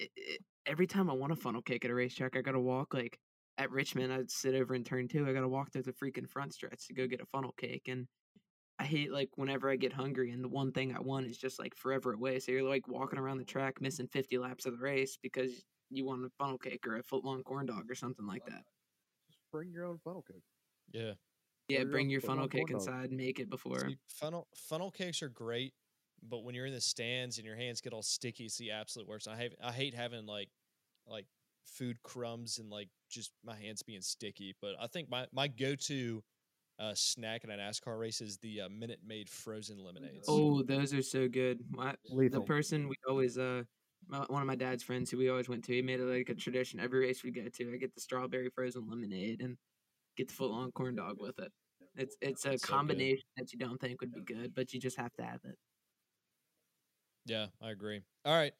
i 0.00 0.08
i 0.16 0.36
every 0.66 0.86
time 0.86 1.10
I 1.10 1.14
want 1.14 1.32
a 1.32 1.36
funnel 1.36 1.62
cake 1.62 1.84
at 1.84 1.90
a 1.90 1.94
racetrack, 1.94 2.36
I 2.36 2.42
gotta 2.42 2.60
walk 2.60 2.92
like 2.94 3.18
at 3.58 3.70
Richmond. 3.70 4.12
I'd 4.12 4.30
sit 4.30 4.54
over 4.54 4.74
in 4.74 4.84
turn 4.84 5.08
two. 5.08 5.28
I 5.28 5.32
gotta 5.32 5.48
walk 5.48 5.72
through 5.72 5.82
the 5.82 5.92
freaking 5.92 6.28
front 6.28 6.54
stretch 6.54 6.86
to 6.86 6.94
go 6.94 7.06
get 7.06 7.20
a 7.20 7.26
funnel 7.26 7.54
cake, 7.58 7.88
and 7.88 8.06
I 8.78 8.84
hate 8.84 9.12
like 9.12 9.30
whenever 9.36 9.70
I 9.70 9.76
get 9.76 9.92
hungry 9.92 10.32
and 10.32 10.42
the 10.42 10.48
one 10.48 10.72
thing 10.72 10.94
I 10.94 11.00
want 11.00 11.26
is 11.26 11.38
just 11.38 11.58
like 11.58 11.76
forever 11.76 12.12
away. 12.12 12.40
So 12.40 12.52
you're 12.52 12.68
like 12.68 12.88
walking 12.88 13.18
around 13.18 13.38
the 13.38 13.44
track, 13.44 13.80
missing 13.80 14.08
50 14.08 14.38
laps 14.38 14.66
of 14.66 14.72
the 14.72 14.82
race 14.82 15.16
because 15.22 15.64
you 15.90 16.04
want 16.04 16.24
a 16.24 16.30
funnel 16.38 16.58
cake 16.58 16.86
or 16.86 16.96
a 16.96 17.02
foot 17.02 17.24
long 17.24 17.42
corn 17.44 17.66
dog 17.66 17.88
or 17.88 17.94
something 17.94 18.26
like 18.26 18.44
that. 18.46 18.62
Just 19.28 19.38
bring 19.52 19.70
your 19.70 19.86
own 19.86 19.98
funnel 19.98 20.24
cake. 20.26 20.42
Yeah. 20.92 21.12
Yeah, 21.68 21.80
your 21.80 21.88
bring 21.88 22.06
own 22.06 22.10
your 22.10 22.20
foot 22.20 22.28
funnel 22.28 22.48
cake 22.48 22.66
corn 22.68 22.80
dog. 22.84 22.88
inside, 22.88 23.12
make 23.12 23.38
it 23.38 23.48
before. 23.48 23.88
See, 23.88 23.98
funnel 24.08 24.48
funnel 24.56 24.90
cakes 24.90 25.22
are 25.22 25.28
great, 25.28 25.72
but 26.28 26.42
when 26.42 26.54
you're 26.54 26.66
in 26.66 26.74
the 26.74 26.80
stands 26.80 27.38
and 27.38 27.46
your 27.46 27.56
hands 27.56 27.80
get 27.80 27.92
all 27.92 28.02
sticky, 28.02 28.46
it's 28.46 28.58
the 28.58 28.72
absolute 28.72 29.08
worst. 29.08 29.28
I 29.28 29.36
hate 29.36 29.54
I 29.62 29.70
hate 29.70 29.94
having 29.94 30.26
like 30.26 30.48
like 31.06 31.26
food 31.64 32.02
crumbs 32.02 32.58
and 32.58 32.70
like 32.70 32.88
just 33.14 33.32
my 33.44 33.56
hands 33.56 33.82
being 33.82 34.02
sticky. 34.02 34.54
But 34.60 34.74
I 34.80 34.86
think 34.86 35.08
my 35.10 35.26
my 35.32 35.48
go 35.48 35.74
to 35.74 36.22
uh, 36.78 36.94
snack 36.94 37.44
in 37.44 37.50
a 37.50 37.56
NASCAR 37.56 37.98
race 37.98 38.20
is 38.20 38.38
the 38.38 38.62
uh, 38.62 38.68
Minute 38.68 39.00
Maid 39.06 39.30
frozen 39.30 39.78
lemonades. 39.78 40.28
Oh, 40.28 40.62
those 40.62 40.92
are 40.94 41.02
so 41.02 41.28
good. 41.28 41.60
My, 41.70 41.94
the 42.30 42.40
person 42.40 42.88
we 42.88 42.96
always 43.08 43.38
uh 43.38 43.64
my, 44.06 44.18
one 44.28 44.42
of 44.42 44.46
my 44.46 44.54
dad's 44.56 44.82
friends 44.82 45.10
who 45.10 45.16
we 45.18 45.30
always 45.30 45.48
went 45.48 45.64
to, 45.64 45.72
he 45.72 45.80
made 45.82 46.00
it 46.00 46.04
like 46.04 46.28
a 46.28 46.34
tradition. 46.34 46.80
Every 46.80 47.00
race 47.00 47.22
we 47.24 47.30
go 47.30 47.48
to, 47.48 47.72
I 47.74 47.76
get 47.78 47.94
the 47.94 48.00
strawberry 48.00 48.50
frozen 48.50 48.86
lemonade 48.88 49.40
and 49.40 49.56
get 50.16 50.28
the 50.28 50.34
full 50.34 50.50
long 50.50 50.72
corn 50.72 50.96
dog 50.96 51.16
with 51.20 51.38
it. 51.38 51.52
It's 51.96 52.16
it's 52.22 52.44
a 52.46 52.50
That's 52.50 52.62
so 52.66 52.68
combination 52.68 53.24
that 53.36 53.52
you 53.52 53.58
don't 53.58 53.80
think 53.80 54.00
would 54.00 54.12
be 54.14 54.22
good, 54.22 54.54
but 54.54 54.72
you 54.72 54.80
just 54.80 54.98
have 54.98 55.14
to 55.14 55.24
have 55.24 55.40
it. 55.44 55.56
Yeah, 57.26 57.46
I 57.60 57.70
agree. 57.70 58.02
All 58.24 58.34
right. 58.34 58.52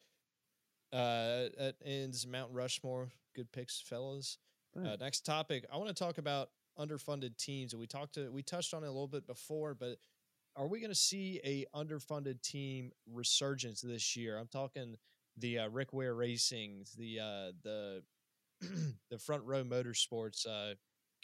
Uh, 0.91 1.49
that 1.57 1.75
ends 1.83 2.25
Mount 2.27 2.53
Rushmore. 2.53 3.11
Good 3.35 3.51
picks, 3.51 3.81
fellas. 3.81 4.37
Uh, 4.77 4.95
next 4.99 5.25
topic. 5.25 5.65
I 5.71 5.77
want 5.77 5.89
to 5.89 5.93
talk 5.93 6.17
about 6.17 6.49
underfunded 6.79 7.37
teams. 7.37 7.73
And 7.73 7.79
we 7.79 7.87
talked 7.87 8.15
to 8.15 8.31
we 8.31 8.41
touched 8.41 8.73
on 8.73 8.83
it 8.83 8.87
a 8.87 8.91
little 8.91 9.07
bit 9.07 9.27
before, 9.27 9.73
but 9.73 9.97
are 10.55 10.67
we 10.67 10.79
going 10.79 10.91
to 10.91 10.95
see 10.95 11.41
a 11.43 11.65
underfunded 11.77 12.41
team 12.41 12.91
resurgence 13.11 13.81
this 13.81 14.15
year? 14.15 14.37
I'm 14.37 14.47
talking 14.47 14.95
the 15.37 15.59
uh, 15.59 15.69
Rick 15.69 15.91
Ware 15.91 16.15
Racing, 16.15 16.85
the 16.97 17.19
uh, 17.19 17.51
the 17.63 18.03
the 19.09 19.17
Front 19.17 19.43
Row 19.43 19.63
Motorsports, 19.63 20.47
uh, 20.47 20.75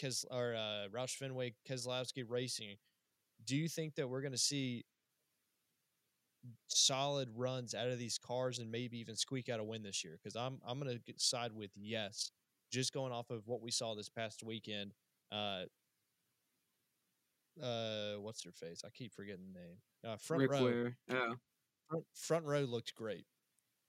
Kes, 0.01 0.25
or 0.29 0.53
uh, 0.53 0.87
Roush 0.93 1.15
Fenway 1.15 1.53
Keselowski 1.69 2.25
Racing. 2.27 2.75
Do 3.45 3.55
you 3.55 3.69
think 3.69 3.95
that 3.95 4.09
we're 4.09 4.21
going 4.21 4.33
to 4.33 4.37
see 4.37 4.85
solid 6.67 7.29
runs 7.35 7.73
out 7.73 7.87
of 7.87 7.99
these 7.99 8.17
cars 8.17 8.59
and 8.59 8.71
maybe 8.71 8.99
even 8.99 9.15
squeak 9.15 9.49
out 9.49 9.59
a 9.59 9.63
win 9.63 9.83
this 9.83 10.03
year? 10.03 10.17
Because 10.21 10.35
I'm 10.35 10.59
I'm 10.65 10.79
going 10.79 10.97
to 10.97 11.13
side 11.17 11.51
with 11.53 11.71
yes, 11.75 12.31
just 12.71 12.93
going 12.93 13.11
off 13.11 13.29
of 13.29 13.47
what 13.47 13.61
we 13.61 13.71
saw 13.71 13.95
this 13.95 14.09
past 14.09 14.43
weekend. 14.43 14.93
Uh, 15.31 15.63
uh, 17.61 18.13
what's 18.19 18.43
their 18.43 18.51
face? 18.51 18.81
I 18.85 18.89
keep 18.89 19.13
forgetting 19.13 19.45
the 19.53 19.59
name. 19.59 19.77
Uh, 20.05 20.17
front 20.17 20.41
Rick 20.41 20.51
row 20.51 20.63
Ware. 20.63 20.97
Oh, 21.11 21.35
front, 21.89 22.05
front 22.15 22.45
row 22.45 22.61
looked 22.61 22.95
great. 22.95 23.25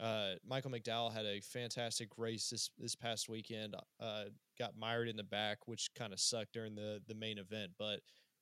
Uh, 0.01 0.33
Michael 0.45 0.73
McDowell 0.73 1.13
had 1.13 1.27
a 1.27 1.41
fantastic 1.41 2.09
race 2.17 2.51
this 2.51 2.71
this 2.79 2.97
past 2.97 3.29
weekend. 3.29 3.77
Uh, 4.01 4.25
got 4.59 4.77
mired 4.77 5.09
in 5.09 5.17
the 5.17 5.23
back, 5.23 5.59
which 5.67 5.91
kind 5.97 6.13
of 6.13 6.21
sucked 6.21 6.53
during 6.53 6.75
the 6.75 7.01
the 7.07 7.15
main 7.15 7.39
event. 7.39 7.71
But 7.79 8.01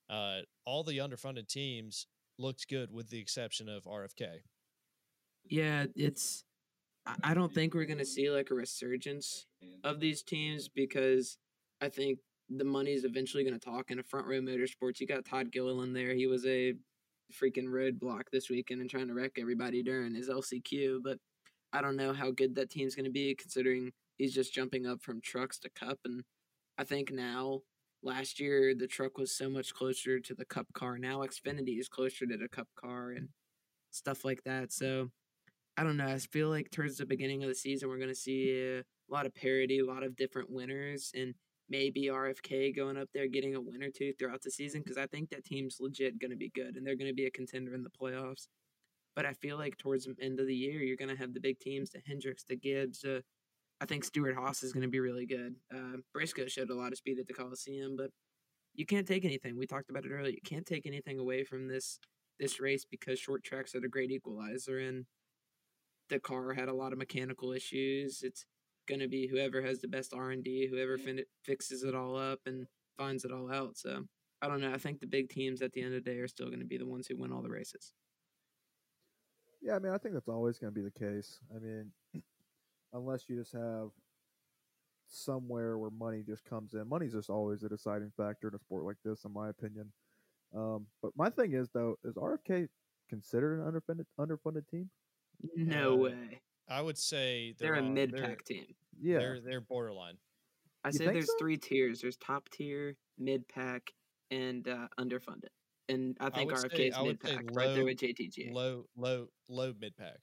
uh, 0.08 0.40
all 0.64 0.82
the 0.82 0.98
underfunded 0.98 1.48
teams 1.48 2.06
looked 2.40 2.68
good, 2.68 2.90
with 2.92 3.10
the 3.10 3.18
exception 3.20 3.68
of 3.68 3.84
RFK. 3.84 4.40
yeah, 5.44 5.86
it's. 5.94 6.44
I- 7.24 7.34
don't 7.34 7.52
think 7.52 7.74
we're 7.74 7.86
gonna 7.86 8.04
see 8.04 8.30
like 8.30 8.50
a 8.50 8.54
resurgence 8.54 9.46
of 9.84 10.00
these 10.00 10.22
teams 10.22 10.68
because 10.68 11.38
I 11.80 11.88
think 11.88 12.18
the 12.48 12.64
money's 12.64 13.04
eventually 13.04 13.42
gonna 13.42 13.58
talk 13.58 13.90
in 13.90 13.98
a 13.98 14.02
front 14.02 14.26
row 14.26 14.40
motorsports. 14.40 15.00
You 15.00 15.06
got 15.06 15.24
Todd 15.24 15.50
Gilliland 15.50 15.96
there. 15.96 16.14
He 16.14 16.26
was 16.26 16.44
a 16.46 16.74
freaking 17.32 17.66
roadblock 17.66 18.24
this 18.32 18.50
weekend 18.50 18.80
and 18.80 18.90
trying 18.90 19.08
to 19.08 19.14
wreck 19.14 19.32
everybody 19.38 19.82
during 19.82 20.14
his 20.14 20.28
LCQ, 20.28 21.00
but 21.02 21.18
I 21.72 21.80
don't 21.80 21.96
know 21.96 22.12
how 22.12 22.30
good 22.32 22.54
that 22.56 22.70
team's 22.70 22.94
gonna 22.94 23.10
be 23.10 23.34
considering 23.34 23.92
he's 24.18 24.34
just 24.34 24.52
jumping 24.52 24.86
up 24.86 25.00
from 25.02 25.20
trucks 25.22 25.58
to 25.60 25.70
cup 25.70 25.98
and 26.04 26.22
I 26.76 26.84
think 26.84 27.10
now 27.12 27.62
last 28.02 28.40
year 28.40 28.74
the 28.74 28.86
truck 28.86 29.18
was 29.18 29.36
so 29.36 29.48
much 29.48 29.74
closer 29.74 30.20
to 30.20 30.34
the 30.34 30.44
cup 30.44 30.66
car. 30.72 30.98
Now 30.98 31.20
Xfinity 31.20 31.78
is 31.78 31.88
closer 31.88 32.26
to 32.26 32.36
the 32.36 32.48
cup 32.48 32.68
car 32.76 33.10
and 33.10 33.28
stuff 33.90 34.24
like 34.24 34.42
that. 34.44 34.72
So 34.72 35.10
I 35.76 35.82
don't 35.82 35.96
know. 35.96 36.06
I 36.06 36.18
feel 36.18 36.48
like 36.48 36.70
towards 36.70 36.98
the 36.98 37.06
beginning 37.06 37.42
of 37.42 37.48
the 37.48 37.54
season, 37.54 37.88
we're 37.88 37.98
going 37.98 38.08
to 38.08 38.14
see 38.14 38.80
a 38.80 39.12
lot 39.12 39.26
of 39.26 39.34
parity, 39.34 39.78
a 39.78 39.86
lot 39.86 40.02
of 40.02 40.16
different 40.16 40.50
winners, 40.50 41.10
and 41.14 41.34
maybe 41.68 42.08
RFK 42.08 42.74
going 42.74 42.96
up 42.96 43.08
there 43.14 43.28
getting 43.28 43.54
a 43.54 43.60
win 43.60 43.82
or 43.82 43.90
two 43.90 44.12
throughout 44.18 44.42
the 44.42 44.50
season 44.50 44.82
because 44.82 44.98
I 44.98 45.06
think 45.06 45.30
that 45.30 45.44
team's 45.44 45.78
legit 45.80 46.18
going 46.18 46.32
to 46.32 46.36
be 46.36 46.50
good 46.54 46.76
and 46.76 46.84
they're 46.84 46.96
going 46.96 47.10
to 47.10 47.14
be 47.14 47.26
a 47.26 47.30
contender 47.30 47.74
in 47.74 47.84
the 47.84 47.90
playoffs. 47.90 48.48
But 49.14 49.26
I 49.26 49.32
feel 49.34 49.56
like 49.56 49.78
towards 49.78 50.04
the 50.04 50.14
end 50.20 50.40
of 50.40 50.46
the 50.46 50.54
year, 50.54 50.80
you're 50.80 50.96
going 50.96 51.14
to 51.14 51.20
have 51.20 51.32
the 51.32 51.40
big 51.40 51.58
teams, 51.60 51.90
the 51.90 52.00
Hendricks, 52.06 52.44
the 52.44 52.56
Gibbs. 52.56 53.04
Uh, 53.04 53.20
I 53.80 53.86
think 53.86 54.04
Stewart-Haas 54.04 54.62
is 54.62 54.72
going 54.72 54.82
to 54.82 54.88
be 54.88 55.00
really 55.00 55.26
good. 55.26 55.54
Uh, 55.74 55.98
Briscoe 56.12 56.46
showed 56.46 56.70
a 56.70 56.74
lot 56.74 56.92
of 56.92 56.98
speed 56.98 57.18
at 57.18 57.26
the 57.26 57.32
Coliseum, 57.32 57.96
but 57.96 58.10
you 58.74 58.84
can't 58.84 59.06
take 59.06 59.24
anything. 59.24 59.56
We 59.56 59.66
talked 59.66 59.90
about 59.90 60.04
it 60.04 60.10
earlier. 60.10 60.32
You 60.32 60.42
can't 60.44 60.66
take 60.66 60.86
anything 60.86 61.18
away 61.18 61.44
from 61.44 61.68
this 61.68 61.98
this 62.38 62.58
race 62.58 62.86
because 62.90 63.18
short 63.18 63.44
tracks 63.44 63.74
are 63.74 63.80
the 63.80 63.88
great 63.88 64.10
equalizer 64.10 64.78
and 64.78 65.04
the 66.08 66.18
car 66.18 66.54
had 66.54 66.68
a 66.68 66.74
lot 66.74 66.92
of 66.92 66.98
mechanical 66.98 67.52
issues. 67.52 68.22
It's 68.22 68.46
going 68.88 69.00
to 69.00 69.08
be 69.08 69.26
whoever 69.26 69.62
has 69.62 69.80
the 69.80 69.88
best 69.88 70.14
R&D, 70.14 70.68
whoever 70.70 70.96
fin- 70.96 71.24
fixes 71.44 71.82
it 71.82 71.94
all 71.94 72.16
up 72.16 72.40
and 72.46 72.66
finds 72.96 73.24
it 73.24 73.30
all 73.30 73.52
out. 73.52 73.76
So, 73.76 74.04
I 74.42 74.48
don't 74.48 74.60
know. 74.60 74.72
I 74.72 74.78
think 74.78 75.00
the 75.00 75.06
big 75.06 75.28
teams 75.28 75.60
at 75.60 75.72
the 75.72 75.82
end 75.82 75.94
of 75.94 76.02
the 76.02 76.10
day 76.10 76.18
are 76.18 76.28
still 76.28 76.46
going 76.46 76.60
to 76.60 76.66
be 76.66 76.78
the 76.78 76.86
ones 76.86 77.06
who 77.06 77.16
win 77.16 77.30
all 77.30 77.42
the 77.42 77.50
races. 77.50 77.92
Yeah, 79.60 79.76
I 79.76 79.78
mean, 79.78 79.92
I 79.92 79.98
think 79.98 80.14
that's 80.14 80.28
always 80.28 80.58
going 80.58 80.72
to 80.72 80.80
be 80.80 80.84
the 80.84 80.98
case. 80.98 81.38
I 81.54 81.58
mean, 81.58 81.92
unless 82.92 83.28
you 83.28 83.36
just 83.36 83.52
have 83.52 83.88
somewhere 85.08 85.76
where 85.78 85.90
money 85.90 86.22
just 86.26 86.44
comes 86.44 86.74
in. 86.74 86.88
Money's 86.88 87.12
just 87.12 87.30
always 87.30 87.62
a 87.62 87.68
deciding 87.68 88.12
factor 88.16 88.48
in 88.48 88.54
a 88.54 88.58
sport 88.58 88.84
like 88.84 88.96
this, 89.04 89.24
in 89.24 89.32
my 89.32 89.48
opinion. 89.48 89.92
Um, 90.54 90.86
but 91.02 91.12
my 91.16 91.30
thing 91.30 91.52
is, 91.54 91.68
though, 91.72 91.96
is 92.04 92.14
RFK 92.16 92.68
considered 93.08 93.60
an 93.60 93.72
underfunded 93.72 94.04
underfunded 94.18 94.68
team? 94.68 94.90
No 95.56 95.94
Uh, 95.94 95.96
way. 95.96 96.40
I 96.68 96.80
would 96.82 96.98
say 96.98 97.54
They're, 97.58 97.74
a 97.74 97.82
mid 97.82 98.14
pack 98.14 98.44
team. 98.44 98.66
Yeah, 99.00 99.18
They're 99.18 99.40
they're 99.40 99.60
borderline. 99.60 100.16
I 100.84 100.88
You 100.88 100.92
say 100.92 101.04
there's 101.06 101.26
so? 101.26 101.34
three 101.38 101.56
tiers. 101.56 102.00
There's 102.00 102.16
top 102.16 102.48
tier, 102.50 102.96
mid 103.18 103.46
pack, 103.48 103.92
and 104.30 104.66
uh, 104.68 104.86
underfunded. 104.98 105.48
And 105.88 106.16
I 106.20 106.30
think 106.30 106.52
would 106.52 106.60
RFK 106.60 106.76
say- 106.76 106.86
is 106.88 106.96
mid 107.02 107.20
pack, 107.20 107.44
right 107.52 107.74
there 107.74 107.84
with 107.84 107.98
JTG. 107.98 108.52
Low 108.52 108.86
low 108.96 109.28
low 109.48 109.74
mid 109.80 109.96
pack. 109.96 110.18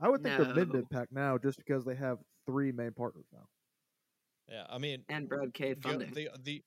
I 0.00 0.08
would 0.08 0.22
think 0.22 0.36
they're 0.36 0.54
mid 0.54 0.68
No. 0.68 0.74
mid 0.74 0.90
pack 0.90 1.08
now, 1.10 1.38
just 1.38 1.58
because 1.58 1.84
they 1.84 1.94
have 1.94 2.18
three 2.46 2.72
main 2.72 2.92
partners 2.92 3.26
now. 3.32 3.46
Yeah, 4.48 4.66
I 4.68 4.78
mean 4.78 5.04
and 5.08 5.28
Brad 5.28 5.54
K 5.54 5.74
the, 5.74 5.80
funding. 5.80 6.12
the 6.14 6.28
the 6.42 6.62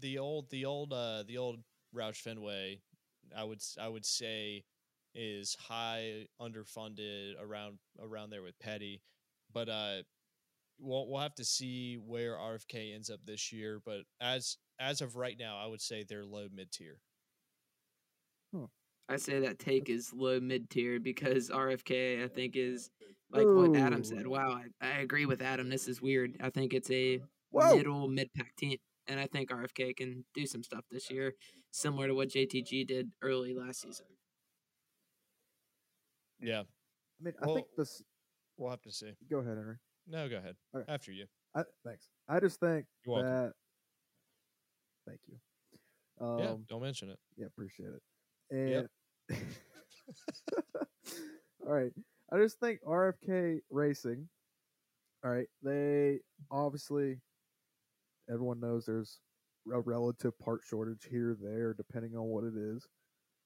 the 0.00 0.18
old 0.18 0.48
the 0.50 0.64
old 0.64 0.92
uh 0.92 1.22
the 1.26 1.38
old 1.38 1.64
Roush 1.94 2.16
Fenway, 2.20 2.80
I 3.36 3.44
would 3.44 3.58
s- 3.58 3.76
I 3.80 3.88
would 3.88 4.04
say 4.06 4.64
is 5.14 5.54
high 5.54 6.28
underfunded 6.40 7.34
around 7.40 7.78
around 8.00 8.30
there 8.30 8.42
with 8.42 8.58
Petty, 8.58 9.02
but 9.52 9.68
uh 9.68 10.02
we'll 10.78 11.08
we'll 11.08 11.20
have 11.20 11.34
to 11.36 11.44
see 11.44 11.96
where 11.96 12.36
RFK 12.36 12.94
ends 12.94 13.10
up 13.10 13.20
this 13.24 13.52
year. 13.52 13.80
But 13.84 14.02
as 14.20 14.56
as 14.78 15.00
of 15.00 15.16
right 15.16 15.36
now, 15.38 15.58
I 15.58 15.66
would 15.66 15.80
say 15.82 16.02
they're 16.04 16.24
low 16.24 16.48
mid 16.52 16.70
tier. 16.72 17.00
I 19.08 19.16
say 19.16 19.40
that 19.40 19.58
take 19.58 19.88
is 19.90 20.12
low 20.14 20.40
mid 20.40 20.70
tier 20.70 20.98
because 21.00 21.50
RFK 21.50 22.24
I 22.24 22.28
think 22.28 22.56
is 22.56 22.90
like 23.30 23.46
what 23.46 23.76
Adam 23.76 24.04
said. 24.04 24.26
Wow, 24.26 24.60
I, 24.80 24.86
I 24.86 24.98
agree 25.00 25.26
with 25.26 25.42
Adam. 25.42 25.68
This 25.68 25.88
is 25.88 26.00
weird. 26.00 26.36
I 26.40 26.50
think 26.50 26.72
it's 26.72 26.90
a 26.90 27.20
Whoa. 27.50 27.76
middle 27.76 28.08
mid 28.08 28.32
pack 28.34 28.54
team, 28.56 28.76
and 29.06 29.18
I 29.20 29.26
think 29.26 29.50
RFK 29.50 29.96
can 29.96 30.24
do 30.34 30.46
some 30.46 30.62
stuff 30.62 30.84
this 30.90 31.10
year, 31.10 31.34
similar 31.72 32.06
to 32.08 32.14
what 32.14 32.28
JTG 32.28 32.86
did 32.86 33.10
early 33.22 33.54
last 33.54 33.82
season. 33.82 34.06
Yeah, 36.40 36.60
I 36.60 37.24
mean, 37.24 37.34
I 37.42 37.46
Well- 37.46 37.54
think 37.56 37.66
this. 37.76 38.02
we'll 38.56 38.70
have 38.70 38.82
to 38.82 38.92
see. 38.92 39.12
Go 39.30 39.38
ahead, 39.38 39.56
Henry. 39.56 39.76
No, 40.06 40.28
go 40.28 40.36
ahead. 40.38 40.56
Okay. 40.74 40.92
After 40.92 41.12
you. 41.12 41.26
I, 41.54 41.62
thanks. 41.84 42.08
I 42.28 42.40
just 42.40 42.58
think 42.60 42.86
You're 43.06 43.14
welcome. 43.16 43.30
that. 43.30 43.52
Thank 45.06 45.20
you. 45.28 45.36
Um, 46.20 46.38
yeah, 46.38 46.54
don't 46.68 46.82
mention 46.82 47.10
it. 47.10 47.18
Yeah, 47.36 47.46
appreciate 47.46 47.90
it. 47.90 48.02
And 48.52 48.86
Yep. 49.30 49.38
all 51.66 51.72
right, 51.72 51.92
I 52.30 52.36
just 52.36 52.60
think 52.60 52.80
RFK 52.86 53.60
Racing. 53.70 54.28
All 55.24 55.30
right, 55.30 55.46
they 55.62 56.18
obviously 56.50 57.18
everyone 58.30 58.60
knows 58.60 58.84
there's 58.84 59.20
a 59.72 59.80
relative 59.80 60.38
part 60.38 60.60
shortage 60.68 61.06
here 61.10 61.34
there, 61.40 61.72
depending 61.72 62.14
on 62.14 62.24
what 62.24 62.44
it 62.44 62.54
is, 62.54 62.86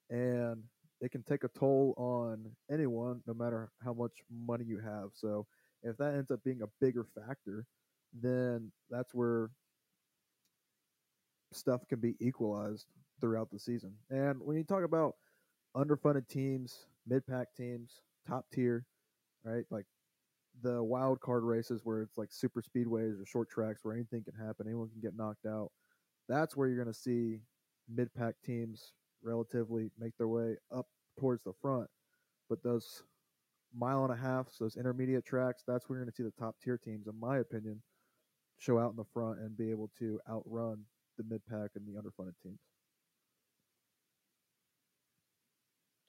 and 0.09 0.61
it 0.99 1.11
can 1.11 1.23
take 1.23 1.45
a 1.45 1.49
toll 1.57 1.93
on 1.95 2.51
anyone, 2.69 3.21
no 3.25 3.33
matter 3.33 3.71
how 3.85 3.93
much 3.93 4.11
money 4.29 4.65
you 4.65 4.79
have. 4.79 5.11
So 5.13 5.47
if 5.83 5.95
that 5.97 6.15
ends 6.15 6.31
up 6.31 6.43
being 6.43 6.63
a 6.63 6.69
bigger 6.81 7.05
factor, 7.15 7.65
then 8.13 8.73
that's 8.89 9.13
where 9.13 9.51
stuff 11.53 11.87
can 11.87 12.01
be 12.01 12.15
equalized 12.19 12.87
throughout 13.19 13.49
the 13.51 13.59
season. 13.59 13.93
And 14.09 14.41
when 14.41 14.57
you 14.57 14.63
talk 14.63 14.83
about 14.83 15.15
underfunded 15.75 16.27
teams, 16.27 16.85
mid 17.05 17.25
pack 17.27 17.47
teams, 17.55 18.01
top 18.27 18.45
tier, 18.53 18.85
right? 19.43 19.65
Like 19.69 19.85
the 20.61 20.83
wild 20.83 21.19
card 21.21 21.43
races 21.43 21.81
where 21.83 22.01
it's 22.01 22.17
like 22.17 22.31
super 22.31 22.61
speedways 22.61 23.21
or 23.21 23.25
short 23.25 23.49
tracks 23.49 23.83
where 23.83 23.93
anything 23.95 24.23
can 24.23 24.33
happen, 24.33 24.65
anyone 24.67 24.89
can 24.89 25.01
get 25.01 25.15
knocked 25.15 25.45
out. 25.45 25.71
That's 26.27 26.57
where 26.57 26.67
you're 26.67 26.83
going 26.83 26.93
to 26.93 26.99
see 26.99 27.39
mid 27.87 28.13
pack 28.13 28.35
teams 28.43 28.93
relatively 29.23 29.91
make 29.99 30.17
their 30.17 30.27
way 30.27 30.55
up 30.75 30.87
towards 31.19 31.43
the 31.43 31.53
front. 31.61 31.87
But 32.49 32.63
those 32.63 33.03
mile 33.75 34.03
and 34.03 34.13
a 34.13 34.17
half, 34.17 34.47
those 34.59 34.77
intermediate 34.77 35.25
tracks, 35.25 35.63
that's 35.67 35.87
where 35.87 35.97
you're 35.97 36.05
going 36.05 36.11
to 36.11 36.15
see 36.15 36.23
the 36.23 36.31
top 36.43 36.55
tier 36.63 36.77
teams, 36.77 37.07
in 37.07 37.19
my 37.19 37.39
opinion, 37.39 37.81
show 38.57 38.79
out 38.79 38.91
in 38.91 38.97
the 38.97 39.05
front 39.13 39.39
and 39.39 39.57
be 39.57 39.69
able 39.69 39.91
to 39.99 40.19
outrun 40.29 40.83
the 41.17 41.23
mid 41.29 41.41
pack 41.47 41.71
and 41.75 41.85
the 41.87 41.99
underfunded 41.99 42.33
teams. 42.41 42.59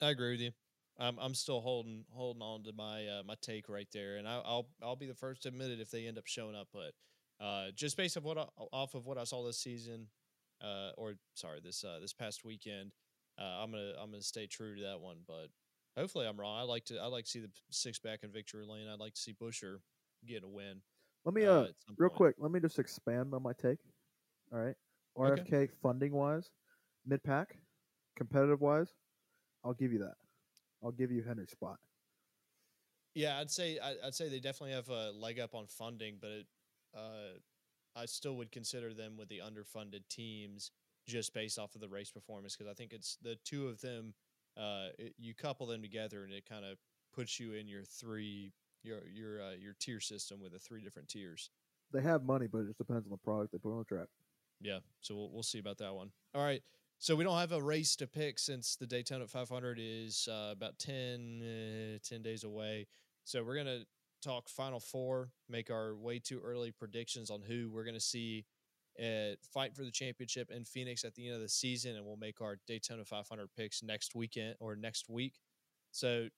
I 0.00 0.10
agree 0.10 0.32
with 0.32 0.40
you. 0.40 0.50
I'm 0.98 1.16
I'm 1.20 1.34
still 1.34 1.60
holding 1.60 2.04
holding 2.10 2.42
on 2.42 2.64
to 2.64 2.72
my 2.72 3.06
uh, 3.06 3.22
my 3.24 3.34
take 3.40 3.68
right 3.68 3.86
there, 3.92 4.16
and 4.16 4.26
I, 4.26 4.40
I'll 4.44 4.68
I'll 4.82 4.96
be 4.96 5.06
the 5.06 5.14
first 5.14 5.42
to 5.42 5.48
admit 5.48 5.70
it 5.70 5.80
if 5.80 5.90
they 5.90 6.06
end 6.06 6.18
up 6.18 6.26
showing 6.26 6.56
up. 6.56 6.68
But 6.72 6.92
uh, 7.44 7.70
just 7.74 7.96
based 7.96 8.16
of 8.16 8.24
what 8.24 8.36
I, 8.36 8.46
off 8.72 8.94
of 8.94 9.06
what 9.06 9.18
I 9.18 9.24
saw 9.24 9.44
this 9.46 9.60
season, 9.60 10.08
uh, 10.62 10.90
or 10.96 11.14
sorry 11.34 11.60
this 11.62 11.84
uh, 11.84 11.98
this 12.00 12.12
past 12.12 12.44
weekend, 12.44 12.92
uh, 13.40 13.62
I'm 13.62 13.70
gonna 13.70 13.92
I'm 14.00 14.10
gonna 14.10 14.22
stay 14.22 14.46
true 14.46 14.74
to 14.74 14.82
that 14.82 15.00
one. 15.00 15.18
But 15.26 15.48
hopefully 15.96 16.26
I'm 16.26 16.38
wrong. 16.38 16.58
I 16.58 16.62
like 16.62 16.84
to 16.86 16.98
I 16.98 17.06
like 17.06 17.24
to 17.24 17.30
see 17.30 17.40
the 17.40 17.50
six 17.70 18.00
back 18.00 18.20
in 18.24 18.32
victory 18.32 18.66
lane. 18.66 18.88
I'd 18.92 18.98
like 18.98 19.14
to 19.14 19.20
see 19.20 19.34
Buescher 19.40 19.78
get 20.26 20.42
a 20.42 20.48
win. 20.48 20.80
Let 21.24 21.34
me 21.34 21.44
uh, 21.44 21.52
uh, 21.52 21.66
real 21.96 22.08
point. 22.08 22.16
quick, 22.16 22.34
let 22.38 22.50
me 22.50 22.58
just 22.58 22.78
expand 22.78 23.34
on 23.34 23.42
my 23.42 23.52
take. 23.52 23.78
All 24.52 24.58
right. 24.58 24.74
Okay. 25.18 25.42
RFK 25.42 25.68
funding 25.82 26.12
wise, 26.12 26.50
mid 27.06 27.22
pack, 27.22 27.56
competitive 28.16 28.60
wise, 28.60 28.92
I'll 29.68 29.74
give 29.74 29.92
you 29.92 29.98
that. 29.98 30.14
I'll 30.82 30.92
give 30.92 31.12
you 31.12 31.22
Henry's 31.22 31.50
spot. 31.50 31.76
Yeah, 33.14 33.38
I'd 33.38 33.50
say 33.50 33.78
I, 33.78 34.06
I'd 34.06 34.14
say 34.14 34.30
they 34.30 34.40
definitely 34.40 34.74
have 34.74 34.88
a 34.88 35.10
leg 35.10 35.38
up 35.38 35.54
on 35.54 35.66
funding, 35.66 36.16
but 36.20 36.30
it, 36.30 36.46
uh, 36.96 37.38
I 37.94 38.06
still 38.06 38.36
would 38.36 38.50
consider 38.50 38.94
them 38.94 39.18
with 39.18 39.28
the 39.28 39.42
underfunded 39.44 40.08
teams 40.08 40.70
just 41.06 41.34
based 41.34 41.58
off 41.58 41.74
of 41.74 41.82
the 41.82 41.88
race 41.88 42.10
performance 42.10 42.56
because 42.56 42.70
I 42.70 42.74
think 42.74 42.94
it's 42.94 43.18
the 43.22 43.36
two 43.44 43.68
of 43.68 43.80
them. 43.82 44.14
Uh, 44.56 44.88
it, 44.98 45.14
you 45.18 45.34
couple 45.34 45.66
them 45.66 45.82
together 45.82 46.24
and 46.24 46.32
it 46.32 46.48
kind 46.48 46.64
of 46.64 46.78
puts 47.14 47.38
you 47.38 47.52
in 47.52 47.68
your 47.68 47.84
three 47.84 48.52
your 48.82 49.00
your 49.12 49.42
uh, 49.42 49.54
your 49.60 49.74
tier 49.78 50.00
system 50.00 50.40
with 50.40 50.52
the 50.52 50.58
three 50.58 50.80
different 50.80 51.08
tiers. 51.08 51.50
They 51.92 52.02
have 52.02 52.24
money, 52.24 52.46
but 52.50 52.60
it 52.60 52.66
just 52.68 52.78
depends 52.78 53.04
on 53.04 53.10
the 53.10 53.18
product 53.18 53.52
they 53.52 53.58
put 53.58 53.72
on 53.72 53.78
the 53.78 53.84
track. 53.84 54.08
Yeah, 54.62 54.78
so 55.02 55.14
we'll 55.14 55.30
we'll 55.30 55.42
see 55.42 55.58
about 55.58 55.76
that 55.78 55.94
one. 55.94 56.10
All 56.34 56.42
right. 56.42 56.62
So 57.00 57.14
we 57.14 57.22
don't 57.22 57.38
have 57.38 57.52
a 57.52 57.62
race 57.62 57.94
to 57.96 58.08
pick 58.08 58.38
since 58.40 58.74
the 58.74 58.86
Daytona 58.86 59.26
500 59.26 59.78
is 59.80 60.28
uh, 60.30 60.50
about 60.50 60.78
10, 60.80 61.42
uh, 61.96 61.98
10 62.02 62.22
days 62.22 62.42
away. 62.42 62.88
So 63.24 63.44
we're 63.44 63.56
gonna 63.56 63.84
talk 64.20 64.48
Final 64.48 64.80
Four, 64.80 65.30
make 65.48 65.70
our 65.70 65.94
way 65.94 66.18
too 66.18 66.40
early 66.44 66.72
predictions 66.72 67.30
on 67.30 67.40
who 67.42 67.70
we're 67.70 67.84
gonna 67.84 68.00
see 68.00 68.46
uh, 68.98 69.36
fight 69.52 69.76
for 69.76 69.84
the 69.84 69.92
championship 69.92 70.50
in 70.50 70.64
Phoenix 70.64 71.04
at 71.04 71.14
the 71.14 71.26
end 71.26 71.36
of 71.36 71.40
the 71.40 71.48
season, 71.48 71.94
and 71.94 72.04
we'll 72.04 72.16
make 72.16 72.40
our 72.40 72.58
Daytona 72.66 73.04
500 73.04 73.48
picks 73.56 73.80
next 73.80 74.16
weekend 74.16 74.56
or 74.58 74.74
next 74.74 75.08
week. 75.08 75.34
So, 75.92 76.28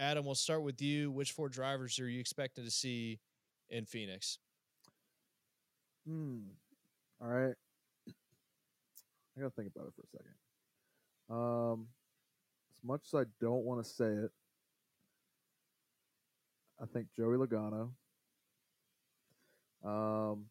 Adam, 0.00 0.24
we'll 0.24 0.34
start 0.34 0.62
with 0.62 0.82
you. 0.82 1.12
Which 1.12 1.30
four 1.30 1.48
drivers 1.48 2.00
are 2.00 2.08
you 2.08 2.18
expecting 2.18 2.64
to 2.64 2.70
see 2.70 3.20
in 3.68 3.84
Phoenix? 3.84 4.38
Hmm. 6.04 6.38
All 7.22 7.28
right. 7.28 7.54
I 9.40 9.44
gotta 9.44 9.54
think 9.54 9.72
about 9.74 9.88
it 9.88 9.94
for 9.96 10.02
a 10.02 10.10
second. 10.10 10.34
Um, 11.30 11.86
as 12.78 12.84
much 12.84 13.00
as 13.06 13.14
I 13.14 13.24
don't 13.40 13.64
want 13.64 13.82
to 13.82 13.88
say 13.90 14.04
it, 14.04 14.30
I 16.80 16.84
think 16.86 17.06
Joey 17.16 17.36
Logano. 17.36 17.90
Um, 19.82 20.46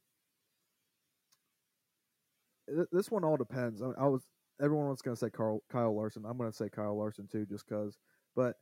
th- 2.67 2.87
this 2.91 3.11
one 3.11 3.23
all 3.23 3.37
depends. 3.37 3.81
I, 3.83 3.91
I 3.99 4.07
was 4.07 4.23
everyone 4.59 4.89
was 4.89 5.03
gonna 5.03 5.15
say 5.15 5.29
Carl 5.29 5.61
Kyle 5.71 5.95
Larson. 5.95 6.25
I'm 6.25 6.37
gonna 6.37 6.51
say 6.51 6.69
Kyle 6.69 6.97
Larson 6.97 7.27
too, 7.31 7.45
just 7.45 7.67
cause. 7.67 7.97
But 8.35 8.55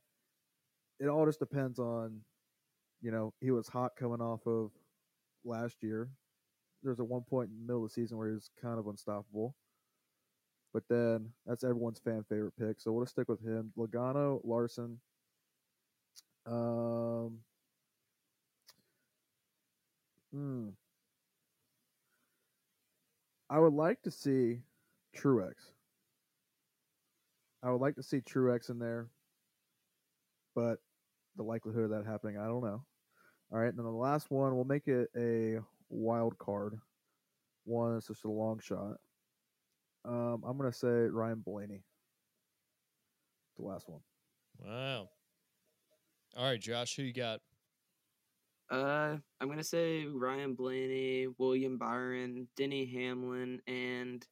it 1.00 1.08
all 1.08 1.26
just 1.26 1.40
depends 1.40 1.80
on, 1.80 2.20
you 3.02 3.12
know, 3.12 3.34
he 3.40 3.52
was 3.52 3.70
hot 3.70 3.92
coming 3.98 4.22
off 4.22 4.46
of 4.46 4.72
last 5.46 5.78
year. 5.82 6.10
There's 6.84 7.00
a 7.00 7.04
one 7.04 7.24
point 7.24 7.50
in 7.50 7.56
the 7.60 7.66
middle 7.66 7.86
of 7.86 7.92
the 7.92 7.94
season 7.94 8.18
where 8.18 8.28
he 8.28 8.34
was 8.34 8.50
kind 8.62 8.78
of 8.78 8.88
unstoppable. 8.88 9.56
But 10.78 10.84
then 10.90 11.30
that's 11.48 11.64
everyone's 11.64 11.98
fan 11.98 12.24
favorite 12.30 12.54
pick, 12.56 12.80
so 12.80 12.92
we'll 12.92 13.04
just 13.04 13.16
stick 13.16 13.28
with 13.28 13.44
him. 13.44 13.74
Logano, 13.76 14.40
Larson. 14.44 15.00
Um. 16.46 17.40
Hmm. 20.32 20.68
I 23.50 23.58
would 23.58 23.74
like 23.74 24.04
to 24.04 24.12
see 24.12 24.60
Truex. 25.18 25.54
I 27.64 27.72
would 27.72 27.82
like 27.82 27.96
to 27.96 28.04
see 28.04 28.22
Truex 28.22 28.70
in 28.70 28.78
there, 28.78 29.08
but 30.54 30.78
the 31.38 31.44
likelihood 31.44 31.86
of 31.86 31.90
that 31.90 32.06
happening, 32.06 32.38
I 32.38 32.46
don't 32.46 32.64
know. 32.64 32.84
All 33.52 33.58
right, 33.58 33.70
and 33.70 33.80
then 33.80 33.86
the 33.86 33.92
last 33.92 34.30
one, 34.30 34.54
we'll 34.56 34.64
make 34.64 34.88
it 34.88 35.10
a 35.18 35.58
wild 35.90 36.38
card. 36.38 36.78
One 37.66 37.98
is 37.98 38.06
just 38.06 38.26
a 38.26 38.30
long 38.30 38.60
shot. 38.60 38.98
Um, 40.08 40.44
I'm 40.48 40.58
gonna 40.58 40.72
say 40.72 40.88
Ryan 40.88 41.42
Blaney. 41.46 41.84
The 43.58 43.66
last 43.66 43.90
one. 43.90 44.02
Wow. 44.60 45.10
All 46.36 46.46
right, 46.46 46.60
Josh, 46.60 46.96
who 46.96 47.04
you 47.04 47.14
got? 47.14 47.40
Uh, 48.72 49.18
I'm 49.42 49.48
gonna 49.50 49.64
say 49.64 50.06
Ryan 50.06 50.54
Blaney, 50.54 51.28
William 51.38 51.78
Byron, 51.78 52.48
Denny 52.56 52.86
Hamlin, 52.86 53.60
and 53.68 54.26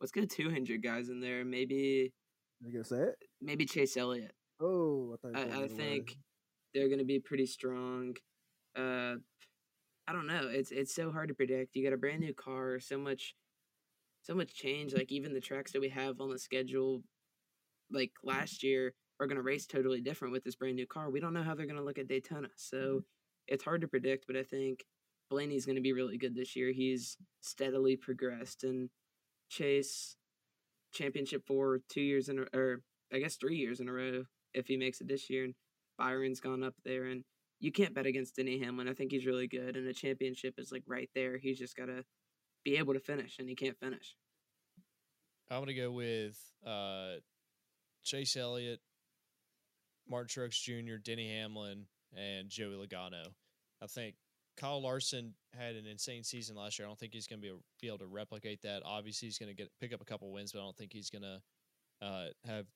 let's 0.00 0.12
get 0.12 0.30
two 0.30 0.50
Hendrick 0.50 0.82
guys 0.82 1.08
in 1.08 1.20
there. 1.20 1.44
Maybe 1.44 2.12
You 2.62 2.72
gonna 2.72 2.84
say 2.84 2.96
it? 2.96 3.16
maybe 3.40 3.64
Chase 3.64 3.96
Elliott. 3.96 4.32
Oh, 4.60 5.14
I, 5.14 5.16
thought 5.16 5.38
you 5.38 5.40
I, 5.40 5.42
I 5.42 5.48
the 5.48 5.56
other 5.64 5.68
think 5.68 6.16
they're 6.74 6.88
gonna 6.88 7.04
be 7.04 7.20
pretty 7.20 7.46
strong. 7.46 8.14
Uh, 8.76 9.16
I 10.06 10.12
don't 10.12 10.26
know. 10.26 10.48
It's 10.50 10.70
it's 10.72 10.94
so 10.94 11.10
hard 11.12 11.28
to 11.28 11.34
predict. 11.34 11.76
You 11.76 11.84
got 11.84 11.94
a 11.94 11.98
brand 11.98 12.20
new 12.20 12.34
car, 12.34 12.80
so 12.80 12.98
much, 12.98 13.34
so 14.24 14.34
much 14.34 14.54
change. 14.54 14.94
Like 14.94 15.12
even 15.12 15.32
the 15.32 15.40
tracks 15.40 15.72
that 15.72 15.80
we 15.80 15.90
have 15.90 16.20
on 16.20 16.30
the 16.30 16.38
schedule, 16.38 17.02
like 17.90 18.12
last 18.24 18.62
year, 18.62 18.94
are 19.20 19.26
gonna 19.26 19.42
race 19.42 19.66
totally 19.66 20.00
different 20.00 20.32
with 20.32 20.42
this 20.42 20.56
brand 20.56 20.76
new 20.76 20.86
car. 20.86 21.10
We 21.10 21.20
don't 21.20 21.34
know 21.34 21.42
how 21.42 21.54
they're 21.54 21.66
gonna 21.66 21.84
look 21.84 21.98
at 21.98 22.08
Daytona, 22.08 22.48
so 22.56 22.76
mm-hmm. 22.76 22.98
it's 23.46 23.64
hard 23.64 23.82
to 23.82 23.88
predict. 23.88 24.26
But 24.26 24.36
I 24.36 24.42
think 24.42 24.84
Blaney's 25.30 25.66
gonna 25.66 25.80
be 25.80 25.92
really 25.92 26.18
good 26.18 26.34
this 26.34 26.56
year. 26.56 26.72
He's 26.72 27.16
steadily 27.40 27.96
progressed, 27.96 28.64
and 28.64 28.88
Chase 29.50 30.16
championship 30.92 31.42
for 31.46 31.80
two 31.88 32.00
years 32.00 32.28
in 32.28 32.38
a 32.38 32.58
or 32.58 32.82
I 33.12 33.18
guess 33.18 33.36
three 33.36 33.56
years 33.56 33.80
in 33.80 33.88
a 33.88 33.92
row 33.92 34.24
if 34.54 34.66
he 34.66 34.76
makes 34.76 35.00
it 35.00 35.08
this 35.08 35.28
year. 35.28 35.44
And 35.44 35.54
Byron's 35.98 36.40
gone 36.40 36.64
up 36.64 36.74
there, 36.84 37.04
and 37.04 37.24
you 37.60 37.70
can't 37.70 37.94
bet 37.94 38.06
against 38.06 38.36
Denny 38.36 38.58
Hamlin. 38.58 38.88
I 38.88 38.94
think 38.94 39.12
he's 39.12 39.26
really 39.26 39.46
good, 39.46 39.76
and 39.76 39.86
a 39.86 39.92
championship 39.92 40.54
is 40.58 40.72
like 40.72 40.82
right 40.86 41.10
there. 41.14 41.36
He's 41.36 41.58
just 41.58 41.76
got 41.76 41.86
to 41.86 42.04
be 42.64 42.76
able 42.76 42.94
to 42.94 43.00
finish, 43.00 43.38
and 43.38 43.48
he 43.48 43.54
can't 43.54 43.78
finish. 43.78 44.16
I'm 45.50 45.60
gonna 45.60 45.74
go 45.74 45.92
with 45.92 46.38
uh, 46.66 47.16
Chase 48.02 48.36
Elliott, 48.36 48.80
Martin 50.08 50.28
Truex 50.28 50.60
Jr., 50.60 50.96
Denny 50.96 51.30
Hamlin, 51.30 51.86
and 52.16 52.48
Joey 52.48 52.74
Logano. 52.74 53.26
I 53.82 53.86
think 53.86 54.14
Kyle 54.56 54.82
Larson 54.82 55.34
had 55.52 55.76
an 55.76 55.86
insane 55.86 56.24
season 56.24 56.56
last 56.56 56.78
year. 56.78 56.86
I 56.86 56.90
don't 56.90 56.98
think 56.98 57.12
he's 57.12 57.26
gonna 57.26 57.42
be, 57.42 57.52
be 57.80 57.88
able 57.88 57.98
to 57.98 58.06
replicate 58.06 58.62
that. 58.62 58.82
Obviously, 58.84 59.26
he's 59.28 59.38
gonna 59.38 59.54
get 59.54 59.70
pick 59.80 59.92
up 59.92 60.00
a 60.00 60.06
couple 60.06 60.32
wins, 60.32 60.52
but 60.52 60.60
I 60.60 60.62
don't 60.62 60.76
think 60.76 60.92
he's 60.92 61.10
gonna 61.10 61.40
uh, 62.00 62.26
have 62.46 62.66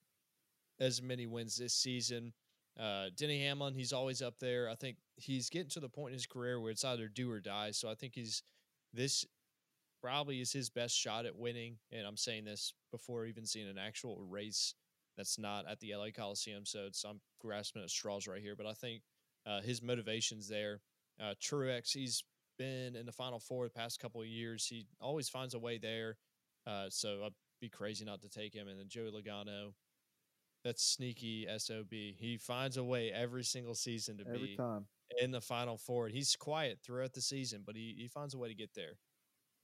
as 0.80 1.02
many 1.02 1.26
wins 1.26 1.56
this 1.56 1.74
season. 1.74 2.32
Uh, 2.78 3.06
Denny 3.16 3.42
Hamlin, 3.42 3.74
he's 3.74 3.92
always 3.92 4.22
up 4.22 4.38
there. 4.38 4.68
I 4.68 4.76
think 4.76 4.98
he's 5.16 5.50
getting 5.50 5.70
to 5.70 5.80
the 5.80 5.88
point 5.88 6.10
in 6.10 6.14
his 6.14 6.26
career 6.26 6.60
where 6.60 6.70
it's 6.70 6.84
either 6.84 7.08
do 7.08 7.30
or 7.30 7.40
die. 7.40 7.72
So 7.72 7.90
I 7.90 7.94
think 7.94 8.14
he's 8.14 8.42
this 8.92 9.24
probably 10.00 10.40
is 10.40 10.52
his 10.52 10.70
best 10.70 10.96
shot 10.96 11.26
at 11.26 11.36
winning. 11.36 11.76
And 11.92 12.06
I'm 12.06 12.16
saying 12.16 12.44
this 12.44 12.74
before 12.90 13.26
even 13.26 13.46
seeing 13.46 13.68
an 13.68 13.78
actual 13.78 14.20
race 14.20 14.74
that's 15.16 15.38
not 15.38 15.66
at 15.68 15.80
the 15.80 15.94
LA 15.94 16.08
Coliseum. 16.16 16.64
So 16.64 16.84
it's, 16.86 17.04
I'm 17.04 17.20
grasping 17.40 17.82
at 17.82 17.90
straws 17.90 18.26
right 18.26 18.40
here. 18.40 18.54
But 18.56 18.66
I 18.66 18.72
think 18.72 19.02
uh, 19.46 19.60
his 19.60 19.82
motivation's 19.82 20.48
there. 20.48 20.80
Uh, 21.20 21.34
Truex, 21.42 21.92
he's 21.92 22.22
been 22.58 22.94
in 22.96 23.06
the 23.06 23.12
Final 23.12 23.40
Four 23.40 23.64
the 23.64 23.70
past 23.70 24.00
couple 24.00 24.20
of 24.20 24.26
years. 24.26 24.66
He 24.66 24.86
always 25.00 25.28
finds 25.28 25.54
a 25.54 25.58
way 25.58 25.78
there. 25.78 26.16
Uh, 26.66 26.86
so 26.88 27.22
I'd 27.24 27.32
be 27.60 27.68
crazy 27.68 28.04
not 28.04 28.20
to 28.22 28.28
take 28.28 28.54
him. 28.54 28.68
And 28.68 28.78
then 28.78 28.86
Joey 28.88 29.10
Logano, 29.10 29.72
that's 30.64 30.82
sneaky 30.82 31.46
SOB. 31.56 31.90
He 31.90 32.38
finds 32.40 32.76
a 32.76 32.84
way 32.84 33.10
every 33.12 33.44
single 33.44 33.74
season 33.74 34.18
to 34.18 34.24
Every 34.26 34.48
be 34.48 34.56
time. 34.56 34.86
in 35.20 35.30
the 35.30 35.40
Final 35.40 35.78
Four. 35.78 36.06
And 36.06 36.14
He's 36.14 36.36
quiet 36.36 36.78
throughout 36.84 37.14
the 37.14 37.20
season, 37.20 37.62
but 37.64 37.74
he, 37.74 37.94
he 37.98 38.08
finds 38.08 38.34
a 38.34 38.38
way 38.38 38.48
to 38.48 38.54
get 38.54 38.74
there. 38.74 38.98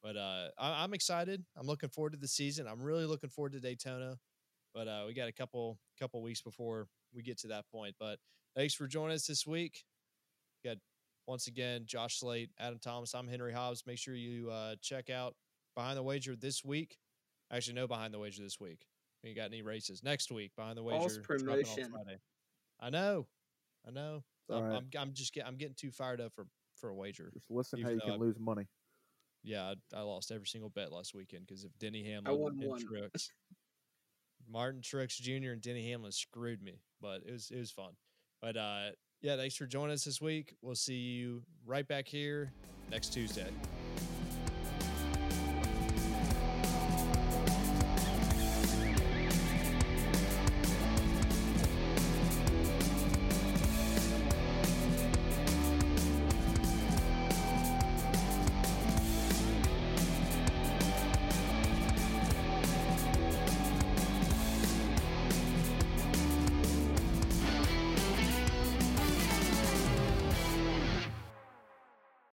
But 0.05 0.19
uh, 0.19 0.49
I, 0.59 0.85
I'm 0.85 0.93
excited. 0.93 1.43
I'm 1.57 1.67
looking 1.67 1.89
forward 1.89 2.13
to 2.13 2.19
the 2.19 2.29
season. 2.29 2.67
I'm 2.69 2.83
really 2.83 3.07
looking 3.07 3.31
forward 3.31 3.53
to 3.53 3.61
Daytona. 3.61 4.19
But 4.75 4.87
uh, 4.87 5.05
we 5.07 5.15
got 5.15 5.29
a 5.29 5.33
couple 5.33 5.79
couple 5.99 6.21
weeks 6.23 6.43
before 6.43 6.89
we 7.15 7.23
get 7.23 7.39
to 7.39 7.49
that 7.49 7.65
point. 7.73 7.95
But 7.99 8.19
thanks 8.55 8.75
for 8.75 8.87
joining 8.87 9.15
us 9.15 9.27
this 9.27 9.47
week. 9.47 9.83
Got 10.63 10.77
once 11.27 11.47
again 11.47 11.85
Josh 11.87 12.19
Slate, 12.19 12.51
Adam 12.61 12.79
Thomas. 12.79 13.15
I'm 13.15 13.27
Henry 13.27 13.53
Hobbs. 13.53 13.85
Make 13.87 13.99
sure 13.99 14.15
you 14.15 14.51
uh, 14.51 14.75
check 14.83 15.09
out 15.09 15.37
Behind 15.75 15.97
the 15.97 16.03
Wager 16.03 16.37
this 16.37 16.63
week. 16.63 16.99
Actually, 17.51 17.75
no 17.75 17.87
Behind 17.87 18.13
the 18.13 18.19
Wager 18.19 18.43
this 18.43 18.61
week. 18.61 18.87
We 19.23 19.31
ain't 19.31 19.39
got 19.39 19.47
any 19.47 19.63
races 19.63 20.03
next 20.05 20.31
week. 20.31 20.53
Behind 20.55 20.77
the 20.77 20.83
Wager 20.83 20.99
False 20.99 21.19
promotion. 21.19 21.95
I 22.79 22.91
know, 22.91 23.27
I 23.89 23.91
know. 23.91 24.23
I'm, 24.51 24.63
right. 24.63 24.77
I'm 24.77 24.89
I'm 24.99 25.13
just 25.15 25.33
get, 25.33 25.47
I'm 25.47 25.57
getting 25.57 25.77
too 25.77 25.91
fired 25.91 26.21
up 26.21 26.35
for 26.35 26.47
for 26.77 26.91
a 26.91 26.95
wager. 26.95 27.31
Just 27.33 27.51
listen 27.51 27.81
how 27.81 27.89
even 27.89 28.01
you 28.01 28.01
can 28.03 28.13
I- 28.13 28.17
lose 28.17 28.37
money. 28.39 28.67
Yeah, 29.45 29.75
I, 29.93 29.99
I 29.99 30.01
lost 30.01 30.33
every 30.33 30.47
single 30.47 30.71
bet 30.71 30.91
last 30.91 31.15
weekend 31.15 31.47
because 31.47 31.65
of 31.65 31.79
Denny 31.79 32.03
Hamlin 32.03 32.59
and 32.61 32.69
one. 32.69 32.81
Truex. 32.81 33.29
Martin 34.51 34.81
Truex 34.81 35.21
Jr. 35.21 35.53
and 35.53 35.61
Denny 35.61 35.91
Hamlin 35.91 36.13
screwed 36.13 36.63
me, 36.63 36.81
but 37.01 37.23
it 37.27 37.33
was 37.33 37.51
it 37.51 37.59
was 37.59 37.71
fun. 37.71 37.93
But 38.41 38.57
uh, 38.57 38.91
yeah, 39.23 39.37
thanks 39.37 39.57
for 39.57 39.67
joining 39.67 39.93
us 39.95 40.05
this 40.05 40.21
week. 40.21 40.55
We'll 40.63 40.75
see 40.75 40.95
you 40.95 41.43
right 41.67 41.87
back 41.87 42.09
here 42.09 42.53
next 42.91 43.13
Tuesday. 43.13 43.49